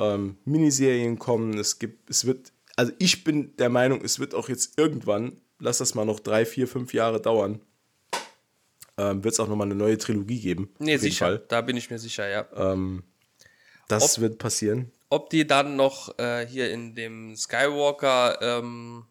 ähm, 0.00 0.36
Miniserien 0.44 1.18
kommen. 1.18 1.56
Es 1.58 1.78
gibt, 1.78 2.10
es 2.10 2.24
wird, 2.24 2.52
also 2.76 2.92
ich 2.98 3.22
bin 3.22 3.56
der 3.56 3.68
Meinung, 3.68 4.02
es 4.04 4.18
wird 4.18 4.34
auch 4.34 4.48
jetzt 4.48 4.78
irgendwann, 4.78 5.40
lass 5.58 5.78
das 5.78 5.94
mal 5.94 6.04
noch 6.04 6.18
drei, 6.20 6.44
vier, 6.46 6.66
fünf 6.66 6.92
Jahre 6.94 7.20
dauern, 7.20 7.60
ähm, 8.96 9.22
wird 9.22 9.34
es 9.34 9.40
auch 9.40 9.48
noch 9.48 9.56
mal 9.56 9.64
eine 9.64 9.74
neue 9.74 9.98
Trilogie 9.98 10.40
geben. 10.40 10.74
Nee, 10.78 10.96
sicher. 10.96 11.26
Fall. 11.26 11.44
Da 11.48 11.60
bin 11.60 11.76
ich 11.76 11.90
mir 11.90 11.98
sicher, 11.98 12.28
ja. 12.28 12.48
Ähm, 12.54 13.04
das 13.88 14.20
wird 14.20 14.38
passieren. 14.38 14.90
Ob 15.08 15.30
die 15.30 15.46
dann 15.46 15.76
noch 15.76 16.18
äh, 16.18 16.46
hier 16.46 16.70
in 16.70 16.94
dem 16.94 17.36
Skywalker 17.36 18.40
ähm, 18.40 19.04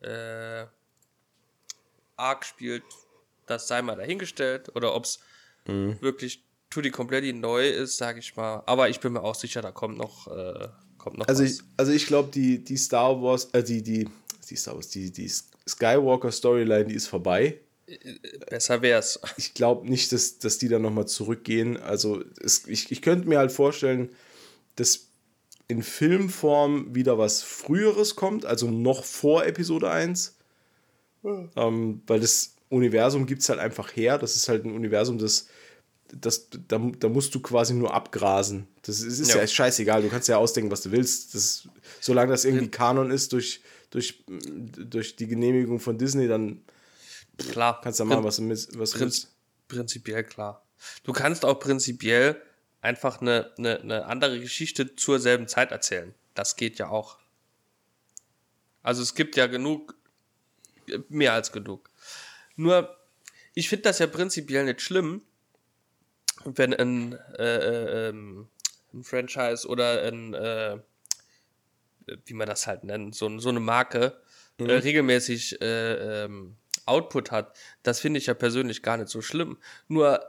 äh, 0.00 0.66
Arc 2.16 2.44
spielt, 2.44 2.84
das 3.46 3.66
sei 3.66 3.82
mal 3.82 3.96
dahingestellt. 3.96 4.74
Oder 4.74 4.94
ob 4.94 5.04
es 5.04 5.20
Mhm. 5.66 5.96
wirklich 6.02 6.44
Tutti 6.74 6.90
Completi 6.90 7.32
neu 7.32 7.68
ist, 7.68 7.98
sage 7.98 8.18
ich 8.18 8.34
mal. 8.34 8.64
Aber 8.66 8.88
ich 8.88 8.98
bin 8.98 9.12
mir 9.12 9.22
auch 9.22 9.36
sicher, 9.36 9.62
da 9.62 9.70
kommt 9.70 9.96
noch, 9.96 10.26
äh, 10.26 10.66
kommt 10.98 11.18
noch 11.18 11.28
Also 11.28 11.44
was. 11.44 11.52
ich, 11.52 11.60
also 11.76 11.92
ich 11.92 12.06
glaube, 12.06 12.30
die, 12.32 12.64
die 12.64 12.76
Star 12.76 13.22
Wars, 13.22 13.48
äh, 13.52 13.62
die, 13.62 13.80
die, 13.80 14.08
die 14.50 14.56
Star 14.56 14.74
Wars, 14.74 14.88
die, 14.88 15.12
die 15.12 15.30
Skywalker 15.68 16.32
Storyline, 16.32 16.86
die 16.86 16.94
ist 16.94 17.06
vorbei. 17.06 17.60
Besser 18.50 18.82
wär's. 18.82 19.20
ich 19.36 19.54
glaube 19.54 19.88
nicht, 19.88 20.10
dass, 20.10 20.38
dass 20.40 20.58
die 20.58 20.66
dann 20.66 20.82
nochmal 20.82 21.06
zurückgehen. 21.06 21.76
Also 21.76 22.24
es, 22.42 22.66
ich, 22.66 22.90
ich 22.90 23.02
könnte 23.02 23.28
mir 23.28 23.38
halt 23.38 23.52
vorstellen, 23.52 24.10
dass 24.74 25.06
in 25.68 25.80
Filmform 25.84 26.92
wieder 26.92 27.18
was 27.18 27.42
Früheres 27.42 28.16
kommt, 28.16 28.46
also 28.46 28.68
noch 28.68 29.04
vor 29.04 29.46
Episode 29.46 29.90
1. 29.90 30.34
Ähm, 31.54 32.02
weil 32.08 32.18
das 32.18 32.56
Universum 32.68 33.26
gibt 33.26 33.42
es 33.42 33.48
halt 33.48 33.60
einfach 33.60 33.94
her. 33.94 34.18
Das 34.18 34.34
ist 34.34 34.48
halt 34.48 34.64
ein 34.64 34.72
Universum, 34.72 35.18
das, 35.18 35.46
das 36.20 36.48
da, 36.50 36.78
da 36.78 37.08
musst 37.08 37.34
du 37.34 37.40
quasi 37.40 37.74
nur 37.74 37.92
abgrasen. 37.92 38.68
Das 38.82 39.00
ist, 39.00 39.18
ist 39.18 39.30
ja. 39.34 39.40
Ja. 39.40 39.46
scheißegal. 39.46 40.02
Du 40.02 40.08
kannst 40.08 40.28
ja 40.28 40.36
ausdenken, 40.36 40.70
was 40.70 40.82
du 40.82 40.92
willst. 40.92 41.34
Das, 41.34 41.68
solange 42.00 42.30
das 42.30 42.44
irgendwie 42.44 42.68
Kanon 42.68 43.10
ist 43.10 43.32
durch, 43.32 43.62
durch, 43.90 44.24
durch 44.26 45.16
die 45.16 45.26
Genehmigung 45.26 45.80
von 45.80 45.98
Disney, 45.98 46.28
dann 46.28 46.62
Klar. 47.38 47.80
kannst 47.82 48.00
du 48.00 48.04
ja 48.04 48.08
machen, 48.08 48.24
was 48.24 48.36
du, 48.36 48.48
was 48.48 48.90
du 48.92 49.00
willst. 49.00 49.28
prinzipiell 49.68 50.24
klar. 50.24 50.64
Du 51.02 51.12
kannst 51.12 51.44
auch 51.44 51.58
prinzipiell 51.58 52.40
einfach 52.80 53.20
eine, 53.20 53.50
eine, 53.56 53.80
eine 53.80 54.04
andere 54.06 54.40
Geschichte 54.40 54.94
zur 54.94 55.18
selben 55.18 55.48
Zeit 55.48 55.72
erzählen. 55.72 56.14
Das 56.34 56.56
geht 56.56 56.78
ja 56.78 56.88
auch. 56.88 57.18
Also 58.82 59.02
es 59.02 59.14
gibt 59.14 59.36
ja 59.36 59.46
genug, 59.46 59.94
mehr 61.08 61.32
als 61.32 61.52
genug. 61.52 61.90
Nur, 62.56 62.94
ich 63.54 63.68
finde 63.68 63.84
das 63.84 63.98
ja 63.98 64.06
prinzipiell 64.06 64.64
nicht 64.64 64.82
schlimm, 64.82 65.22
wenn 66.44 66.74
ein, 66.74 67.18
äh, 67.38 67.42
äh, 67.42 68.08
ähm, 68.08 68.48
ein 68.92 69.02
Franchise 69.02 69.66
oder 69.66 70.02
ein, 70.02 70.34
äh, 70.34 70.78
wie 72.26 72.34
man 72.34 72.48
das 72.48 72.66
halt 72.66 72.84
nennt, 72.84 73.14
so, 73.14 73.38
so 73.38 73.48
eine 73.48 73.60
Marke 73.60 74.20
mhm. 74.58 74.68
äh, 74.68 74.74
regelmäßig 74.74 75.60
äh, 75.60 76.24
ähm, 76.24 76.56
Output 76.86 77.30
hat. 77.30 77.56
Das 77.82 78.00
finde 78.00 78.18
ich 78.18 78.26
ja 78.26 78.34
persönlich 78.34 78.82
gar 78.82 78.96
nicht 78.96 79.08
so 79.08 79.22
schlimm. 79.22 79.58
Nur 79.88 80.20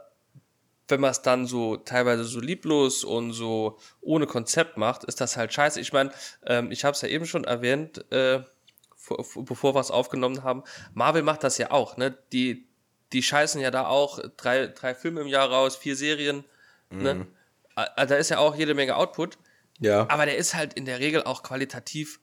wenn 0.88 1.00
man 1.00 1.10
es 1.10 1.22
dann 1.22 1.46
so 1.46 1.76
teilweise 1.76 2.24
so 2.24 2.40
lieblos 2.40 3.04
und 3.04 3.32
so 3.32 3.78
ohne 4.00 4.26
Konzept 4.26 4.76
macht, 4.76 5.04
ist 5.04 5.20
das 5.20 5.36
halt 5.36 5.52
scheiße. 5.52 5.80
Ich 5.80 5.92
meine, 5.92 6.10
ähm, 6.46 6.70
ich 6.70 6.84
habe 6.84 6.94
es 6.94 7.02
ja 7.02 7.08
eben 7.08 7.26
schon 7.26 7.44
erwähnt, 7.44 8.10
äh, 8.12 8.40
bevor 9.36 9.74
wir 9.74 9.80
es 9.80 9.90
aufgenommen 9.90 10.42
haben. 10.42 10.62
Marvel 10.94 11.22
macht 11.22 11.44
das 11.44 11.58
ja 11.58 11.70
auch, 11.70 11.96
ne? 11.96 12.16
Die, 12.32 12.66
die 13.12 13.22
scheißen 13.22 13.60
ja 13.60 13.70
da 13.70 13.86
auch 13.86 14.20
drei, 14.36 14.66
drei 14.66 14.94
Filme 14.94 15.20
im 15.20 15.26
Jahr 15.26 15.50
raus, 15.50 15.76
vier 15.76 15.96
Serien, 15.96 16.44
ne? 16.90 17.14
mhm. 17.14 17.20
ne? 17.20 17.26
Da 17.74 18.16
ist 18.16 18.30
ja 18.30 18.38
auch 18.38 18.56
jede 18.56 18.74
Menge 18.74 18.96
Output. 18.96 19.36
Ja. 19.80 20.08
Aber 20.08 20.24
der 20.24 20.38
ist 20.38 20.54
halt 20.54 20.72
in 20.74 20.86
der 20.86 20.98
Regel 20.98 21.24
auch 21.24 21.42
qualitativ 21.42 22.20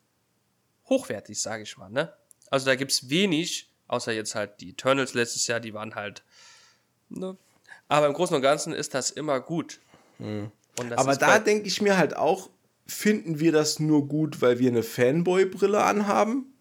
hochwertig, 0.89 1.39
sage 1.39 1.63
ich 1.63 1.77
mal, 1.77 1.89
ne? 1.89 2.11
Also 2.49 2.65
da 2.65 2.75
gibt's 2.75 3.09
wenig, 3.09 3.71
außer 3.87 4.11
jetzt 4.11 4.33
halt 4.33 4.61
die 4.61 4.71
Eternals 4.71 5.13
letztes 5.13 5.45
Jahr, 5.47 5.59
die 5.59 5.73
waren 5.73 5.93
halt, 5.95 6.23
ne? 7.09 7.37
Aber 7.87 8.07
im 8.07 8.13
Großen 8.13 8.35
und 8.35 8.41
Ganzen 8.41 8.73
ist 8.73 8.93
das 8.95 9.11
immer 9.11 9.39
gut. 9.39 9.79
Mhm. 10.17 10.51
Aber 10.95 11.15
da 11.15 11.37
denke 11.37 11.67
ich 11.67 11.81
mir 11.81 11.97
halt 11.97 12.15
auch, 12.15 12.49
finden 12.87 13.39
wir 13.39 13.51
das 13.51 13.79
nur 13.79 14.07
gut, 14.07 14.41
weil 14.41 14.59
wir 14.59 14.69
eine 14.69 14.83
Fanboy-Brille 14.83 15.83
anhaben? 15.83 16.53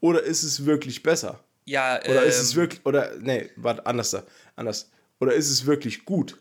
Oder 0.00 0.22
ist 0.22 0.42
es 0.42 0.64
wirklich 0.64 1.02
besser? 1.02 1.44
Ja, 1.64 2.00
Oder 2.00 2.22
ähm, 2.22 2.28
ist 2.28 2.40
es 2.40 2.52
ähm, 2.52 2.56
wirklich, 2.56 2.86
oder, 2.86 3.16
nee, 3.18 3.50
warte, 3.56 3.86
anders 3.86 4.10
da, 4.10 4.24
anders. 4.56 4.90
Oder 5.20 5.34
ist 5.34 5.50
es 5.50 5.66
wirklich 5.66 6.04
gut? 6.04 6.38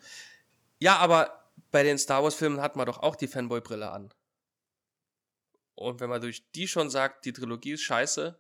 Ja, 0.79 0.97
aber 0.97 1.49
bei 1.71 1.83
den 1.83 1.97
Star 1.97 2.23
Wars-Filmen 2.23 2.61
hat 2.61 2.75
man 2.75 2.85
doch 2.85 2.99
auch 2.99 3.15
die 3.15 3.27
Fanboy-Brille 3.27 3.91
an. 3.91 4.13
Und 5.75 5.99
wenn 5.99 6.09
man 6.09 6.21
durch 6.21 6.49
die 6.51 6.67
schon 6.67 6.89
sagt, 6.89 7.25
die 7.25 7.33
Trilogie 7.33 7.73
ist 7.73 7.81
scheiße, 7.81 8.39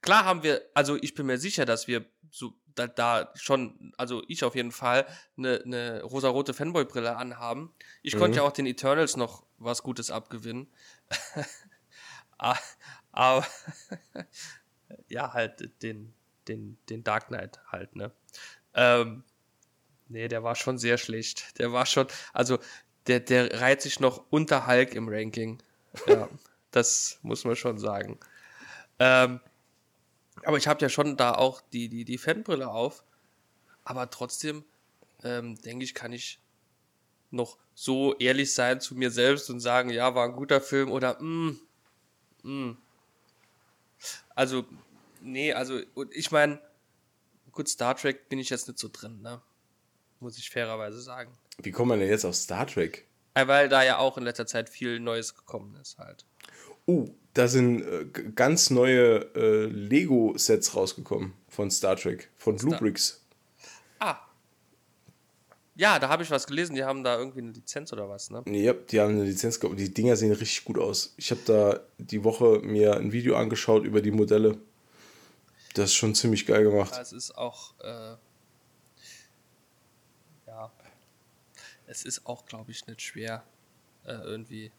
klar 0.00 0.24
haben 0.24 0.42
wir, 0.42 0.62
also 0.74 0.96
ich 1.00 1.14
bin 1.14 1.26
mir 1.26 1.38
sicher, 1.38 1.64
dass 1.64 1.88
wir 1.88 2.04
so 2.30 2.54
da, 2.74 2.86
da 2.86 3.32
schon, 3.34 3.92
also 3.96 4.22
ich 4.28 4.44
auf 4.44 4.54
jeden 4.54 4.72
Fall, 4.72 5.06
eine, 5.36 5.62
eine 5.64 6.02
rosarote 6.02 6.54
Fanboy-Brille 6.54 7.16
anhaben. 7.16 7.74
Ich 8.02 8.14
mhm. 8.14 8.20
konnte 8.20 8.36
ja 8.38 8.42
auch 8.42 8.52
den 8.52 8.66
Eternals 8.66 9.16
noch 9.16 9.44
was 9.58 9.82
Gutes 9.82 10.10
abgewinnen. 10.10 10.72
Ah, 12.42 12.56
aber 13.12 13.46
ja, 15.08 15.32
halt 15.32 15.82
den, 15.82 16.12
den, 16.48 16.78
den 16.88 17.04
Dark 17.04 17.28
Knight 17.28 17.60
halt, 17.66 17.96
ne? 17.96 18.12
Ähm, 18.74 19.24
nee, 20.08 20.28
der 20.28 20.42
war 20.42 20.54
schon 20.54 20.78
sehr 20.78 20.98
schlecht. 20.98 21.58
Der 21.58 21.72
war 21.72 21.86
schon, 21.86 22.06
also 22.32 22.58
der, 23.06 23.20
der 23.20 23.60
reiht 23.60 23.82
sich 23.82 24.00
noch 24.00 24.24
unter 24.30 24.66
Hulk 24.66 24.94
im 24.94 25.08
Ranking. 25.08 25.62
Ja, 26.06 26.28
das 26.70 27.18
muss 27.22 27.44
man 27.44 27.56
schon 27.56 27.78
sagen. 27.78 28.18
Ähm, 28.98 29.40
aber 30.44 30.56
ich 30.56 30.68
habe 30.68 30.80
ja 30.80 30.88
schon 30.88 31.16
da 31.16 31.34
auch 31.34 31.60
die, 31.72 31.88
die, 31.88 32.04
die 32.04 32.18
Fanbrille 32.18 32.68
auf. 32.68 33.04
Aber 33.84 34.10
trotzdem, 34.10 34.64
ähm, 35.22 35.60
denke 35.60 35.84
ich, 35.84 35.94
kann 35.94 36.12
ich 36.12 36.40
noch 37.30 37.58
so 37.74 38.14
ehrlich 38.18 38.54
sein 38.54 38.80
zu 38.80 38.94
mir 38.94 39.10
selbst 39.10 39.50
und 39.50 39.60
sagen, 39.60 39.90
ja, 39.90 40.14
war 40.14 40.26
ein 40.26 40.32
guter 40.32 40.60
Film 40.60 40.90
oder 40.90 41.20
mm, 41.22 41.58
mm. 42.42 42.76
Also, 44.40 44.64
nee, 45.20 45.52
also 45.52 45.82
ich 46.12 46.30
meine, 46.30 46.58
gut, 47.52 47.68
Star 47.68 47.94
Trek 47.94 48.30
bin 48.30 48.38
ich 48.38 48.48
jetzt 48.48 48.68
nicht 48.68 48.78
so 48.78 48.88
drin, 48.90 49.20
ne? 49.20 49.42
Muss 50.18 50.38
ich 50.38 50.48
fairerweise 50.48 50.98
sagen. 51.02 51.30
Wie 51.58 51.70
kommt 51.72 51.90
man 51.90 52.00
denn 52.00 52.08
jetzt 52.08 52.24
auf 52.24 52.34
Star 52.34 52.66
Trek? 52.66 53.06
Weil 53.34 53.68
da 53.68 53.82
ja 53.82 53.98
auch 53.98 54.16
in 54.16 54.24
letzter 54.24 54.46
Zeit 54.46 54.70
viel 54.70 54.98
Neues 54.98 55.34
gekommen 55.34 55.76
ist 55.82 55.98
halt. 55.98 56.24
Oh, 56.86 57.10
da 57.34 57.48
sind 57.48 57.82
äh, 57.82 58.06
ganz 58.34 58.70
neue 58.70 59.26
äh, 59.34 59.66
Lego-Sets 59.66 60.74
rausgekommen 60.74 61.34
von 61.46 61.70
Star 61.70 61.96
Trek, 61.96 62.30
von 62.38 62.56
Blue 62.56 62.78
Bricks. 62.78 63.19
Ja, 65.80 65.98
da 65.98 66.10
habe 66.10 66.22
ich 66.22 66.30
was 66.30 66.46
gelesen, 66.46 66.74
die 66.74 66.84
haben 66.84 67.02
da 67.04 67.16
irgendwie 67.16 67.38
eine 67.38 67.52
Lizenz 67.52 67.90
oder 67.90 68.06
was, 68.06 68.28
ne? 68.28 68.42
Ja, 68.48 68.74
die 68.74 69.00
haben 69.00 69.14
eine 69.14 69.24
Lizenz 69.24 69.58
gehabt. 69.58 69.80
Die 69.80 69.88
Dinger 69.88 70.14
sehen 70.14 70.30
richtig 70.30 70.66
gut 70.66 70.76
aus. 70.76 71.14
Ich 71.16 71.30
habe 71.30 71.40
da 71.46 71.80
die 71.96 72.22
Woche 72.22 72.60
mir 72.62 72.96
ein 72.96 73.12
Video 73.12 73.34
angeschaut 73.34 73.86
über 73.86 74.02
die 74.02 74.10
Modelle. 74.10 74.58
Das 75.72 75.86
ist 75.86 75.94
schon 75.94 76.14
ziemlich 76.14 76.44
geil 76.44 76.64
gemacht. 76.64 76.92
Ja, 76.92 77.00
es 77.00 77.12
ist 77.12 77.34
auch, 77.34 77.72
äh, 77.80 78.14
ja, 80.48 80.70
es 81.86 82.04
ist 82.04 82.26
auch, 82.26 82.44
glaube 82.44 82.70
ich, 82.72 82.86
nicht 82.86 83.00
schwer, 83.00 83.42
äh, 84.04 84.12
irgendwie 84.12 84.70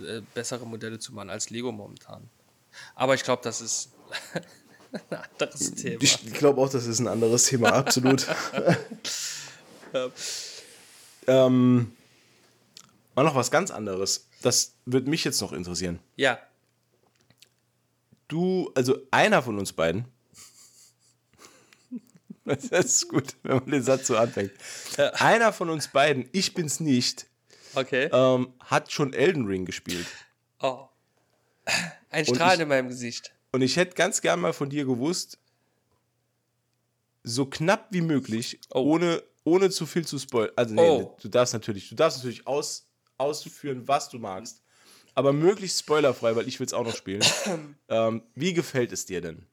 äh, 0.00 0.20
bessere 0.34 0.66
Modelle 0.66 0.98
zu 0.98 1.14
machen 1.14 1.30
als 1.30 1.48
Lego 1.48 1.72
momentan. 1.72 2.28
Aber 2.94 3.14
ich 3.14 3.22
glaube, 3.22 3.40
das 3.42 3.62
ist 3.62 3.88
ein 4.92 5.16
anderes 5.16 5.74
Thema. 5.76 6.02
Ich 6.02 6.34
glaube 6.34 6.60
auch, 6.60 6.68
das 6.68 6.86
ist 6.86 6.98
ein 6.98 7.08
anderes 7.08 7.46
Thema, 7.46 7.72
absolut. 7.72 8.26
ja. 9.92 10.10
ähm, 11.26 11.92
mal 13.14 13.22
noch 13.22 13.34
was 13.34 13.50
ganz 13.50 13.70
anderes. 13.70 14.26
Das 14.42 14.74
wird 14.86 15.06
mich 15.06 15.24
jetzt 15.24 15.40
noch 15.40 15.52
interessieren. 15.52 15.98
Ja. 16.16 16.38
Du, 18.28 18.70
also 18.74 18.98
einer 19.10 19.42
von 19.42 19.58
uns 19.58 19.72
beiden, 19.72 20.04
das 22.44 22.64
ist 22.66 23.08
gut, 23.08 23.36
wenn 23.42 23.56
man 23.56 23.70
den 23.70 23.82
Satz 23.82 24.06
so 24.06 24.16
anfängt. 24.16 24.52
Ja. 24.96 25.10
Einer 25.14 25.52
von 25.52 25.68
uns 25.68 25.88
beiden, 25.88 26.28
ich 26.32 26.54
bin's 26.54 26.80
nicht, 26.80 27.26
Okay. 27.74 28.08
Ähm, 28.12 28.52
hat 28.60 28.90
schon 28.90 29.12
Elden 29.12 29.46
Ring 29.46 29.64
gespielt. 29.64 30.06
Oh. 30.60 30.88
Ein 32.10 32.24
Strahlen 32.24 32.60
ich, 32.60 32.62
in 32.62 32.68
meinem 32.68 32.88
Gesicht. 32.88 33.32
Und 33.52 33.62
ich 33.62 33.76
hätte 33.76 33.94
ganz 33.94 34.20
gern 34.20 34.40
mal 34.40 34.52
von 34.52 34.70
dir 34.70 34.84
gewusst, 34.84 35.38
so 37.22 37.46
knapp 37.46 37.88
wie 37.90 38.00
möglich, 38.00 38.60
oh. 38.70 38.80
ohne, 38.80 39.22
ohne 39.44 39.70
zu 39.70 39.86
viel 39.86 40.06
zu 40.06 40.18
spoilern. 40.18 40.52
Also, 40.56 40.74
nee, 40.74 41.02
oh. 41.02 41.16
du 41.20 41.28
darfst 41.28 41.54
natürlich, 41.54 41.88
du 41.88 41.94
darfst 41.94 42.18
natürlich 42.18 42.46
aus, 42.46 42.88
ausführen, 43.18 43.86
was 43.86 44.08
du 44.08 44.18
magst. 44.18 44.62
Aber 45.14 45.32
möglichst 45.32 45.80
spoilerfrei, 45.80 46.36
weil 46.36 46.46
ich 46.46 46.60
will 46.60 46.66
es 46.66 46.72
auch 46.72 46.84
noch 46.84 46.94
spielen. 46.94 47.24
ähm, 47.88 48.22
wie 48.34 48.54
gefällt 48.54 48.92
es 48.92 49.06
dir 49.06 49.20
denn? 49.20 49.46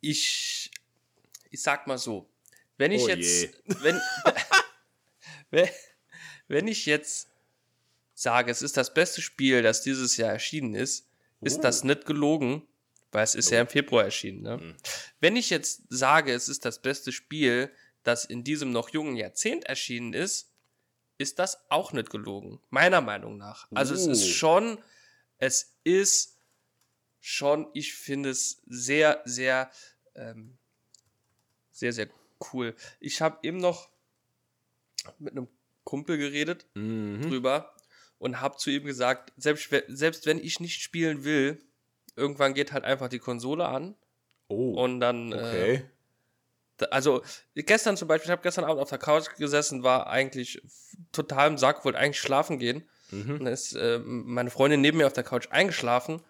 Ich, 0.00 0.70
ich 1.50 1.62
sag 1.62 1.86
mal 1.86 1.98
so, 1.98 2.28
wenn 2.76 2.92
ich 2.92 3.02
oh 3.02 3.08
jetzt, 3.08 3.48
wenn, 5.50 5.68
wenn 6.46 6.68
ich 6.68 6.86
jetzt 6.86 7.28
sage, 8.14 8.50
es 8.50 8.62
ist 8.62 8.76
das 8.76 8.94
beste 8.94 9.22
Spiel, 9.22 9.62
das 9.62 9.82
dieses 9.82 10.16
Jahr 10.16 10.32
erschienen 10.32 10.74
ist, 10.74 11.08
ist 11.40 11.60
das 11.60 11.82
oh. 11.82 11.86
nicht 11.86 12.04
gelogen, 12.04 12.67
weil 13.12 13.24
es 13.24 13.34
ist 13.34 13.50
oh. 13.50 13.54
ja 13.54 13.60
im 13.60 13.68
Februar 13.68 14.04
erschienen. 14.04 14.42
Ne? 14.42 14.56
Mhm. 14.56 14.76
Wenn 15.20 15.36
ich 15.36 15.50
jetzt 15.50 15.82
sage, 15.88 16.32
es 16.32 16.48
ist 16.48 16.64
das 16.64 16.80
beste 16.82 17.12
Spiel, 17.12 17.72
das 18.02 18.24
in 18.24 18.44
diesem 18.44 18.70
noch 18.72 18.90
jungen 18.90 19.16
Jahrzehnt 19.16 19.64
erschienen 19.64 20.12
ist, 20.12 20.52
ist 21.18 21.38
das 21.38 21.70
auch 21.70 21.92
nicht 21.92 22.10
gelogen, 22.10 22.60
meiner 22.70 23.00
Meinung 23.00 23.36
nach. 23.36 23.66
Also 23.72 23.94
oh. 23.94 23.96
es 23.96 24.06
ist 24.06 24.24
oh. 24.24 24.32
schon, 24.32 24.78
es 25.38 25.76
ist 25.84 26.38
schon, 27.20 27.68
ich 27.74 27.94
finde 27.94 28.30
es 28.30 28.62
sehr, 28.66 29.20
sehr, 29.24 29.70
ähm, 30.14 30.56
sehr, 31.72 31.92
sehr 31.92 32.08
cool. 32.52 32.74
Ich 33.00 33.20
habe 33.20 33.38
eben 33.42 33.58
noch 33.58 33.90
mit 35.18 35.32
einem 35.32 35.48
Kumpel 35.84 36.18
geredet 36.18 36.66
mhm. 36.74 37.22
drüber 37.22 37.74
und 38.18 38.40
habe 38.40 38.56
zu 38.56 38.70
ihm 38.70 38.84
gesagt, 38.84 39.32
selbst, 39.36 39.70
selbst 39.88 40.26
wenn 40.26 40.38
ich 40.38 40.60
nicht 40.60 40.82
spielen 40.82 41.24
will, 41.24 41.60
irgendwann 42.18 42.54
geht 42.54 42.72
halt 42.72 42.84
einfach 42.84 43.08
die 43.08 43.18
Konsole 43.18 43.66
an. 43.66 43.94
Oh. 44.48 44.72
Und 44.82 45.00
dann. 45.00 45.32
Okay. 45.32 45.74
Äh, 46.80 46.86
also, 46.90 47.22
gestern 47.54 47.96
zum 47.96 48.06
Beispiel, 48.06 48.26
ich 48.26 48.32
habe 48.32 48.42
gestern 48.42 48.64
Abend 48.64 48.80
auf 48.80 48.90
der 48.90 48.98
Couch 48.98 49.34
gesessen, 49.36 49.82
war 49.82 50.06
eigentlich 50.06 50.62
total 51.10 51.48
im 51.48 51.58
Sack, 51.58 51.84
wollte 51.84 51.98
eigentlich 51.98 52.20
schlafen 52.20 52.58
gehen. 52.58 52.88
Mhm. 53.10 53.30
Und 53.32 53.44
dann 53.44 53.52
ist 53.52 53.74
äh, 53.74 53.98
meine 53.98 54.50
Freundin 54.50 54.80
neben 54.80 54.98
mir 54.98 55.06
auf 55.06 55.12
der 55.12 55.24
Couch 55.24 55.48
eingeschlafen. 55.50 56.22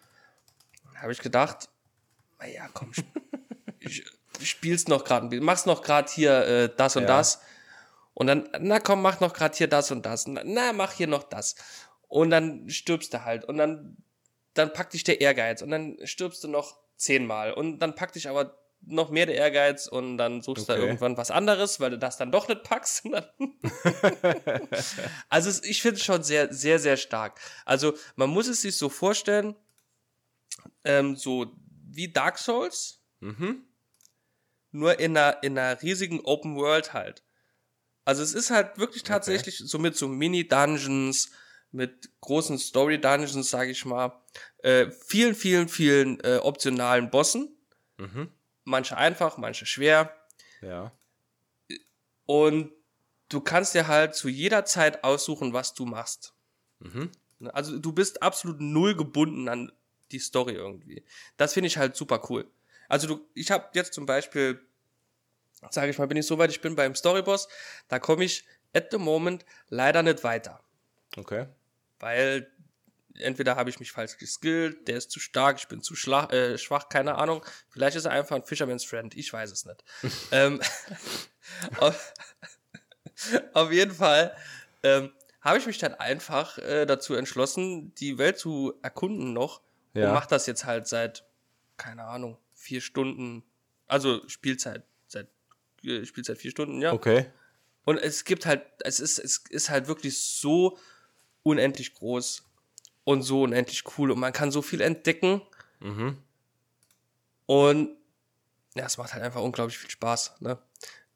habe 0.96 1.12
ich 1.12 1.18
gedacht, 1.18 1.68
naja, 2.38 2.68
komm, 2.72 2.92
ich, 3.78 4.06
ich 4.40 4.50
spiel's 4.50 4.88
noch 4.88 5.04
gerade, 5.04 5.40
mach's 5.40 5.66
noch 5.66 5.82
gerade 5.82 6.10
hier 6.10 6.46
äh, 6.46 6.70
das 6.74 6.96
und 6.96 7.02
ja. 7.02 7.08
das. 7.08 7.40
Und 8.14 8.26
dann, 8.26 8.48
na 8.58 8.80
komm, 8.80 9.00
mach 9.00 9.20
noch 9.20 9.32
gerade 9.32 9.56
hier 9.56 9.68
das 9.68 9.92
und 9.92 10.04
das. 10.04 10.26
Na, 10.26 10.72
mach 10.72 10.92
hier 10.92 11.06
noch 11.06 11.22
das. 11.22 11.54
Und 12.08 12.30
dann 12.30 12.68
stirbst 12.68 13.14
du 13.14 13.24
halt. 13.24 13.44
Und 13.44 13.58
dann, 13.58 13.96
dann 14.58 14.72
packt 14.72 14.94
dich 14.94 15.04
der 15.04 15.20
Ehrgeiz. 15.20 15.62
Und 15.62 15.70
dann 15.70 15.96
stirbst 16.04 16.42
du 16.44 16.48
noch 16.48 16.78
zehnmal. 16.96 17.52
Und 17.52 17.78
dann 17.78 17.94
packt 17.94 18.16
dich 18.16 18.28
aber 18.28 18.58
noch 18.80 19.10
mehr 19.10 19.26
der 19.26 19.34
Ehrgeiz 19.34 19.88
und 19.88 20.18
dann 20.18 20.40
suchst 20.40 20.70
okay. 20.70 20.78
du 20.78 20.86
irgendwann 20.86 21.16
was 21.16 21.30
anderes, 21.30 21.80
weil 21.80 21.90
du 21.90 21.98
das 21.98 22.16
dann 22.16 22.30
doch 22.30 22.48
nicht 22.48 22.62
packst. 22.62 23.04
also 25.28 25.62
ich 25.64 25.82
finde 25.82 25.96
es 25.96 26.04
schon 26.04 26.22
sehr, 26.22 26.52
sehr, 26.52 26.78
sehr 26.78 26.96
stark. 26.96 27.40
Also 27.64 27.94
man 28.16 28.30
muss 28.30 28.46
es 28.46 28.62
sich 28.62 28.76
so 28.76 28.88
vorstellen, 28.88 29.56
ähm, 30.84 31.16
so 31.16 31.46
wie 31.90 32.12
Dark 32.12 32.38
Souls, 32.38 32.96
Mhm. 33.20 33.64
nur 34.70 35.00
in 35.00 35.16
einer, 35.16 35.42
in 35.42 35.58
einer 35.58 35.82
riesigen 35.82 36.20
Open 36.20 36.54
World 36.54 36.92
halt. 36.92 37.24
Also 38.04 38.22
es 38.22 38.32
ist 38.32 38.50
halt 38.50 38.78
wirklich 38.78 39.02
tatsächlich 39.02 39.58
so 39.58 39.78
mit 39.78 39.96
so 39.96 40.06
Mini-Dungeons, 40.06 41.32
mit 41.70 42.10
großen 42.20 42.58
Story-Dungeons, 42.58 43.50
sage 43.50 43.70
ich 43.70 43.84
mal, 43.84 44.20
äh, 44.58 44.90
vielen, 44.90 45.34
vielen, 45.34 45.68
vielen 45.68 46.20
äh, 46.20 46.38
optionalen 46.42 47.10
Bossen. 47.10 47.56
Mhm. 47.98 48.30
Manche 48.64 48.96
einfach, 48.96 49.36
manche 49.38 49.66
schwer. 49.66 50.14
Ja. 50.60 50.92
Und 52.26 52.72
du 53.28 53.40
kannst 53.40 53.74
dir 53.74 53.86
halt 53.86 54.14
zu 54.14 54.28
jeder 54.28 54.64
Zeit 54.64 55.04
aussuchen, 55.04 55.52
was 55.52 55.74
du 55.74 55.84
machst. 55.84 56.34
Mhm. 56.80 57.10
Ne? 57.38 57.54
Also 57.54 57.78
du 57.78 57.92
bist 57.92 58.22
absolut 58.22 58.60
null 58.60 58.94
gebunden 58.96 59.48
an 59.48 59.72
die 60.10 60.18
Story 60.18 60.54
irgendwie. 60.54 61.04
Das 61.36 61.52
finde 61.54 61.68
ich 61.68 61.76
halt 61.76 61.96
super 61.96 62.22
cool. 62.30 62.50
Also 62.88 63.06
du, 63.06 63.28
ich 63.34 63.50
habe 63.50 63.68
jetzt 63.74 63.92
zum 63.92 64.06
Beispiel, 64.06 64.60
sage 65.70 65.90
ich 65.90 65.98
mal, 65.98 66.06
bin 66.06 66.16
ich 66.16 66.26
so 66.26 66.38
weit, 66.38 66.50
ich 66.50 66.60
bin 66.60 66.74
beim 66.74 66.94
Storyboss, 66.94 67.48
da 67.88 67.98
komme 67.98 68.24
ich 68.24 68.44
at 68.72 68.90
the 68.90 68.98
moment 68.98 69.44
leider 69.68 70.02
nicht 70.02 70.24
weiter. 70.24 70.62
Okay. 71.16 71.46
Weil 72.00 72.50
entweder 73.14 73.56
habe 73.56 73.70
ich 73.70 73.80
mich 73.80 73.90
falsch 73.92 74.16
geskillt, 74.18 74.86
der 74.86 74.96
ist 74.96 75.10
zu 75.10 75.18
stark, 75.20 75.58
ich 75.58 75.68
bin 75.68 75.82
zu 75.82 75.94
schla- 75.94 76.30
äh, 76.32 76.56
schwach, 76.58 76.88
keine 76.88 77.16
Ahnung. 77.16 77.44
Vielleicht 77.70 77.96
ist 77.96 78.04
er 78.04 78.12
einfach 78.12 78.36
ein 78.36 78.44
Fisherman's 78.44 78.84
Friend, 78.84 79.14
ich 79.16 79.32
weiß 79.32 79.50
es 79.50 79.64
nicht. 79.66 79.84
ähm, 80.32 80.60
auf, 81.80 82.14
auf 83.52 83.72
jeden 83.72 83.92
Fall 83.94 84.36
ähm, 84.82 85.12
habe 85.40 85.58
ich 85.58 85.66
mich 85.66 85.78
dann 85.78 85.94
einfach 85.94 86.58
äh, 86.58 86.86
dazu 86.86 87.14
entschlossen, 87.14 87.94
die 87.96 88.18
Welt 88.18 88.38
zu 88.38 88.74
erkunden 88.82 89.32
noch 89.32 89.62
Ja. 89.94 90.08
und 90.08 90.12
mache 90.14 90.28
das 90.28 90.46
jetzt 90.46 90.64
halt 90.64 90.86
seit, 90.86 91.24
keine 91.76 92.04
Ahnung, 92.04 92.38
vier 92.54 92.80
Stunden, 92.80 93.42
also 93.86 94.26
Spielzeit, 94.28 94.84
seit 95.06 95.28
äh, 95.82 96.04
Spielzeit 96.04 96.38
vier 96.38 96.50
Stunden, 96.50 96.80
ja. 96.80 96.92
Okay. 96.92 97.26
Und 97.84 97.98
es 97.98 98.24
gibt 98.24 98.44
halt, 98.46 98.62
es 98.80 99.00
ist, 99.00 99.18
es 99.18 99.38
ist 99.48 99.70
halt 99.70 99.88
wirklich 99.88 100.20
so 100.20 100.78
unendlich 101.48 101.94
groß 101.94 102.44
und 103.04 103.22
so 103.22 103.42
unendlich 103.42 103.84
cool 103.98 104.10
und 104.10 104.18
man 104.20 104.32
kann 104.32 104.50
so 104.50 104.62
viel 104.62 104.80
entdecken 104.80 105.42
Mhm. 105.80 106.18
und 107.46 107.96
ja, 108.74 108.84
es 108.86 108.98
macht 108.98 109.12
halt 109.14 109.22
einfach 109.22 109.40
unglaublich 109.42 109.78
viel 109.78 109.90
Spaß, 109.90 110.40
ne? 110.40 110.58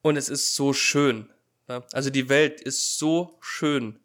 Und 0.02 0.16
es 0.16 0.28
ist 0.28 0.54
so 0.56 0.72
schön. 0.72 1.32
Ne? 1.68 1.84
Also 1.92 2.10
die 2.10 2.28
Welt 2.28 2.60
ist 2.60 2.98
so 2.98 3.38
schön 3.40 4.00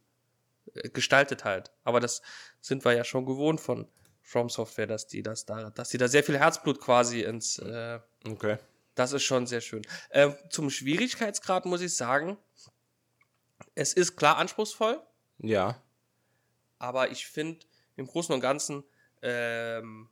äh, 0.75 0.89
gestaltet 0.89 1.43
halt. 1.43 1.71
Aber 1.83 1.99
das 1.99 2.21
sind 2.61 2.85
wir 2.85 2.93
ja 2.93 3.03
schon 3.03 3.25
gewohnt 3.25 3.59
von 3.61 3.87
From 4.21 4.49
Software, 4.49 4.85
dass 4.87 5.07
die 5.07 5.23
das 5.23 5.45
da, 5.45 5.69
dass 5.71 5.89
die 5.89 5.97
da 5.97 6.07
sehr 6.07 6.23
viel 6.23 6.37
Herzblut 6.37 6.79
quasi 6.81 7.21
ins, 7.21 7.57
äh, 7.59 7.99
Okay. 8.27 8.57
das 8.93 9.13
ist 9.13 9.23
schon 9.23 9.47
sehr 9.47 9.61
schön. 9.61 9.81
Ähm, 10.11 10.35
zum 10.51 10.69
Schwierigkeitsgrad 10.69 11.65
muss 11.65 11.81
ich 11.81 11.95
sagen, 11.95 12.37
es 13.73 13.93
ist 13.93 14.17
klar 14.17 14.37
anspruchsvoll, 14.37 15.01
Ja. 15.39 15.81
Aber 16.79 17.11
ich 17.11 17.27
finde 17.27 17.65
im 17.95 18.07
Großen 18.07 18.33
und 18.33 18.41
Ganzen 18.41 18.83
ähm, 19.21 20.09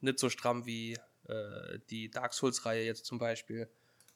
nicht 0.00 0.18
so 0.18 0.30
stramm 0.30 0.66
wie 0.66 0.94
äh, 1.28 1.78
die 1.90 2.10
Dark 2.10 2.32
Souls-Reihe 2.32 2.84
jetzt 2.84 3.04
zum 3.04 3.18
Beispiel 3.18 3.68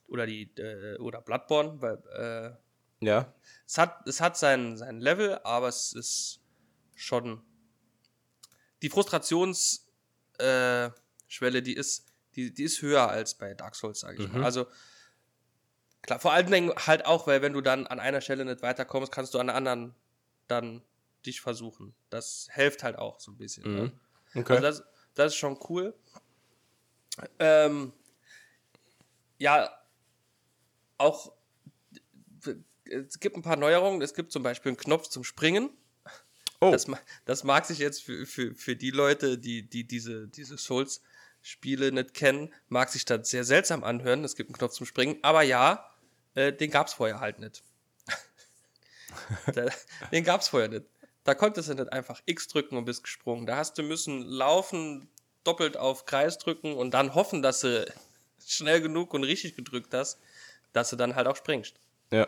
oder 0.07 0.27
die 0.27 0.43
äh, 0.57 0.97
oder 0.99 1.21
Bloodborne, 1.21 1.81
weil 1.81 2.59
äh, 3.01 3.05
Ja. 3.07 3.33
es 3.67 3.79
hat 3.79 4.07
es 4.07 4.21
hat 4.21 4.37
sein 4.37 4.77
sein 4.77 5.01
Level, 5.01 5.39
aber 5.45 5.69
es 5.69 5.93
ist 5.93 6.41
schon 6.95 7.43
die 8.83 8.89
Frustrationsschwelle, 8.91 10.87
äh, 10.93 11.01
Schwelle, 11.29 11.63
die 11.63 11.75
ist 11.75 12.07
die 12.35 12.53
die 12.53 12.65
ist 12.65 12.83
höher 12.83 13.09
als 13.09 13.35
bei 13.37 13.55
Dark 13.55 13.75
Souls, 13.75 14.01
sage 14.01 14.19
ich 14.19 14.29
Mhm. 14.29 14.39
mal. 14.39 14.45
Also 14.45 14.67
klar, 16.03 16.19
vor 16.21 16.33
allen 16.33 16.51
Dingen 16.51 16.73
halt 16.87 17.05
auch, 17.07 17.27
weil 17.27 17.43
wenn 17.43 17.53
du 17.53 17.61
dann 17.61 17.87
an 17.87 18.01
einer 18.01 18.21
Stelle 18.21 18.45
nicht 18.45 18.63
weiterkommst, 18.63 19.13
kannst 19.13 19.35
du 19.35 19.39
an 19.39 19.49
der 19.49 19.57
anderen 19.57 19.95
dann 20.49 20.83
dich 21.27 21.41
versuchen. 21.41 21.95
Das 22.09 22.49
hilft 22.53 22.83
halt 22.83 22.97
auch 22.97 23.21
so 23.21 23.31
ein 23.31 23.37
bisschen. 23.37 23.75
Ne? 23.75 23.93
Mhm. 24.35 24.41
Okay. 24.41 24.55
Also 24.55 24.63
das, 24.63 24.85
das 25.15 25.33
ist 25.33 25.39
schon 25.39 25.59
cool. 25.69 25.95
Ähm, 27.39 27.93
ja, 29.39 29.71
auch 30.99 31.33
es 32.91 33.21
gibt 33.21 33.37
ein 33.37 33.43
paar 33.43 33.57
Neuerungen. 33.57 34.03
Es 34.03 34.15
gibt 34.15 34.33
zum 34.33 34.43
Beispiel 34.43 34.71
einen 34.71 34.77
Knopf 34.77 35.09
zum 35.09 35.25
Springen. 35.25 35.71
oh. 36.61 36.71
Das, 36.73 36.87
das 37.25 37.45
mag 37.45 37.67
sich 37.67 37.79
jetzt 37.79 38.03
für, 38.03 38.27
für, 38.27 38.55
für 38.55 38.77
die 38.77 38.91
Leute, 38.91 39.39
die, 39.39 39.69
die 39.69 39.87
diese, 39.87 40.29
diese 40.29 40.59
Souls-Spiele 40.59 41.93
nicht 41.93 42.15
kennen, 42.15 42.53
mag 42.69 42.91
sich 42.91 43.05
das 43.05 43.31
sehr 43.31 43.45
seltsam 43.45 43.85
anhören. 43.85 44.25
Es 44.25 44.37
gibt 44.37 44.51
einen 44.51 44.59
Knopf 44.59 44.75
zum 44.75 44.87
Springen. 44.87 45.19
Aber 45.23 45.43
ja, 45.43 45.89
äh, 46.35 46.53
den 46.53 46.71
gab 46.71 46.89
es 46.89 46.95
vorher 46.95 47.21
halt 47.21 47.39
nicht. 47.39 47.63
Den 50.13 50.23
gab 50.23 50.41
es 50.41 50.49
vorher 50.49 50.69
nicht. 50.69 50.87
Da 51.31 51.35
konntest 51.35 51.69
du 51.69 51.75
nicht 51.75 51.93
einfach 51.93 52.21
X 52.27 52.49
drücken 52.49 52.77
und 52.77 52.87
bist 52.87 53.05
gesprungen. 53.05 53.47
Da 53.47 53.55
hast 53.55 53.79
du 53.79 53.85
müssen 53.85 54.23
laufen, 54.23 55.09
doppelt 55.45 55.77
auf 55.77 56.05
Kreis 56.05 56.39
drücken 56.39 56.75
und 56.75 56.91
dann 56.91 57.15
hoffen, 57.15 57.41
dass 57.41 57.61
du 57.61 57.87
schnell 58.45 58.81
genug 58.81 59.15
und 59.15 59.23
richtig 59.23 59.55
gedrückt 59.55 59.95
hast, 59.95 60.19
dass 60.73 60.91
du 60.91 60.97
dann 60.97 61.15
halt 61.15 61.29
auch 61.29 61.37
springst. 61.37 61.77
ja. 62.11 62.27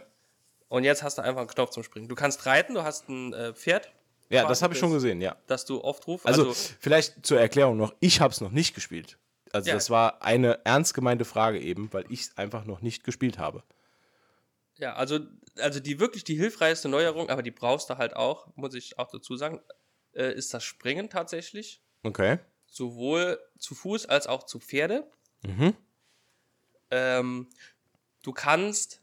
Und 0.69 0.85
jetzt 0.85 1.03
hast 1.03 1.19
du 1.19 1.23
einfach 1.23 1.41
einen 1.41 1.51
Knopf 1.51 1.71
zum 1.71 1.83
Springen. 1.83 2.07
Du 2.09 2.15
kannst 2.15 2.47
reiten, 2.47 2.75
du 2.75 2.85
hast 2.85 3.09
ein 3.09 3.33
äh, 3.33 3.53
Pferd. 3.53 3.91
Ja, 4.31 4.47
das 4.47 4.63
habe 4.63 4.73
ich 4.73 4.79
schon 4.79 4.93
gesehen, 4.93 5.21
ja. 5.21 5.37
dass 5.49 5.65
du 5.65 5.83
oft 5.83 6.07
rufst. 6.07 6.25
Also, 6.25 6.55
vielleicht 6.55 7.27
zur 7.27 7.41
Erklärung 7.41 7.77
noch, 7.77 7.93
ich 7.99 8.21
habe 8.21 8.33
es 8.33 8.41
noch 8.41 8.53
nicht 8.53 8.73
gespielt. 8.73 9.19
Also 9.53 9.69
Ja. 9.69 9.75
das 9.75 9.91
war 9.91 10.23
eine 10.23 10.61
ernst 10.65 10.95
gemeinte 10.95 11.25
Frage 11.25 11.61
eben, 11.61 11.93
weil 11.93 12.05
ich 12.09 12.21
es 12.21 12.39
einfach 12.39 12.65
noch 12.67 12.83
nicht 12.83 13.03
gespielt 13.03 13.39
habe. 13.39 13.65
Ja, 14.77 14.95
also, 14.95 15.21
also 15.59 15.81
die 15.81 16.01
wirklich 16.01 16.25
die 16.25 16.35
hilfreichste 16.35 16.89
Neuerung, 16.89 17.31
aber 17.31 17.43
die 17.43 17.51
brauchst 17.51 17.91
du 17.91 17.99
halt 17.99 18.17
auch, 18.17 18.49
muss 18.57 18.75
ich 18.75 18.99
auch 18.99 19.09
dazu 19.11 19.37
sagen, 19.37 19.61
äh, 20.13 20.33
ist 20.33 20.53
das 20.55 20.65
Springen 20.65 21.11
tatsächlich. 21.11 21.83
Okay. 22.03 22.39
Sowohl 22.67 23.39
zu 23.59 23.75
Fuß 23.75 24.07
als 24.07 24.27
auch 24.27 24.45
zu 24.45 24.59
Pferde. 24.59 25.11
Mhm. 25.43 25.77
Ähm, 26.91 27.49
du 28.23 28.33
kannst 28.33 29.03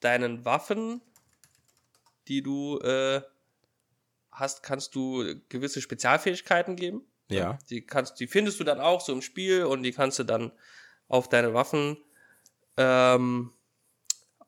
deinen 0.00 0.44
Waffen, 0.44 1.00
die 2.28 2.42
du 2.42 2.78
äh, 2.80 3.22
hast, 4.30 4.62
kannst 4.62 4.94
du 4.94 5.40
gewisse 5.48 5.80
Spezialfähigkeiten 5.80 6.76
geben. 6.76 7.02
Ja. 7.28 7.58
Die 7.70 7.84
kannst, 7.84 8.20
die 8.20 8.26
findest 8.26 8.60
du 8.60 8.64
dann 8.64 8.80
auch 8.80 9.00
so 9.00 9.12
im 9.12 9.22
Spiel 9.22 9.64
und 9.64 9.82
die 9.82 9.92
kannst 9.92 10.18
du 10.18 10.24
dann 10.24 10.52
auf 11.08 11.28
deine 11.28 11.54
Waffen 11.54 11.96
ähm, 12.76 13.52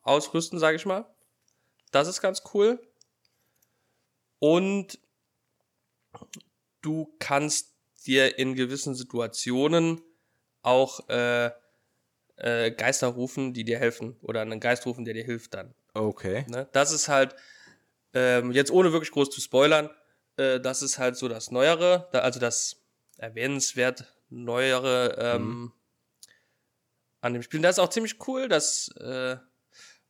ausrüsten, 0.06 0.58
sage 0.58 0.76
ich 0.76 0.86
mal. 0.86 1.06
Das 1.90 2.08
ist 2.08 2.20
ganz 2.20 2.42
cool. 2.54 2.80
Und 4.38 4.98
du 6.82 7.12
kannst 7.18 7.72
dir 8.06 8.38
in 8.38 8.54
gewissen 8.54 8.94
Situationen 8.94 10.00
auch 10.62 11.08
äh, 11.08 11.50
äh, 12.36 12.70
Geister 12.70 13.08
rufen, 13.08 13.54
die 13.54 13.64
dir 13.64 13.78
helfen. 13.78 14.16
Oder 14.22 14.42
einen 14.42 14.60
Geist 14.60 14.86
rufen, 14.86 15.04
der 15.04 15.14
dir 15.14 15.24
hilft 15.24 15.54
dann. 15.54 15.74
Okay. 15.94 16.44
Ne? 16.48 16.68
Das 16.72 16.92
ist 16.92 17.08
halt, 17.08 17.34
ähm, 18.12 18.52
jetzt 18.52 18.70
ohne 18.70 18.92
wirklich 18.92 19.10
groß 19.10 19.30
zu 19.30 19.40
spoilern, 19.40 19.90
äh, 20.36 20.60
das 20.60 20.82
ist 20.82 20.98
halt 20.98 21.16
so 21.16 21.28
das 21.28 21.50
Neuere, 21.50 22.08
da, 22.12 22.20
also 22.20 22.38
das 22.38 22.82
erwähnenswert 23.16 24.12
Neuere 24.28 25.16
ähm, 25.18 25.72
an 27.20 27.32
dem 27.32 27.42
Spiel. 27.42 27.60
Das 27.60 27.76
ist 27.76 27.78
auch 27.78 27.90
ziemlich 27.90 28.26
cool, 28.28 28.48
das 28.48 28.88
äh, 28.98 29.36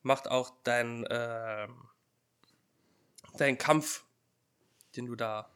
macht 0.07 0.28
auch 0.28 0.52
dein, 0.62 1.04
ähm, 1.11 1.88
dein 3.36 3.59
Kampf, 3.59 4.04
den 4.94 5.07
du 5.07 5.16
da 5.16 5.50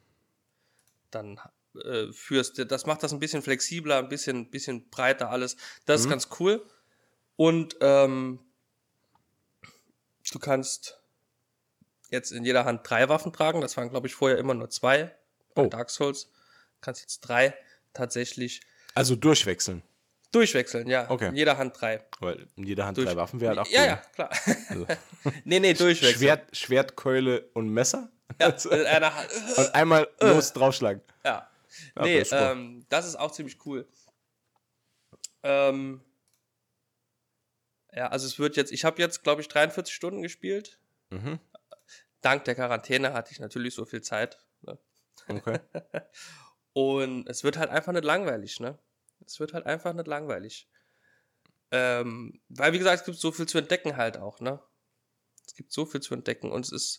dann 1.11 1.41
äh, 1.85 2.13
führst, 2.13 2.59
das 2.71 2.85
macht 2.85 3.03
das 3.03 3.13
ein 3.13 3.21
bisschen 3.21 3.43
flexibler, 3.43 3.99
ein 3.99 4.09
bisschen, 4.09 4.51
bisschen 4.51 4.91
breiter 4.91 5.31
alles. 5.31 5.57
Das 5.87 6.03
ist 6.03 6.11
ganz 6.11 6.29
cool. 6.41 6.67
Und 7.37 7.77
ähm, 7.81 8.41
du 10.33 10.39
kannst 10.39 11.01
jetzt 12.11 12.33
in 12.33 12.45
jeder 12.45 12.65
Hand 12.65 12.89
drei 12.89 13.09
Waffen 13.09 13.33
tragen. 13.33 13.61
Das 13.61 13.77
waren, 13.77 13.89
glaube 13.89 14.09
ich, 14.09 14.15
vorher 14.15 14.39
immer 14.39 14.55
nur 14.55 14.69
zwei. 14.69 15.17
Bei 15.55 15.63
Oh. 15.63 15.69
Dark 15.69 15.91
Souls. 15.91 16.29
Kannst 16.81 17.03
jetzt 17.03 17.21
drei 17.21 17.55
tatsächlich 17.93 18.61
Also 18.95 19.17
durchwechseln. 19.17 19.83
Durchwechseln, 20.33 20.89
ja. 20.89 21.11
Okay. 21.11 21.29
In 21.29 21.37
jeder 21.37 21.59
Hand 21.59 21.81
drei. 21.81 22.05
Weil 22.21 22.47
in 22.57 22.65
jeder 22.65 22.87
Hand 22.87 22.97
Durch- 22.99 23.07
drei 23.09 23.17
Waffen 23.17 23.41
wäre 23.41 23.57
halt 23.57 23.67
auch 23.67 23.71
Ja, 23.71 23.81
cool. 23.83 23.87
ja, 23.89 23.97
klar. 24.15 24.31
Also, 24.69 24.87
nee, 25.45 25.61
nee, 25.61 25.75
durchwechseln. 25.75 26.19
Schwert, 26.19 26.57
Schwert, 26.57 26.97
Keule 26.97 27.51
und 27.55 27.69
Messer. 27.69 28.11
Ja, 28.41 28.49
einer 28.87 29.15
Hand. 29.15 29.29
Und 29.57 29.75
einmal 29.75 30.09
los 30.21 30.53
draufschlagen. 30.53 31.03
Ja. 31.25 31.49
Ja, 31.97 32.03
nee, 32.03 32.19
das 32.19 32.29
ist 32.29 32.31
super. 32.31 32.53
ähm, 32.53 32.87
das 32.89 33.07
ist 33.07 33.17
auch 33.17 33.31
ziemlich 33.33 33.65
cool. 33.67 33.87
Ähm, 35.43 36.01
ja, 37.93 38.09
also 38.09 38.27
es 38.27 38.39
wird 38.39 38.57
jetzt, 38.57 38.73
ich 38.73 38.85
habe 38.85 39.01
jetzt, 39.01 39.23
glaube 39.23 39.41
ich, 39.41 39.49
43 39.49 39.95
Stunden 39.95 40.23
gespielt. 40.23 40.79
Mhm. 41.11 41.39
Dank 42.21 42.45
der 42.45 42.55
Quarantäne 42.55 43.13
hatte 43.13 43.33
ich 43.33 43.41
natürlich 43.41 43.75
so 43.75 43.85
viel 43.85 44.03
Zeit. 44.03 44.39
Ne? 44.63 44.79
Okay. 45.29 45.59
Und 46.73 47.29
es 47.29 47.43
wird 47.43 47.57
halt 47.57 47.71
einfach 47.71 47.93
nicht 47.93 48.05
langweilig, 48.05 48.61
ne? 48.61 48.79
Es 49.27 49.41
wird 49.41 49.55
halt 49.55 49.67
einfach 49.67 49.93
nicht 49.93 50.07
langweilig. 50.07 50.69
Ähm, 51.71 52.41
weil, 52.49 52.73
wie 52.73 52.79
gesagt, 52.79 53.01
es 53.01 53.07
gibt 53.07 53.19
so 53.19 53.31
viel 53.33 53.47
zu 53.47 53.59
entdecken 53.59 53.97
halt 53.97 54.19
auch, 54.19 54.41
ne? 54.41 54.61
Es 55.47 55.55
gibt 55.55 55.73
so 55.73 55.87
viel 55.87 56.01
zu 56.01 56.15
entdecken 56.15 56.51
und 56.51 56.65
es 56.65 56.73
ist. 56.73 56.99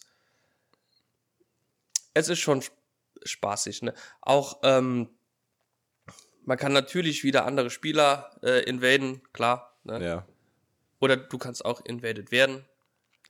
Es 2.13 2.29
ist 2.29 2.39
schon 2.39 2.63
spaßig, 3.23 3.81
ne? 3.81 3.93
Auch, 4.21 4.59
ähm, 4.63 5.09
man 6.43 6.57
kann 6.57 6.73
natürlich 6.73 7.23
wieder 7.23 7.45
andere 7.45 7.69
Spieler 7.69 8.31
äh, 8.43 8.63
invaden, 8.63 9.21
klar. 9.33 9.77
Ne? 9.83 10.03
Ja. 10.03 10.27
Oder 10.99 11.17
du 11.17 11.37
kannst 11.37 11.63
auch 11.65 11.83
invaded 11.85 12.31
werden. 12.31 12.65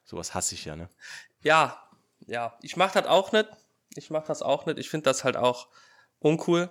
Sowas 0.04 0.34
hasse 0.34 0.56
ich 0.56 0.66
ja, 0.66 0.76
ne? 0.76 0.90
Ja, 1.42 1.90
ja. 2.26 2.58
Ich 2.62 2.76
mach 2.76 2.92
das 2.92 3.06
auch 3.06 3.32
nicht. 3.32 3.50
Ich 3.96 4.10
mach 4.10 4.26
das 4.26 4.42
auch 4.42 4.66
nicht. 4.66 4.78
Ich 4.80 4.90
finde 4.90 5.06
das 5.06 5.24
halt 5.24 5.38
auch 5.38 5.68
uncool. 6.20 6.70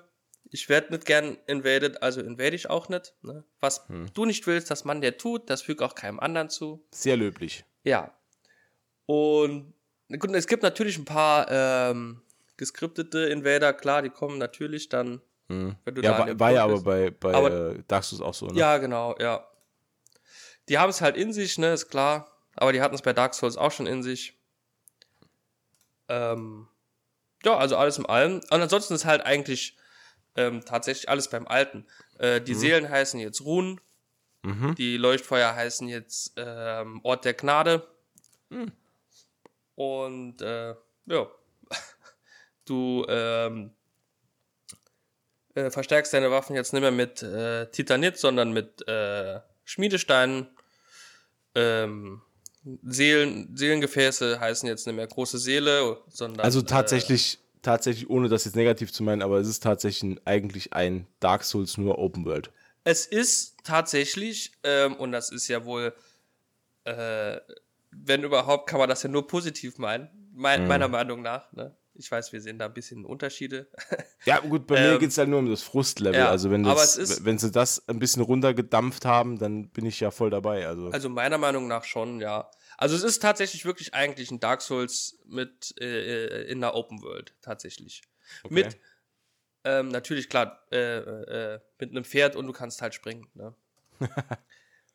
Ich 0.53 0.69
werde 0.69 0.93
nicht 0.93 1.07
gern 1.07 1.39
invaded, 1.47 2.03
also 2.03 2.21
invade 2.21 2.57
ich 2.57 2.69
auch 2.69 2.89
nicht. 2.89 3.15
Ne? 3.23 3.45
Was 3.61 3.89
Hm. 3.89 4.07
du 4.15 4.25
nicht 4.25 4.47
willst, 4.47 4.71
dass 4.71 4.85
man 4.85 5.01
dir 5.01 5.17
tut, 5.17 5.49
das 5.49 5.63
fügt 5.63 5.81
auch 5.83 5.95
keinem 5.95 6.19
anderen 6.21 6.49
zu. 6.51 6.85
Sehr 6.93 7.17
löblich. 7.17 7.65
Ja. 7.85 8.13
Und 9.07 9.73
gut, 10.19 10.31
es 10.35 10.47
gibt 10.49 10.63
natürlich 10.63 10.99
ein 10.99 11.05
paar 11.05 11.47
ähm, 11.51 12.23
geskriptete 12.57 13.21
Invader, 13.27 13.73
klar, 13.73 14.03
die 14.03 14.11
kommen 14.11 14.39
natürlich 14.39 14.89
dann, 14.89 15.21
Hm. 15.49 15.77
wenn 15.85 15.95
du 15.95 16.03
Ja, 16.03 16.13
da 16.13 16.19
war, 16.27 16.41
war 16.41 16.51
ja 16.53 16.65
aber 16.65 16.81
bei, 16.83 17.11
bei 17.11 17.33
Aber- 17.35 17.71
äh, 17.77 17.83
Dark 17.89 18.05
Souls 18.05 18.21
auch 18.21 18.35
so, 18.35 18.47
ne? 18.47 18.59
Ja, 18.59 18.79
genau, 18.79 19.15
ja. 19.19 19.47
Die 20.69 20.79
haben 20.79 20.91
es 20.91 21.01
halt 21.01 21.17
in 21.17 21.33
sich, 21.33 21.59
ne, 21.59 21.73
ist 21.73 21.89
klar. 21.89 22.27
Aber 22.57 22.73
die 22.73 22.81
hatten 22.83 22.95
es 22.95 23.03
bei 23.03 23.13
Dark 23.13 23.35
Souls 23.35 23.57
auch 23.57 23.73
schon 23.73 23.87
in 23.87 24.03
sich. 24.03 24.37
Ähm, 26.09 26.69
ja, 27.45 27.57
also 27.57 27.77
alles 27.77 27.99
im 27.99 28.07
allem. 28.07 28.35
Und 28.51 28.53
ansonsten 28.63 28.95
ist 28.95 29.05
halt 29.05 29.23
eigentlich 29.23 29.77
ähm, 30.37 30.65
tatsächlich 30.65 31.09
alles 31.09 31.29
beim 31.29 31.47
Alten. 31.47 31.87
Äh, 32.19 32.41
die 32.41 32.55
Seelen 32.55 32.89
heißen 32.89 33.21
jetzt 33.21 33.43
Runen. 33.43 33.81
Mhm. 34.43 34.75
Die 34.77 34.97
Leuchtfeuer 34.97 35.55
heißen 35.55 35.89
jetzt 35.89 36.33
ähm, 36.37 37.01
Ort 37.03 37.25
der 37.25 37.35
Gnade. 37.35 37.87
Und 39.75 40.43
äh, 40.43 40.75
ja, 41.07 41.27
du 42.65 43.05
ähm, 43.09 43.73
äh, 45.55 45.71
verstärkst 45.71 46.13
deine 46.13 46.31
Waffen 46.31 46.57
jetzt 46.57 46.73
nicht 46.73 46.83
mehr 46.83 46.91
mit 46.91 47.23
äh, 47.23 47.67
Titanit, 47.71 48.19
sondern 48.19 48.53
mit 48.53 48.87
äh, 48.89 49.41
Schmiedesteinen. 49.65 50.49
Ähm, 51.55 52.23
Seelen, 52.83 53.57
Seelengefäße 53.57 54.39
heißen 54.39 54.69
jetzt 54.69 54.87
nicht 54.87 54.97
mehr 54.97 55.07
große 55.07 55.39
Seele, 55.39 55.99
sondern. 56.09 56.45
Also 56.45 56.61
äh, 56.61 56.65
tatsächlich, 56.65 57.39
tatsächlich, 57.63 58.09
ohne 58.11 58.29
das 58.29 58.45
jetzt 58.45 58.55
negativ 58.57 58.93
zu 58.93 59.03
meinen, 59.03 59.23
aber 59.23 59.39
es 59.39 59.49
ist 59.49 59.63
tatsächlich 59.63 60.03
ein, 60.03 60.21
eigentlich 60.25 60.73
ein 60.73 61.07
Dark 61.21 61.45
Souls 61.45 61.77
nur 61.79 61.99
Open 61.99 62.25
World. 62.25 62.51
Es 62.85 63.07
ist 63.07 63.57
tatsächlich, 63.65 64.53
ähm, 64.63 64.95
und 64.97 65.13
das 65.13 65.31
ist 65.31 65.49
ja 65.49 65.65
wohl, 65.65 65.93
äh, 66.85 67.39
wenn 67.91 68.23
überhaupt, 68.23 68.69
kann 68.69 68.79
man 68.79 68.89
das 68.89 69.03
ja 69.03 69.09
nur 69.11 69.27
positiv 69.27 69.79
meinen, 69.79 70.09
mein, 70.33 70.67
meiner 70.69 70.89
Meinung 70.89 71.23
nach. 71.23 71.53
Ne? 71.53 71.77
Ich 71.95 72.11
weiß, 72.11 72.33
wir 72.33 72.41
sehen 72.41 72.59
da 72.59 72.67
ein 72.67 72.75
bisschen 72.75 73.05
Unterschiede. 73.05 73.69
Ja, 74.27 74.39
gut, 74.41 74.67
bei 74.67 74.75
mir 74.79 74.93
Ähm, 74.93 74.99
geht 74.99 75.11
es 75.11 75.17
halt 75.19 75.31
nur 75.31 75.39
um 75.39 75.49
das 75.49 75.63
Frustlevel. 75.63 76.15
ja, 76.21 76.29
also 76.31 76.51
wenn, 76.51 76.63
das, 76.63 76.97
ist- 76.97 77.25
wenn 77.25 77.39
sie 77.39 77.51
das 77.51 77.89
ein 77.89 77.99
bisschen 77.99 78.23
runtergedampft 78.23 79.07
haben, 79.07 79.39
dann 79.39 79.71
bin 79.71 79.87
ich 79.87 79.99
ja 79.99 80.11
voll 80.11 80.29
dabei. 80.29 80.67
Also, 80.67 80.89
Also 80.91 81.09
meiner 81.09 81.39
Meinung 81.39 81.67
nach 81.69 81.85
schon, 81.85 82.21
ja. 82.21 82.51
Also 82.81 82.97
es 82.97 83.03
ist 83.03 83.21
tatsächlich 83.21 83.67
wirklich 83.67 83.93
eigentlich 83.93 84.31
ein 84.31 84.41
Dark 84.41 84.63
Souls 84.63 85.19
mit 85.27 85.75
äh, 85.79 86.45
äh, 86.45 86.51
in 86.51 86.63
der 86.63 86.75
Open 86.75 87.03
World, 87.03 87.35
tatsächlich. 87.43 88.01
Okay. 88.43 88.55
Mit, 88.55 88.79
ähm, 89.65 89.89
natürlich, 89.89 90.31
klar, 90.31 90.67
äh, 90.73 90.97
äh, 90.97 91.61
mit 91.79 91.91
einem 91.91 92.05
Pferd 92.05 92.37
und 92.37 92.47
du 92.47 92.55
kannst 92.55 92.81
halt 92.81 92.95
springen. 92.95 93.29
Ne? 93.35 93.55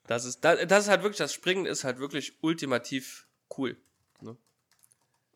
das, 0.08 0.26
ist, 0.26 0.44
das, 0.44 0.66
das 0.66 0.86
ist 0.86 0.90
halt 0.90 1.04
wirklich, 1.04 1.20
das 1.20 1.32
Springen 1.32 1.68
ist 1.68 1.84
halt 1.84 2.00
wirklich 2.00 2.42
ultimativ 2.42 3.28
cool. 3.56 3.78
Ne? 4.20 4.36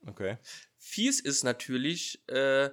okay. 0.08 0.40
Fies 0.80 1.20
ist 1.20 1.44
natürlich, 1.44 2.28
äh, 2.30 2.72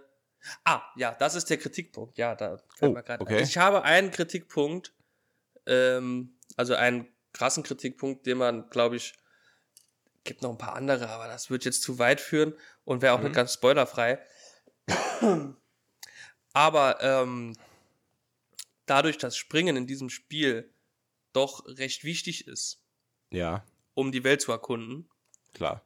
ah, 0.64 0.82
ja, 0.96 1.12
das 1.12 1.34
ist 1.34 1.50
der 1.50 1.58
Kritikpunkt. 1.58 2.16
Ja, 2.16 2.34
da 2.34 2.56
fällt 2.76 2.92
Oh, 2.92 2.94
mir 2.94 3.02
gerade 3.02 3.20
okay. 3.20 3.36
ein. 3.36 3.44
Ich 3.44 3.58
habe 3.58 3.82
einen 3.82 4.10
Kritikpunkt, 4.10 4.94
ähm, 5.66 6.34
also 6.56 6.74
einen 6.74 7.14
krassen 7.34 7.62
Kritikpunkt, 7.62 8.24
den 8.24 8.38
man, 8.38 8.70
glaube 8.70 8.96
ich, 8.96 9.12
gibt 10.26 10.42
noch 10.42 10.50
ein 10.50 10.58
paar 10.58 10.74
andere, 10.74 11.08
aber 11.08 11.26
das 11.28 11.48
wird 11.50 11.64
jetzt 11.64 11.82
zu 11.82 11.98
weit 11.98 12.20
führen 12.20 12.54
und 12.84 13.00
wäre 13.02 13.14
auch 13.14 13.18
Mhm. 13.18 13.24
nicht 13.24 13.34
ganz 13.36 13.54
spoilerfrei. 13.54 14.18
aber 16.52 16.98
ähm, 17.00 17.56
dadurch, 18.86 19.18
dass 19.18 19.36
Springen 19.36 19.76
in 19.76 19.86
diesem 19.86 20.10
Spiel 20.10 20.72
doch 21.32 21.64
recht 21.66 22.04
wichtig 22.04 22.46
ist, 22.46 22.82
Ja, 23.30 23.64
um 23.94 24.12
die 24.12 24.24
Welt 24.24 24.40
zu 24.40 24.52
erkunden, 24.52 25.08
klar. 25.54 25.84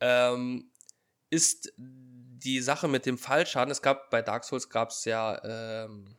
ähm, 0.00 0.70
ist 1.30 1.72
die 1.76 2.60
Sache 2.60 2.88
mit 2.88 3.06
dem 3.06 3.16
Fallschaden. 3.18 3.70
Es 3.72 3.80
gab 3.82 4.10
bei 4.10 4.20
Dark 4.22 4.44
Souls 4.44 4.68
gab 4.68 4.90
es 4.90 5.04
ja 5.04 5.42
ähm, 5.84 6.16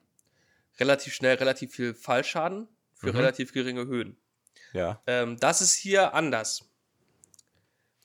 relativ 0.79 1.13
schnell 1.13 1.35
relativ 1.35 1.73
viel 1.75 1.93
Fallschaden 1.93 2.67
für 2.95 3.07
Mhm. 3.11 3.17
relativ 3.17 3.53
geringe 3.53 3.85
Höhen. 3.85 4.17
Ja. 4.73 5.01
Ähm, 5.07 5.37
das 5.39 5.61
ist 5.61 5.75
hier 5.75 6.13
anders. 6.13 6.67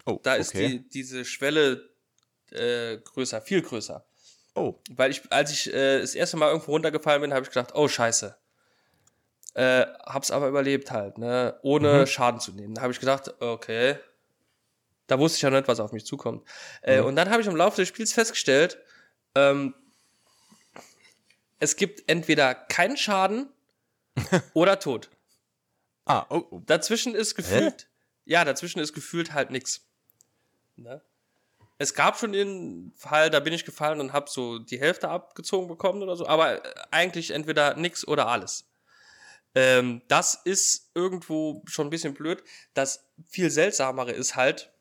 Oh, 0.06 0.18
Da 0.22 0.34
ist 0.34 0.50
okay. 0.50 0.68
die, 0.68 0.88
diese 0.88 1.24
Schwelle 1.24 1.90
äh, 2.50 2.98
größer, 2.98 3.40
viel 3.42 3.62
größer. 3.62 4.04
Oh, 4.54 4.74
Weil 4.90 5.10
ich, 5.12 5.22
als 5.30 5.52
ich 5.52 5.72
äh, 5.72 6.00
das 6.00 6.14
erste 6.14 6.36
Mal 6.36 6.48
irgendwo 6.48 6.72
runtergefallen 6.72 7.22
bin, 7.22 7.32
habe 7.32 7.42
ich 7.44 7.48
gedacht, 7.50 7.72
oh 7.74 7.86
scheiße. 7.88 8.36
Äh, 9.54 9.86
hab's 10.04 10.30
aber 10.30 10.48
überlebt 10.48 10.90
halt, 10.90 11.18
ne? 11.18 11.58
Ohne 11.62 12.00
Mhm. 12.00 12.06
Schaden 12.06 12.40
zu 12.40 12.52
nehmen. 12.52 12.74
Da 12.74 12.82
habe 12.82 12.92
ich 12.92 13.00
gedacht, 13.00 13.34
okay. 13.40 13.96
Da 15.06 15.18
wusste 15.18 15.36
ich 15.36 15.42
ja 15.42 15.50
nicht, 15.50 15.66
was 15.68 15.80
auf 15.80 15.92
mich 15.92 16.04
zukommt. 16.06 16.46
Äh, 16.82 17.00
Mhm. 17.00 17.06
und 17.06 17.16
dann 17.16 17.30
habe 17.30 17.40
ich 17.42 17.48
im 17.48 17.56
Laufe 17.56 17.76
des 17.76 17.88
Spiels 17.88 18.12
festgestellt, 18.12 18.78
ähm, 19.34 19.74
es 21.58 21.76
gibt 21.76 22.08
entweder 22.08 22.54
keinen 22.54 22.96
Schaden 22.96 23.48
oder 24.54 24.78
Tod. 24.78 25.10
ah, 26.06 26.26
oh, 26.30 26.44
oh. 26.50 26.60
Dazwischen 26.66 27.14
ist 27.14 27.34
gefühlt, 27.34 27.88
ja, 28.24 28.44
dazwischen 28.44 28.80
ist 28.80 28.92
gefühlt 28.94 29.32
halt 29.34 29.50
nix. 29.50 29.86
Ne? 30.80 31.02
Es 31.78 31.94
gab 31.94 32.18
schon 32.18 32.32
den 32.32 32.92
Fall, 32.96 33.30
da 33.30 33.40
bin 33.40 33.52
ich 33.52 33.64
gefallen 33.64 34.00
und 34.00 34.12
habe 34.12 34.28
so 34.28 34.58
die 34.58 34.78
Hälfte 34.78 35.08
abgezogen 35.08 35.68
bekommen 35.68 36.02
oder 36.02 36.16
so, 36.16 36.26
aber 36.26 36.64
äh, 36.64 36.74
eigentlich 36.90 37.30
entweder 37.30 37.74
nix 37.76 38.06
oder 38.06 38.28
alles. 38.28 38.66
Ähm, 39.54 40.02
das 40.08 40.34
ist 40.44 40.90
irgendwo 40.94 41.62
schon 41.66 41.86
ein 41.86 41.90
bisschen 41.90 42.14
blöd. 42.14 42.42
Das 42.74 43.08
viel 43.28 43.50
seltsamere 43.50 44.12
ist 44.12 44.36
halt, 44.36 44.72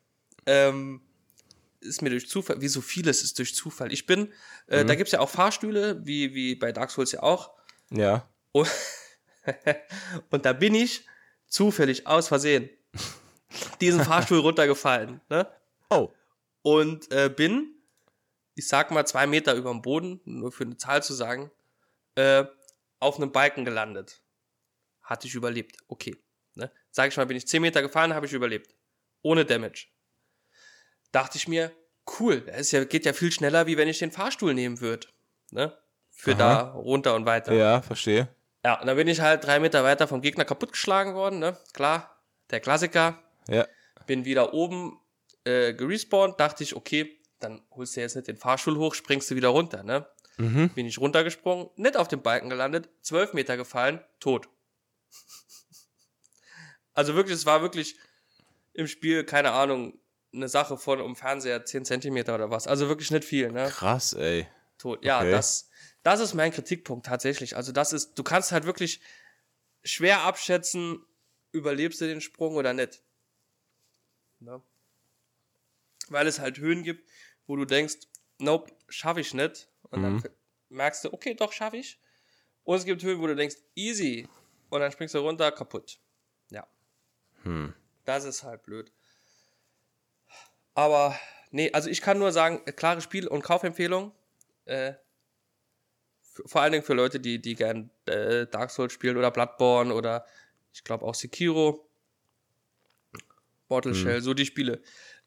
ähm, 0.46 1.02
ist 1.80 2.02
mir 2.02 2.10
durch 2.10 2.28
Zufall, 2.28 2.60
wie 2.60 2.68
so 2.68 2.80
vieles 2.80 3.22
ist 3.22 3.38
durch 3.38 3.54
Zufall. 3.54 3.92
Ich 3.92 4.06
bin, 4.06 4.32
äh, 4.66 4.84
da 4.84 4.94
gibt's 4.94 5.12
ja 5.12 5.20
auch 5.20 5.30
Fahrstühle, 5.30 6.04
wie, 6.04 6.34
wie 6.34 6.54
bei 6.54 6.72
Dark 6.72 6.90
Souls 6.90 7.12
ja 7.12 7.22
auch. 7.22 7.52
Ja. 7.90 8.28
Und, 8.52 8.70
und 10.30 10.44
da 10.44 10.52
bin 10.52 10.74
ich 10.74 11.06
zufällig 11.46 12.06
aus 12.06 12.28
Versehen 12.28 12.68
diesen 13.80 14.04
Fahrstuhl 14.04 14.40
runtergefallen. 14.40 15.20
Ne? 15.28 15.50
Oh, 15.90 16.10
Und 16.62 17.10
äh, 17.12 17.28
bin, 17.28 17.74
ich 18.54 18.68
sag 18.68 18.90
mal, 18.90 19.06
zwei 19.06 19.26
Meter 19.26 19.54
über 19.54 19.70
dem 19.70 19.82
Boden, 19.82 20.20
nur 20.24 20.52
für 20.52 20.64
eine 20.64 20.76
Zahl 20.76 21.02
zu 21.02 21.14
sagen, 21.14 21.50
äh, 22.14 22.44
auf 23.00 23.16
einem 23.16 23.32
Balken 23.32 23.64
gelandet. 23.64 24.22
Hatte 25.02 25.26
ich 25.26 25.34
überlebt. 25.34 25.76
Okay. 25.88 26.16
Ne? 26.54 26.70
Sag 26.90 27.08
ich 27.08 27.16
mal, 27.16 27.26
bin 27.26 27.36
ich 27.36 27.48
zehn 27.48 27.62
Meter 27.62 27.82
gefallen, 27.82 28.14
habe 28.14 28.26
ich 28.26 28.32
überlebt. 28.32 28.74
Ohne 29.22 29.44
Damage. 29.44 29.86
Dachte 31.12 31.38
ich 31.38 31.48
mir, 31.48 31.72
cool, 32.18 32.40
das 32.42 32.60
ist 32.60 32.72
ja, 32.72 32.84
geht 32.84 33.04
ja 33.04 33.12
viel 33.12 33.32
schneller, 33.32 33.66
wie 33.66 33.76
wenn 33.76 33.88
ich 33.88 33.98
den 33.98 34.12
Fahrstuhl 34.12 34.54
nehmen 34.54 34.80
würde. 34.80 35.08
Ne? 35.50 35.76
Für 36.10 36.32
Aha. 36.32 36.38
da 36.38 36.60
runter 36.72 37.14
und 37.14 37.26
weiter. 37.26 37.52
ja, 37.52 37.82
verstehe. 37.82 38.28
Ja, 38.64 38.80
und 38.80 38.86
dann 38.86 38.96
bin 38.96 39.08
ich 39.08 39.20
halt 39.20 39.44
drei 39.44 39.58
Meter 39.58 39.82
weiter 39.84 40.06
vom 40.06 40.20
Gegner 40.20 40.44
kaputtgeschlagen 40.44 41.14
worden, 41.14 41.38
ne? 41.38 41.56
Klar, 41.72 42.22
der 42.50 42.60
Klassiker. 42.60 43.18
Ja. 43.48 43.66
Bin 44.06 44.26
wieder 44.26 44.52
oben 44.52 45.00
äh, 45.44 45.72
gerespawnt, 45.74 46.38
dachte 46.40 46.62
ich, 46.62 46.74
okay, 46.76 47.18
dann 47.38 47.62
holst 47.70 47.96
du 47.96 48.00
jetzt 48.00 48.16
nicht 48.16 48.28
den 48.28 48.36
Fahrstuhl 48.36 48.76
hoch, 48.76 48.94
springst 48.94 49.30
du 49.30 49.34
wieder 49.36 49.48
runter, 49.48 49.82
ne? 49.82 50.06
Mhm. 50.36 50.70
Bin 50.70 50.86
ich 50.86 50.98
runtergesprungen, 50.98 51.68
nicht 51.76 51.96
auf 51.96 52.08
dem 52.08 52.22
Balken 52.22 52.48
gelandet, 52.50 52.88
zwölf 53.02 53.32
Meter 53.32 53.56
gefallen, 53.56 54.00
tot. 54.20 54.48
Also 56.92 57.14
wirklich, 57.14 57.34
es 57.36 57.46
war 57.46 57.62
wirklich 57.62 57.96
im 58.72 58.86
Spiel, 58.86 59.24
keine 59.24 59.52
Ahnung, 59.52 59.98
eine 60.34 60.48
Sache 60.48 60.76
von 60.76 61.00
um 61.00 61.16
Fernseher 61.16 61.64
10 61.64 61.84
Zentimeter 61.84 62.34
oder 62.34 62.50
was. 62.50 62.66
Also 62.66 62.88
wirklich 62.88 63.10
nicht 63.10 63.24
viel, 63.24 63.50
ne? 63.50 63.68
Krass, 63.68 64.12
ey. 64.12 64.46
tot. 64.76 65.04
Ja, 65.04 65.20
Okay. 65.20 65.30
das, 65.30 65.70
das 66.02 66.20
ist 66.20 66.34
mein 66.34 66.52
Kritikpunkt 66.52 67.06
tatsächlich. 67.06 67.56
Also 67.56 67.72
das 67.72 67.92
ist, 67.92 68.14
du 68.18 68.22
kannst 68.22 68.52
halt 68.52 68.64
wirklich 68.64 69.00
schwer 69.82 70.22
abschätzen, 70.22 71.04
überlebst 71.52 72.00
du 72.00 72.06
den 72.06 72.20
Sprung 72.20 72.56
oder 72.56 72.72
nicht. 72.74 73.02
Ne? 74.40 74.62
Weil 76.10 76.26
es 76.26 76.38
halt 76.38 76.58
Höhen 76.58 76.82
gibt, 76.82 77.08
wo 77.46 77.56
du 77.56 77.64
denkst, 77.64 77.96
nope, 78.38 78.70
schaffe 78.88 79.20
ich 79.20 79.32
nicht. 79.32 79.68
Und 79.84 80.00
Mhm. 80.00 80.22
dann 80.22 80.32
merkst 80.68 81.04
du, 81.04 81.12
okay, 81.12 81.34
doch, 81.34 81.52
schaffe 81.52 81.78
ich. 81.78 81.98
Und 82.64 82.76
es 82.76 82.84
gibt 82.84 83.02
Höhen, 83.02 83.20
wo 83.20 83.26
du 83.26 83.34
denkst, 83.34 83.56
easy. 83.74 84.28
Und 84.68 84.80
dann 84.80 84.92
springst 84.92 85.14
du 85.14 85.18
runter, 85.20 85.50
kaputt. 85.50 85.98
Ja. 86.50 86.66
Hm. 87.44 87.72
Das 88.04 88.24
ist 88.24 88.42
halt 88.42 88.62
blöd. 88.62 88.92
Aber, 90.74 91.18
nee, 91.50 91.72
also 91.72 91.88
ich 91.88 92.00
kann 92.00 92.18
nur 92.18 92.32
sagen, 92.32 92.62
äh, 92.66 92.72
klare 92.72 93.00
Spiel- 93.00 93.26
und 93.28 93.42
Kaufempfehlung. 93.42 94.12
Äh, 94.66 94.94
vor 96.46 96.60
allen 96.62 96.72
Dingen 96.72 96.84
für 96.84 96.94
Leute, 96.94 97.18
die, 97.20 97.40
die 97.40 97.54
gern 97.54 97.90
äh, 98.06 98.46
Dark 98.46 98.70
Souls 98.70 98.92
spielen 98.92 99.16
oder 99.16 99.30
Bloodborne 99.30 99.92
oder 99.92 100.26
ich 100.72 100.84
glaube 100.84 101.04
auch 101.04 101.14
Sekiro. 101.14 101.88
Mortal 103.68 103.94
Shell, 103.94 104.20
so 104.20 104.34
die 104.34 104.46
Spiele. 104.46 104.82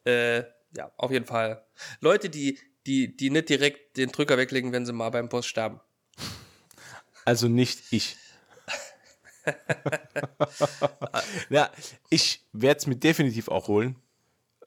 Äh, 0.05 0.43
ja, 0.75 0.91
auf 0.97 1.11
jeden 1.11 1.25
Fall. 1.25 1.65
Leute, 1.99 2.29
die, 2.29 2.59
die, 2.85 3.15
die 3.15 3.29
nicht 3.29 3.49
direkt 3.49 3.97
den 3.97 4.11
Drücker 4.11 4.37
weglegen, 4.37 4.71
wenn 4.71 4.85
sie 4.85 4.93
mal 4.93 5.09
beim 5.09 5.29
Boss 5.29 5.45
sterben. 5.45 5.79
Also 7.25 7.47
nicht 7.47 7.81
ich. 7.91 8.17
ja, 11.49 11.71
ich 12.09 12.45
werde 12.53 12.77
es 12.79 12.87
mir 12.87 12.95
definitiv 12.95 13.47
auch 13.49 13.67
holen. 13.67 13.95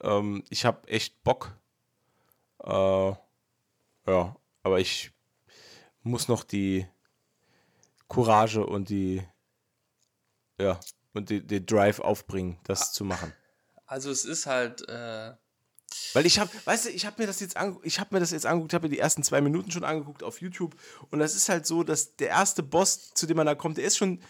Ähm, 0.00 0.44
ich 0.48 0.64
habe 0.64 0.86
echt 0.88 1.22
Bock. 1.24 1.58
Äh, 2.62 3.12
ja, 4.06 4.36
aber 4.62 4.80
ich 4.80 5.12
muss 6.02 6.28
noch 6.28 6.44
die 6.44 6.86
Courage 8.08 8.64
und 8.64 8.88
die 8.88 9.22
ja 10.58 10.78
und 11.16 11.30
die, 11.30 11.44
die 11.44 11.64
Drive 11.64 11.98
aufbringen, 11.98 12.58
das 12.64 12.92
zu 12.92 13.04
machen. 13.04 13.32
Also 13.86 14.10
es 14.10 14.24
ist 14.24 14.46
halt, 14.46 14.86
äh, 14.88 15.32
Weil 16.12 16.26
ich 16.26 16.38
habe, 16.38 16.50
weißt 16.64 16.86
du, 16.86 16.90
ich 16.90 17.06
habe 17.06 17.20
mir 17.22 17.26
das 17.26 17.40
jetzt 17.40 17.56
ange 17.56 17.78
ich 17.82 18.00
habe 18.00 18.14
mir 18.14 18.20
das 18.20 18.30
jetzt 18.30 18.46
angeguckt, 18.46 18.74
habe 18.74 18.88
mir 18.88 18.94
die 18.94 18.98
ersten 18.98 19.22
zwei 19.22 19.40
Minuten 19.40 19.70
schon 19.70 19.84
angeguckt 19.84 20.22
auf 20.22 20.40
YouTube 20.40 20.74
und 21.10 21.18
das 21.20 21.34
ist 21.34 21.48
halt 21.48 21.66
so, 21.66 21.84
dass 21.84 22.16
der 22.16 22.28
erste 22.28 22.62
Boss, 22.62 23.12
zu 23.14 23.26
dem 23.26 23.36
man 23.36 23.46
da 23.46 23.54
kommt, 23.54 23.76
der 23.76 23.84
ist 23.84 23.96
schon 23.96 24.20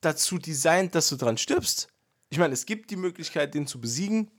dazu 0.00 0.38
designt, 0.38 0.94
dass 0.94 1.08
du 1.08 1.16
dran 1.16 1.38
stirbst. 1.38 1.88
Ich 2.30 2.38
meine, 2.38 2.54
es 2.54 2.66
gibt 2.66 2.90
die 2.90 2.96
Möglichkeit, 2.96 3.54
den 3.54 3.66
zu 3.66 3.80
besiegen. 3.80 4.30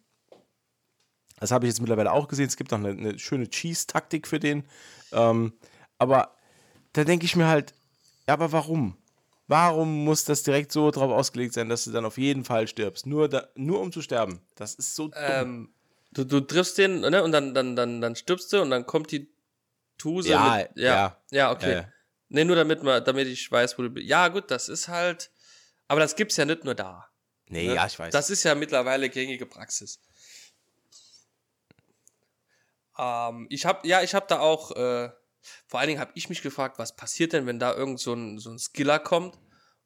Das 1.39 1.51
habe 1.51 1.65
ich 1.65 1.71
jetzt 1.71 1.81
mittlerweile 1.81 2.11
auch 2.11 2.27
gesehen. 2.27 2.47
Es 2.47 2.57
gibt 2.57 2.71
auch 2.71 2.77
eine, 2.77 2.89
eine 2.89 3.19
schöne 3.19 3.49
Cheese-Taktik 3.49 4.27
für 4.27 4.39
den. 4.39 4.63
Ähm, 5.11 5.53
aber 5.97 6.35
da 6.93 7.03
denke 7.03 7.25
ich 7.25 7.35
mir 7.35 7.47
halt, 7.47 7.73
ja, 8.27 8.33
aber 8.33 8.51
warum? 8.51 8.97
Warum 9.47 10.03
muss 10.03 10.23
das 10.25 10.43
direkt 10.43 10.71
so 10.71 10.89
drauf 10.91 11.11
ausgelegt 11.11 11.53
sein, 11.53 11.69
dass 11.69 11.83
du 11.83 11.91
dann 11.91 12.05
auf 12.05 12.17
jeden 12.17 12.45
Fall 12.45 12.67
stirbst? 12.67 13.05
Nur, 13.05 13.29
da, 13.29 13.47
nur 13.55 13.79
um 13.79 13.91
zu 13.91 14.01
sterben. 14.01 14.39
Das 14.55 14.75
ist 14.75 14.95
so 14.95 15.09
dumm. 15.09 15.19
ähm, 15.19 15.69
du, 16.15 16.23
du 16.23 16.41
triffst 16.41 16.77
den, 16.77 17.01
ne, 17.01 17.23
und 17.23 17.31
dann, 17.31 17.53
dann, 17.53 17.75
dann, 17.75 18.01
dann 18.01 18.15
stirbst 18.15 18.51
du 18.53 18.61
und 18.61 18.71
dann 18.71 18.85
kommt 18.85 19.11
die 19.11 19.31
Tuse 19.97 20.29
Ja, 20.29 20.57
mit, 20.57 20.77
ja, 20.77 20.93
ja. 20.93 21.21
ja, 21.31 21.51
okay. 21.51 21.71
Ja, 21.71 21.81
ja. 21.81 21.91
Ne, 22.29 22.45
nur 22.45 22.55
damit 22.55 22.81
man, 22.81 23.03
damit 23.03 23.27
ich 23.27 23.51
weiß, 23.51 23.77
wo 23.77 23.83
du 23.83 23.89
bist. 23.89 24.07
Ja, 24.07 24.29
gut, 24.29 24.49
das 24.49 24.67
ist 24.67 24.87
halt, 24.87 25.31
aber 25.87 25.99
das 25.99 26.15
gibt's 26.15 26.37
ja 26.37 26.45
nicht 26.45 26.63
nur 26.63 26.73
da. 26.73 27.07
nee, 27.47 27.67
ne? 27.67 27.75
ja, 27.75 27.85
ich 27.85 27.99
weiß. 27.99 28.11
Das 28.11 28.29
ist 28.29 28.43
ja 28.43 28.55
mittlerweile 28.55 29.09
gängige 29.09 29.45
Praxis. 29.45 29.99
Ähm, 32.97 33.47
ich 33.49 33.65
habe, 33.65 33.87
ja, 33.87 34.01
ich 34.01 34.15
habe 34.15 34.25
da 34.27 34.39
auch, 34.39 34.71
äh, 34.71 35.11
vor 35.67 35.79
allen 35.79 35.87
Dingen 35.89 35.99
habe 35.99 36.11
ich 36.15 36.29
mich 36.29 36.41
gefragt, 36.41 36.79
was 36.79 36.95
passiert 36.95 37.33
denn, 37.33 37.45
wenn 37.45 37.59
da 37.59 37.73
irgend 37.75 37.99
so 37.99 38.13
ein, 38.13 38.39
so 38.39 38.49
ein 38.49 38.57
Skiller 38.57 38.99
kommt 38.99 39.37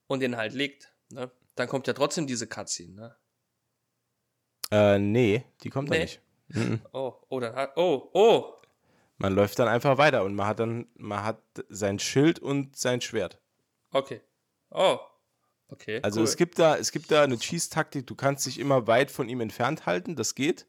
und 0.07 0.21
den 0.21 0.38
halt 0.38 0.53
legt, 0.53 0.93
ne? 1.09 1.32
Dann 1.55 1.67
kommt 1.67 1.88
ja 1.88 1.93
trotzdem 1.93 2.25
diese 2.25 2.47
Cutscene, 2.47 2.93
ne? 2.93 3.15
Äh, 4.72 4.99
nee, 4.99 5.43
die 5.63 5.70
kommt 5.70 5.89
da 5.89 5.95
Nee. 5.95 6.01
nicht. 6.03 6.22
Mhm. 6.49 6.82
Oh, 6.93 7.13
oh, 7.30 7.39
dann 7.39 7.55
hat, 7.55 7.78
oh, 7.78 8.09
oh, 8.13 8.53
Man 9.17 9.34
läuft 9.34 9.59
dann 9.59 9.67
einfach 9.67 9.97
weiter 9.97 10.24
und 10.24 10.34
man 10.36 10.47
hat 10.47 10.59
dann, 10.59 10.88
man 10.95 11.24
hat 11.24 11.41
sein 11.70 11.99
Schild 11.99 12.39
und 12.39 12.76
sein 12.78 13.01
Schwert. 13.01 13.39
okay. 13.91 14.22
Oh, 14.72 14.97
okay. 15.70 15.99
Also 16.03 16.20
cool. 16.20 16.24
es 16.26 16.38
gibt 16.38 16.57
da, 16.59 16.76
es 16.78 16.91
gibt 16.91 17.09
da 17.11 17.24
eine 17.24 17.38
Cheese-Taktik, 17.38 18.05
du 18.07 18.13
kannst 18.15 18.45
dich 18.45 18.59
immer 18.59 18.86
weit 18.88 19.09
von 19.11 19.28
ihm 19.30 19.41
entfernt 19.41 19.86
halten, 19.88 20.15
das 20.15 20.36
geht. 20.36 20.67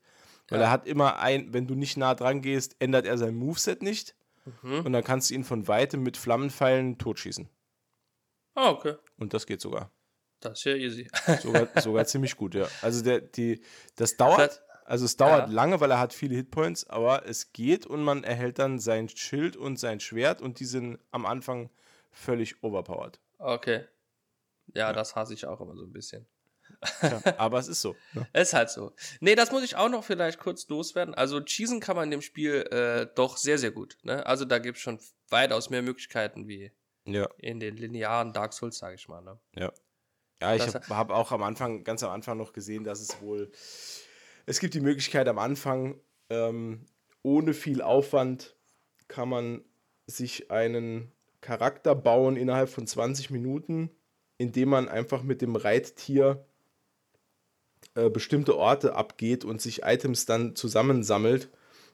Weil 0.48 0.58
Ja. 0.60 0.66
er 0.66 0.70
hat 0.70 0.86
immer 0.86 1.18
ein, 1.20 1.52
wenn 1.52 1.66
du 1.66 1.74
nicht 1.74 1.96
nah 1.96 2.14
dran 2.14 2.40
gehst, 2.42 2.76
ändert 2.80 3.06
er 3.06 3.18
sein 3.18 3.34
Moveset 3.36 3.82
nicht. 3.82 4.14
Mhm. 4.62 4.86
Und 4.86 4.92
dann 4.94 5.04
kannst 5.04 5.30
du 5.30 5.34
ihn 5.34 5.44
von 5.44 5.68
weitem 5.68 6.02
mit 6.02 6.16
Flammenpfeilen 6.16 6.96
totschießen. 6.98 7.48
Ah, 8.54 8.70
okay. 8.70 8.94
Und 9.18 9.32
das 9.34 9.46
geht 9.46 9.60
sogar. 9.60 9.90
Das 10.40 10.58
ist 10.58 10.64
ja 10.64 10.74
easy. 10.74 11.08
Sogar, 11.40 11.68
sogar 11.80 12.04
ziemlich 12.06 12.36
gut, 12.36 12.54
ja. 12.54 12.66
Also 12.82 13.02
der, 13.04 13.20
die, 13.20 13.62
das 13.96 14.16
dauert, 14.16 14.62
also 14.84 15.04
es 15.04 15.16
dauert 15.16 15.48
Ja. 15.48 15.54
lange, 15.54 15.80
weil 15.80 15.90
er 15.90 15.98
hat 15.98 16.12
viele 16.14 16.34
Hitpoints, 16.34 16.88
aber 16.88 17.26
es 17.26 17.52
geht 17.52 17.86
und 17.86 18.02
man 18.02 18.24
erhält 18.24 18.58
dann 18.58 18.78
sein 18.78 19.08
Schild 19.08 19.56
und 19.56 19.78
sein 19.78 20.00
Schwert 20.00 20.40
und 20.40 20.58
die 20.60 20.64
sind 20.64 20.98
am 21.10 21.26
Anfang 21.26 21.70
völlig 22.10 22.62
overpowered. 22.62 23.20
Okay. 23.38 23.84
Ja, 24.74 24.92
das 24.92 25.14
hasse 25.16 25.34
ich 25.34 25.46
auch 25.46 25.60
immer 25.60 25.76
so 25.76 25.84
ein 25.84 25.92
bisschen. 25.92 26.26
Ja, 27.02 27.20
aber 27.36 27.58
es 27.58 27.66
ist 27.68 27.80
so. 27.82 27.96
Ne? 28.14 28.26
Ist 28.32 28.54
halt 28.54 28.70
so. 28.70 28.94
Nee, 29.20 29.34
das 29.34 29.50
muss 29.50 29.64
ich 29.64 29.76
auch 29.76 29.88
noch 29.88 30.04
vielleicht 30.04 30.38
kurz 30.38 30.68
loswerden. 30.68 31.14
Also 31.14 31.40
cheesen 31.44 31.80
kann 31.80 31.96
man 31.96 32.04
in 32.04 32.10
dem 32.12 32.22
Spiel 32.22 32.62
äh, 32.70 33.06
doch 33.14 33.36
sehr, 33.36 33.58
sehr 33.58 33.72
gut. 33.72 33.98
Ne? 34.04 34.24
Also 34.24 34.44
da 34.44 34.58
gibt 34.58 34.76
es 34.78 34.82
schon 34.82 35.00
weitaus 35.28 35.68
mehr 35.70 35.82
Möglichkeiten 35.82 36.46
wie 36.48 36.70
Ja, 37.06 37.28
in 37.38 37.58
den 37.60 37.76
linearen 37.76 38.32
Dark 38.32 38.52
Souls, 38.52 38.78
sage 38.78 38.94
ich 38.94 39.08
mal. 39.08 39.20
Ne? 39.22 39.38
ja. 39.56 39.72
Ja, 40.40 40.54
ich 40.54 40.66
habe 40.66 40.86
hab 40.88 41.10
auch 41.10 41.32
am 41.32 41.42
Anfang, 41.42 41.84
ganz 41.84 42.02
am 42.02 42.10
Anfang 42.10 42.38
noch 42.38 42.52
gesehen, 42.52 42.84
dass 42.84 43.00
es 43.00 43.20
wohl, 43.20 43.50
es 44.46 44.60
gibt 44.60 44.74
die 44.74 44.80
Möglichkeit 44.80 45.28
am 45.28 45.38
Anfang, 45.38 46.00
ähm, 46.30 46.86
ohne 47.22 47.52
viel 47.52 47.82
Aufwand 47.82 48.56
kann 49.08 49.28
man 49.28 49.62
sich 50.06 50.50
einen 50.50 51.12
Charakter 51.40 51.94
bauen 51.94 52.36
innerhalb 52.36 52.68
von 52.68 52.86
20 52.86 53.30
Minuten, 53.30 53.90
indem 54.38 54.70
man 54.70 54.88
einfach 54.88 55.22
mit 55.22 55.42
dem 55.42 55.56
Reittier 55.56 56.44
äh, 57.94 58.08
bestimmte 58.08 58.56
Orte 58.56 58.94
abgeht 58.94 59.44
und 59.44 59.60
sich 59.60 59.82
Items 59.82 60.26
dann 60.26 60.56
zusammensammelt. 60.56 61.50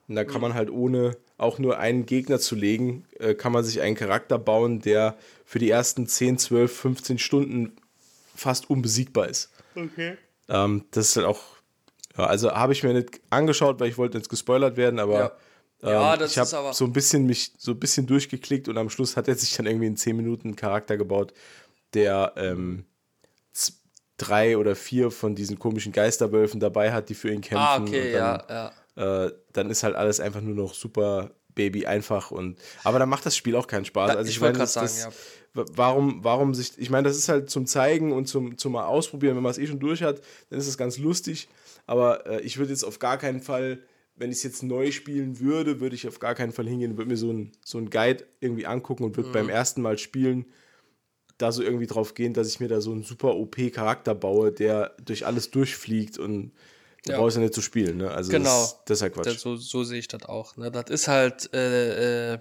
Und 0.08 0.14
da 0.14 0.24
kann 0.24 0.40
man 0.40 0.54
halt 0.54 0.70
ohne 0.70 1.16
auch 1.36 1.58
nur 1.58 1.78
einen 1.78 2.06
Gegner 2.06 2.38
zu 2.38 2.54
legen, 2.54 3.04
äh, 3.18 3.34
kann 3.34 3.50
man 3.50 3.64
sich 3.64 3.80
einen 3.80 3.96
Charakter 3.96 4.38
bauen, 4.38 4.80
der 4.80 5.16
für 5.44 5.58
die 5.58 5.70
ersten 5.70 6.06
10, 6.06 6.38
12, 6.38 6.76
15 6.76 7.18
Stunden 7.18 7.76
fast 8.36 8.70
unbesiegbar 8.70 9.28
ist. 9.28 9.50
Okay. 9.74 10.16
Ähm, 10.48 10.84
das 10.92 11.08
ist 11.08 11.16
halt 11.16 11.26
auch, 11.26 11.40
ja, 12.16 12.24
also 12.26 12.52
habe 12.52 12.72
ich 12.72 12.82
mir 12.82 12.92
nicht 12.94 13.20
angeschaut, 13.30 13.80
weil 13.80 13.88
ich 13.88 13.98
wollte 13.98 14.16
nicht 14.18 14.30
gespoilert 14.30 14.76
werden, 14.76 14.98
aber 15.00 15.18
Ja. 15.18 15.32
Ja, 15.82 16.14
ähm, 16.14 16.18
das 16.20 16.30
ich 16.32 16.38
habe 16.38 16.56
aber- 16.56 16.72
so 16.72 16.86
ein 16.86 16.92
bisschen 16.94 17.26
mich 17.26 17.52
so 17.58 17.72
ein 17.72 17.78
bisschen 17.78 18.06
durchgeklickt 18.06 18.66
und 18.68 18.78
am 18.78 18.88
Schluss 18.88 19.14
hat 19.16 19.28
er 19.28 19.34
sich 19.34 19.54
dann 19.56 19.66
irgendwie 19.66 19.86
in 19.86 19.96
10 19.96 20.16
Minuten 20.16 20.48
einen 20.48 20.56
Charakter 20.56 20.96
gebaut, 20.96 21.34
der 21.92 22.32
ähm, 22.36 22.86
drei 24.16 24.56
oder 24.56 24.74
vier 24.74 25.10
von 25.10 25.34
diesen 25.34 25.58
komischen 25.58 25.92
Geisterwölfen 25.92 26.60
dabei 26.60 26.92
hat, 26.92 27.10
die 27.10 27.14
für 27.14 27.30
ihn 27.30 27.42
kämpfen. 27.42 27.66
Ah, 27.66 27.76
okay, 27.82 28.12
dann, 28.12 28.42
ja, 28.48 28.72
ja. 28.96 29.24
äh, 29.26 29.32
dann 29.52 29.68
ist 29.68 29.82
halt 29.82 29.94
alles 29.94 30.20
einfach 30.20 30.40
nur 30.40 30.54
noch 30.54 30.72
super 30.72 31.32
Baby 31.56 31.86
einfach 31.86 32.30
und 32.30 32.56
aber 32.84 33.00
dann 33.00 33.08
macht 33.08 33.26
das 33.26 33.36
Spiel 33.36 33.56
auch 33.56 33.66
keinen 33.66 33.84
Spaß. 33.84 34.12
Da- 34.12 34.18
also 34.18 34.28
ich 34.28 34.36
ich, 34.36 34.40
wollt 34.40 34.50
meine, 34.50 34.58
grad 34.58 34.76
das, 34.76 35.00
sagen, 35.00 35.12
das, 35.54 35.66
wa- 35.68 35.72
warum, 35.76 36.22
warum 36.22 36.54
sich, 36.54 36.78
ich 36.78 36.90
meine, 36.90 37.08
das 37.08 37.16
ist 37.16 37.28
halt 37.28 37.50
zum 37.50 37.66
Zeigen 37.66 38.12
und 38.12 38.28
zum, 38.28 38.56
zum 38.56 38.72
mal 38.72 38.84
ausprobieren, 38.86 39.34
wenn 39.34 39.42
man 39.42 39.50
es 39.50 39.58
eh 39.58 39.66
schon 39.66 39.80
durch 39.80 40.02
hat, 40.04 40.20
dann 40.50 40.60
ist 40.60 40.68
es 40.68 40.78
ganz 40.78 40.98
lustig. 40.98 41.48
Aber 41.86 42.26
äh, 42.26 42.40
ich 42.42 42.58
würde 42.58 42.70
jetzt 42.70 42.84
auf 42.84 42.98
gar 43.00 43.16
keinen 43.18 43.40
Fall, 43.40 43.80
wenn 44.14 44.30
ich 44.30 44.36
es 44.38 44.42
jetzt 44.44 44.62
neu 44.62 44.92
spielen 44.92 45.40
würde, 45.40 45.80
würde 45.80 45.94
ich 45.96 46.06
auf 46.06 46.20
gar 46.20 46.34
keinen 46.34 46.52
Fall 46.52 46.66
hingehen, 46.68 46.96
würde 46.96 47.10
mir 47.10 47.16
so 47.16 47.32
ein, 47.32 47.52
so 47.64 47.78
ein 47.78 47.90
Guide 47.90 48.24
irgendwie 48.40 48.66
angucken 48.66 49.02
und 49.04 49.12
Mhm. 49.12 49.16
würde 49.16 49.30
beim 49.32 49.48
ersten 49.48 49.82
Mal 49.82 49.98
spielen 49.98 50.46
da 51.38 51.52
so 51.52 51.62
irgendwie 51.62 51.86
drauf 51.86 52.14
gehen, 52.14 52.32
dass 52.32 52.48
ich 52.48 52.60
mir 52.60 52.68
da 52.68 52.80
so 52.80 52.92
einen 52.92 53.02
super 53.02 53.34
OP-Charakter 53.36 54.14
baue, 54.14 54.52
der 54.52 54.94
durch 55.04 55.26
alles 55.26 55.50
durchfliegt 55.50 56.18
und 56.18 56.52
du 57.06 57.12
Ja. 57.12 57.18
brauchst 57.18 57.36
ja 57.36 57.42
nicht 57.42 57.54
zu 57.54 57.62
spielen. 57.62 57.96
Ne? 57.98 58.10
Also 58.10 58.30
Genau. 58.30 58.60
das, 58.60 58.84
das 58.84 58.98
ist 58.98 59.02
ja 59.02 59.08
Quatsch. 59.10 59.26
Das, 59.26 59.40
so, 59.40 59.56
so 59.56 59.84
sehe 59.84 59.98
ich 59.98 60.08
das 60.08 60.24
auch. 60.24 60.56
Ne? 60.56 60.70
Das 60.70 60.90
ist 60.90 61.08
halt, 61.08 61.52
äh, 61.54 62.34
äh, 62.34 62.38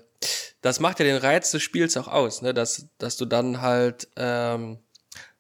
das 0.62 0.80
macht 0.80 1.00
ja 1.00 1.06
den 1.06 1.18
Reiz 1.18 1.52
des 1.52 1.64
Spiels 1.64 1.96
auch 1.98 2.08
aus, 2.08 2.42
ne? 2.42 2.54
dass, 2.54 2.88
dass 2.98 3.18
du 3.18 3.26
dann 3.26 3.62
halt 3.62 4.08
ähm, 4.18 4.80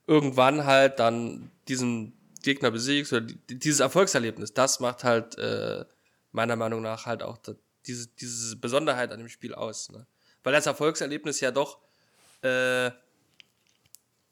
irgendwann 0.07 0.65
halt 0.65 0.99
dann 0.99 1.51
diesen 1.67 2.13
Gegner 2.43 2.71
besiegst 2.71 3.11
oder 3.11 3.21
die, 3.21 3.59
dieses 3.59 3.80
Erfolgserlebnis, 3.80 4.53
das 4.53 4.80
macht 4.80 5.03
halt 5.03 5.38
äh, 5.38 5.84
meiner 6.32 6.55
Meinung 6.55 6.82
nach 6.82 7.05
halt 7.05 7.23
auch 7.23 7.38
das, 7.39 7.55
diese, 7.88 8.07
diese 8.19 8.55
Besonderheit 8.57 9.11
an 9.11 9.19
dem 9.19 9.30
Spiel 9.30 9.53
aus. 9.55 9.89
Ne? 9.91 10.05
Weil 10.43 10.53
das 10.53 10.65
Erfolgserlebnis 10.67 11.39
ja 11.39 11.49
doch, 11.51 11.80
äh, 12.43 12.91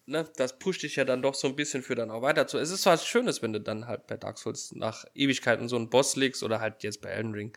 ne, 0.06 0.28
das 0.38 0.60
pusht 0.60 0.84
dich 0.84 0.96
ja 0.96 1.06
dann 1.06 1.22
doch 1.22 1.36
so 1.36 1.48
ein 1.48 1.56
bisschen 1.56 1.84
für 1.84 1.96
dann 1.96 2.12
auch 2.12 2.22
weiter 2.22 2.48
zu. 2.48 2.58
Es 2.58 2.70
ist 2.72 2.86
was 2.86 3.06
Schönes, 3.06 3.42
wenn 3.42 3.54
du 3.54 3.62
dann 3.62 3.88
halt 3.88 4.08
bei 4.08 4.18
Dark 4.18 4.38
Souls 4.38 4.72
nach 4.74 5.06
Ewigkeiten 5.16 5.70
so 5.70 5.76
einen 5.76 5.90
Boss 5.90 6.16
legst 6.16 6.44
oder 6.44 6.60
halt 6.60 6.84
jetzt 6.84 7.02
bei 7.02 7.10
Elden 7.10 7.34
Ring. 7.34 7.54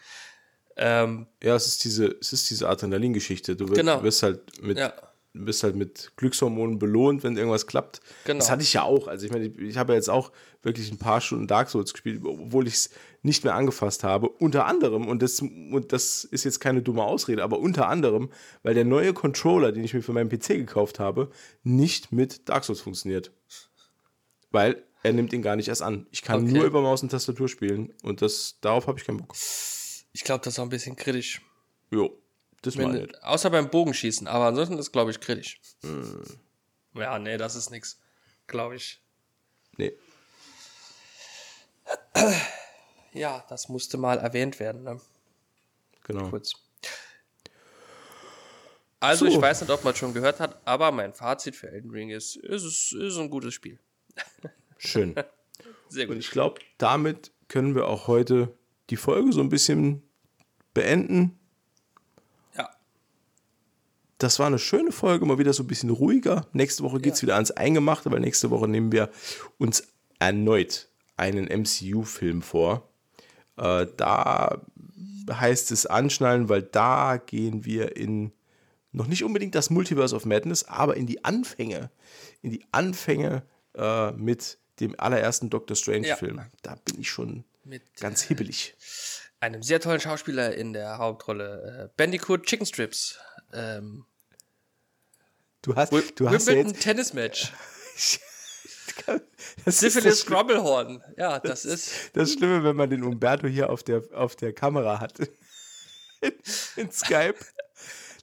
Ähm, 0.77 1.27
Ja, 1.43 1.55
es 1.57 1.67
ist 1.67 1.85
diese, 1.85 2.07
es 2.21 2.33
ist 2.33 2.51
diese 2.51 2.69
Adrenalin-Geschichte. 2.69 3.57
Du 3.57 3.69
wirst, 3.69 3.81
Genau. 3.81 4.03
wirst 4.03 4.23
halt 4.23 4.63
mit 4.63 4.79
ja, 4.79 4.93
du 5.33 5.47
wirst 5.47 5.63
halt 5.63 5.77
mit 5.77 6.13
Glückshormonen 6.17 6.79
belohnt, 6.79 7.23
wenn 7.23 7.37
irgendwas 7.37 7.67
klappt. 7.67 8.01
Genau. 8.25 8.39
Das 8.39 8.51
hatte 8.51 8.63
ich 8.63 8.73
ja 8.73 8.83
auch. 8.83 9.07
Also 9.09 9.27
ich 9.27 9.33
meine, 9.33 9.47
ich 9.47 9.77
habe 9.77 9.93
ja 9.93 9.97
jetzt 9.97 10.11
auch 10.11 10.33
wirklich 10.63 10.91
ein 10.91 10.99
paar 10.99 11.21
Stunden 11.21 11.47
Dark 11.47 11.71
Souls 11.71 11.93
gespielt, 11.93 12.23
obwohl 12.25 12.67
ich 12.67 12.75
es 12.75 12.91
nicht 13.27 13.45
mehr 13.45 13.55
angefasst 13.55 14.05
habe. 14.05 14.29
Unter 14.29 14.67
anderem, 14.67 15.07
und 15.09 15.21
das, 15.21 15.41
und 15.43 15.93
das 15.93 16.25
ist 16.25 16.45
jetzt 16.45 16.61
keine 16.61 16.81
dumme 16.81 17.03
Ausrede, 17.03 17.43
aber 17.43 17.59
unter 17.59 17.89
anderem, 17.89 18.31
weil 18.63 18.73
der 18.75 18.85
neue 18.85 19.13
Controller, 19.13 19.73
den 19.73 19.85
ich 19.85 19.93
mir 19.93 20.03
für 20.03 20.13
meinen 20.13 20.31
PC 20.31 20.49
gekauft 20.49 20.99
habe, 20.99 21.31
nicht 21.63 22.13
mit 22.13 22.49
Dark 22.49 22.65
Souls 22.65 22.81
funktioniert. 22.81 23.33
Weil 24.51 24.83
er 25.03 25.13
nimmt 25.13 25.33
ihn 25.33 25.43
gar 25.43 25.57
nicht 25.57 25.69
erst 25.69 25.83
an. 25.83 26.07
Ich 26.11 26.23
kann 26.23 26.45
Okay. 26.45 26.53
nur 26.53 26.65
über 26.65 26.81
Maus 26.81 27.03
und 27.03 27.11
Tastatur 27.11 27.49
spielen 27.49 27.93
und 28.03 28.23
das, 28.23 28.59
darauf 28.61 28.87
habe 28.87 28.99
ich 28.99 29.05
keinen 29.05 29.19
Bock. 29.19 29.35
Ich 30.13 30.25
glaube, 30.25 30.43
das 30.45 30.55
ist 30.55 30.59
auch 30.59 30.63
ein 30.65 30.69
bisschen 30.71 30.97
kritisch. 30.97 31.43
Jo, 31.91 32.17
das 32.63 32.77
Wenn, 32.77 32.87
meine 32.89 33.05
ich. 33.07 33.23
außer 33.25 33.51
beim 33.51 33.69
Bogenschießen, 33.71 34.27
aber 34.27 34.47
ansonsten 34.47 34.79
ist, 34.79 34.93
glaube 34.93 35.11
ich, 35.11 35.21
kritisch. 35.21 35.61
Hm. 35.83 36.23
Ja, 36.95 37.19
nee, 37.19 37.37
das 37.37 37.55
ist 37.57 37.71
nix. 37.71 37.99
Glaube 38.47 38.77
ich. 38.77 39.03
Nee. 39.77 39.93
Ja, 43.17 43.45
das 43.49 43.69
musste 43.69 43.97
mal 43.99 44.19
erwähnt 44.19 44.59
werden, 44.61 44.83
ne? 44.85 45.01
Genau. 46.05 46.29
Kurz. 46.31 46.53
Also, 49.01 49.27
So. 49.27 49.31
ich 49.33 49.41
weiß 49.41 49.61
nicht, 49.61 49.71
ob 49.71 49.85
man 49.85 49.95
schon 49.95 50.15
gehört 50.15 50.41
hat, 50.41 50.59
aber 50.65 50.91
mein 50.93 51.13
Fazit 51.13 51.55
für 51.55 51.69
Elden 51.71 51.91
Ring 51.91 52.11
ist, 52.11 52.37
es 52.37 52.65
ist, 52.65 52.93
ist 52.93 53.17
ein 53.19 53.31
gutes 53.31 53.55
Spiel. 53.55 53.79
Schön. 54.79 55.15
Sehr 55.89 56.09
Und 56.09 56.15
gut. 56.15 56.25
ich 56.25 56.31
glaube, 56.31 56.61
damit 56.79 57.31
können 57.49 57.75
wir 57.75 57.87
auch 57.89 58.07
heute 58.09 58.57
die 58.91 58.97
Folge 58.97 59.33
so 59.33 59.41
ein 59.41 59.49
bisschen 59.49 60.03
beenden. 60.75 61.39
Ja, 62.57 62.71
Das 64.19 64.39
war 64.39 64.47
eine 64.47 64.59
schöne 64.59 64.93
Folge, 64.93 65.27
mal 65.27 65.39
wieder 65.39 65.53
so 65.53 65.63
ein 65.63 65.67
bisschen 65.67 65.91
ruhiger. 65.91 66.47
Nächste 66.53 66.83
Woche 66.83 67.01
geht 67.01 67.15
es 67.15 67.23
wieder 67.23 67.35
ans 67.35 67.51
Eingemachte, 67.51 68.11
weil 68.11 68.21
nächste 68.21 68.51
Woche 68.51 68.67
nehmen 68.69 68.93
wir 68.93 69.11
uns 69.59 69.87
erneut 70.19 70.89
einen 71.17 71.45
MCU-Film 71.47 72.43
vor. 72.43 72.89
Äh, 73.57 73.87
da 73.97 74.61
heißt 75.31 75.71
es 75.73 75.87
anschnallen, 75.87 76.49
weil 76.49 76.63
da 76.63 77.17
gehen 77.17 77.65
wir 77.65 77.97
in 77.97 78.33
noch 78.93 79.09
nicht 79.09 79.25
unbedingt 79.25 79.55
das 79.55 79.69
Multiverse 79.69 80.17
of 80.17 80.25
Madness, 80.25 80.65
aber 80.65 80.97
in 80.97 81.07
die 81.07 81.25
Anfänge. 81.25 81.91
In 82.41 82.51
die 82.51 82.65
Anfänge 82.73 83.43
äh, 83.75 84.13
mit 84.13 84.59
dem 84.81 84.99
allerersten 84.99 85.51
Doctor 85.51 85.77
Strange-Film. 85.77 86.41
Da 86.63 86.77
bin 86.77 87.01
ich 87.01 87.11
schon 87.11 87.45
mit 87.65 87.83
ganz 87.97 88.23
hibbelig. 88.23 88.75
einem 89.41 89.63
sehr 89.63 89.81
tollen 89.81 90.01
Schauspieler 90.01 90.55
in 90.55 90.73
der 90.73 90.99
Hauptrolle, 90.99 91.91
äh, 91.91 91.95
Bandicoot 91.97 92.47
Chicken 92.47 92.67
Strips. 92.67 93.19
Ähm, 93.53 94.07
Du 95.67 95.75
hast, 95.75 95.93
du 95.93 96.31
hast 96.31 96.47
ja 96.47 96.55
Wimbledon 96.55 96.73
jetzt. 96.75 96.83
Tennis 96.83 97.13
Match. 97.13 97.53
Das 99.65 99.83
ist 99.83 99.95
Syphilis 99.95 100.21
das, 100.21 100.27
Grumbelhorn. 100.27 101.03
Ja, 101.17 101.39
das 101.41 101.65
ist. 101.65 102.11
das 102.15 102.33
Schlimme, 102.33 102.65
wenn 102.65 102.77
man 102.77 102.89
den 102.91 103.03
Umberto 103.03 103.47
hier 103.47 103.71
auf 103.71 103.83
der, 103.83 104.03
auf 104.13 104.37
der 104.37 104.53
Kamera 104.53 105.01
hat. 105.01 105.19
In, 106.23 106.33
in 106.77 106.91
Skype. 106.91 107.35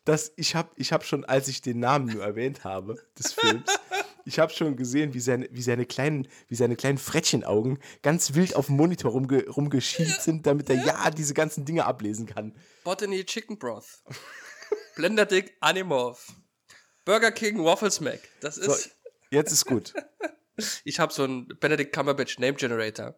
Das, 0.04 0.34
ich 0.36 0.56
habe 0.56 0.70
ich 0.76 0.92
hab 0.92 1.06
schon, 1.06 1.24
als 1.26 1.48
ich 1.48 1.62
den 1.62 1.80
Namen 1.80 2.08
nur 2.08 2.24
erwähnt 2.24 2.64
habe, 2.64 2.96
des 3.18 3.34
Films, 3.34 3.70
ich 4.26 4.40
habe 4.40 4.52
schon 4.52 4.76
gesehen, 4.76 5.14
wie 5.14 5.20
seine, 5.20 5.48
wie, 5.52 5.62
seine 5.62 5.86
kleinen, 5.86 6.28
wie 6.48 6.56
seine 6.56 6.76
kleinen 6.76 6.98
Frettchenaugen 6.98 7.78
ganz 8.02 8.34
wild 8.34 8.56
auf 8.56 8.66
dem 8.66 8.78
Monitor 8.78 9.12
rumge, 9.12 9.48
rumgeschielt 9.48 10.22
sind, 10.22 10.48
damit 10.48 10.70
er 10.72 10.84
ja 10.84 11.10
diese 11.12 11.34
ganzen 11.36 11.66
Dinge 11.66 11.86
ablesen 11.86 12.26
kann. 12.26 12.56
Botany 12.84 13.24
Chicken 13.26 13.60
Broth. 13.60 14.04
Blender 14.96 15.26
Dick 15.26 15.56
Animorph. 15.60 16.34
Burger 17.06 17.32
King 17.32 17.64
Waffle 17.64 17.92
Smack. 17.92 18.20
Das 18.42 18.56
So, 18.56 18.72
ist. 18.74 18.96
jetzt 19.30 19.52
ist 19.52 19.66
gut. 19.66 19.94
Ich 20.84 21.00
habe 21.00 21.14
so 21.14 21.24
einen 21.24 21.48
Benedict 21.48 21.94
Cumberbatch 21.94 22.38
Name 22.40 22.54
Generator. 22.54 23.16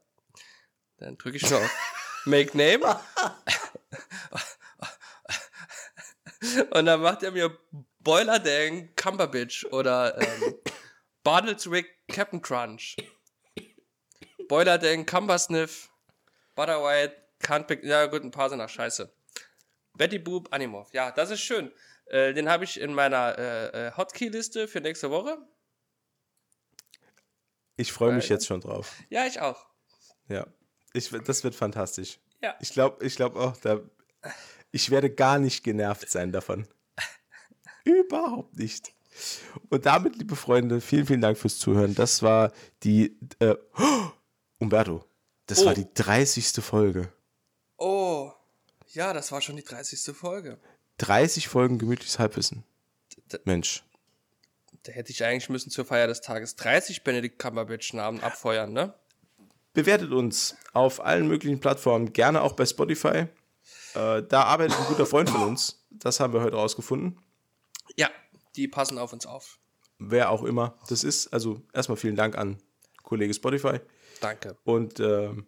Dann 0.97 1.17
drücke 1.17 1.37
ich 1.37 1.49
nur 1.49 1.59
auf 1.59 1.71
Make 2.25 2.57
Name. 2.57 2.99
Und 6.71 6.85
dann 6.85 7.01
macht 7.01 7.23
er 7.23 7.31
mir 7.31 7.57
Boiler 7.99 8.39
Dang 8.39 8.95
Cumberbatch 8.95 9.65
oder 9.65 10.17
ähm, 10.21 10.55
Bartelswick 11.23 12.07
Captain 12.07 12.41
Crunch. 12.41 12.95
Boiler 14.47 14.77
Dang 14.77 15.05
Cumbersniff. 15.05 15.89
Butter 16.55 16.81
White 16.81 17.15
Can't 17.41 17.63
Pick. 17.63 17.83
Ja, 17.83 18.05
gut, 18.05 18.23
ein 18.23 18.31
paar 18.31 18.49
sind 18.49 18.59
nach 18.59 18.69
Scheiße. 18.69 19.13
Betty 19.97 20.19
Boop 20.19 20.53
Animorph. 20.53 20.93
Ja, 20.93 21.11
das 21.11 21.31
ist 21.31 21.41
schön. 21.41 21.71
Äh, 22.07 22.33
den 22.33 22.49
habe 22.49 22.63
ich 22.63 22.79
in 22.79 22.93
meiner 22.93 23.37
äh, 23.37 23.87
äh, 23.87 23.91
Hotkey-Liste 23.91 24.67
für 24.67 24.81
nächste 24.81 25.09
Woche. 25.09 25.37
Ich 27.77 27.91
freue 27.91 28.13
mich 28.13 28.29
jetzt 28.29 28.45
schon 28.47 28.61
drauf. 28.61 28.93
Ja, 29.09 29.25
ich 29.25 29.39
auch. 29.41 29.65
Ja, 30.27 30.47
ich, 30.93 31.09
das 31.09 31.43
wird 31.43 31.55
fantastisch. 31.55 32.19
Ja. 32.41 32.55
Ich 32.59 32.71
glaube 32.71 33.05
ich 33.05 33.15
glaub 33.15 33.35
auch, 33.35 33.55
da, 33.57 33.79
ich 34.71 34.89
werde 34.91 35.09
gar 35.09 35.39
nicht 35.39 35.63
genervt 35.63 36.09
sein 36.09 36.31
davon. 36.31 36.67
Überhaupt 37.83 38.55
nicht. 38.57 38.93
Und 39.69 39.85
damit, 39.85 40.17
liebe 40.17 40.35
Freunde, 40.35 40.81
vielen, 40.81 41.05
vielen 41.05 41.21
Dank 41.21 41.37
fürs 41.37 41.57
Zuhören. 41.59 41.95
Das 41.95 42.21
war 42.21 42.51
die, 42.83 43.17
äh, 43.39 43.55
oh, 43.77 44.07
Umberto, 44.59 45.05
das 45.45 45.61
Oh. 45.61 45.65
war 45.67 45.73
die 45.73 45.87
30. 45.93 46.61
Folge. 46.63 47.11
Oh, 47.77 48.31
ja, 48.89 49.13
das 49.13 49.31
war 49.31 49.41
schon 49.41 49.55
die 49.55 49.63
30. 49.63 50.13
Folge. 50.15 50.59
30 50.97 51.47
Folgen 51.47 51.77
gemütliches 51.77 52.19
Halbwissen. 52.19 52.63
D- 53.31 53.39
Mensch, 53.45 53.84
Da 54.85 54.93
hätte 54.93 55.11
ich 55.11 55.23
eigentlich 55.23 55.49
müssen 55.49 55.71
zur 55.71 55.85
Feier 55.85 56.07
des 56.07 56.21
Tages 56.21 56.55
30 56.55 57.03
Benedict 57.03 57.39
Cumberbatch-Namen 57.39 58.21
abfeuern, 58.21 58.71
ne? 58.71 58.93
bewertet 59.75 60.11
uns 60.11 60.55
auf 60.73 61.05
allen 61.05 61.27
möglichen 61.27 61.59
Plattformen, 61.59 62.13
gerne 62.13 62.41
auch 62.41 62.53
bei 62.53 62.65
Spotify. 62.65 63.27
Äh, 63.93 64.23
da 64.23 64.43
arbeitet 64.43 64.77
ein 64.79 64.85
guter 64.87 65.05
Freund 65.05 65.29
von 65.29 65.43
uns. 65.43 65.85
Das 65.91 66.19
haben 66.19 66.33
wir 66.33 66.41
heute 66.41 66.55
rausgefunden. 66.55 67.19
Ja, 67.95 68.09
die 68.55 68.67
passen 68.67 68.97
auf 68.97 69.13
uns 69.13 69.27
auf. 69.27 69.59
wer 69.99 70.31
auch 70.31 70.43
immer 70.43 70.79
das 70.89 71.03
ist. 71.03 71.27
Also 71.27 71.61
erstmal 71.73 71.97
vielen 71.97 72.15
Dank 72.15 72.37
an 72.37 72.57
Kollege 73.03 73.33
Spotify. 73.33 73.79
Danke. 74.19 74.57
Und 74.63 74.99
ähm, 74.99 75.45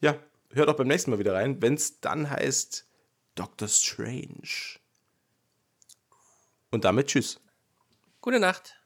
ja, 0.00 0.18
hört 0.52 0.68
auch 0.68 0.76
beim 0.76 0.88
nächsten 0.88 1.10
Mal 1.10 1.18
wieder 1.18 1.34
rein, 1.34 1.62
wenn 1.62 1.74
es 1.74 2.00
dann 2.00 2.28
heißt 2.28 2.86
Doctor 3.34 3.68
Strange. 3.68 4.78
Und 6.70 6.84
damit 6.84 7.06
tschüss. 7.06 7.40
Gute 8.20 8.40
Nacht. 8.40 8.77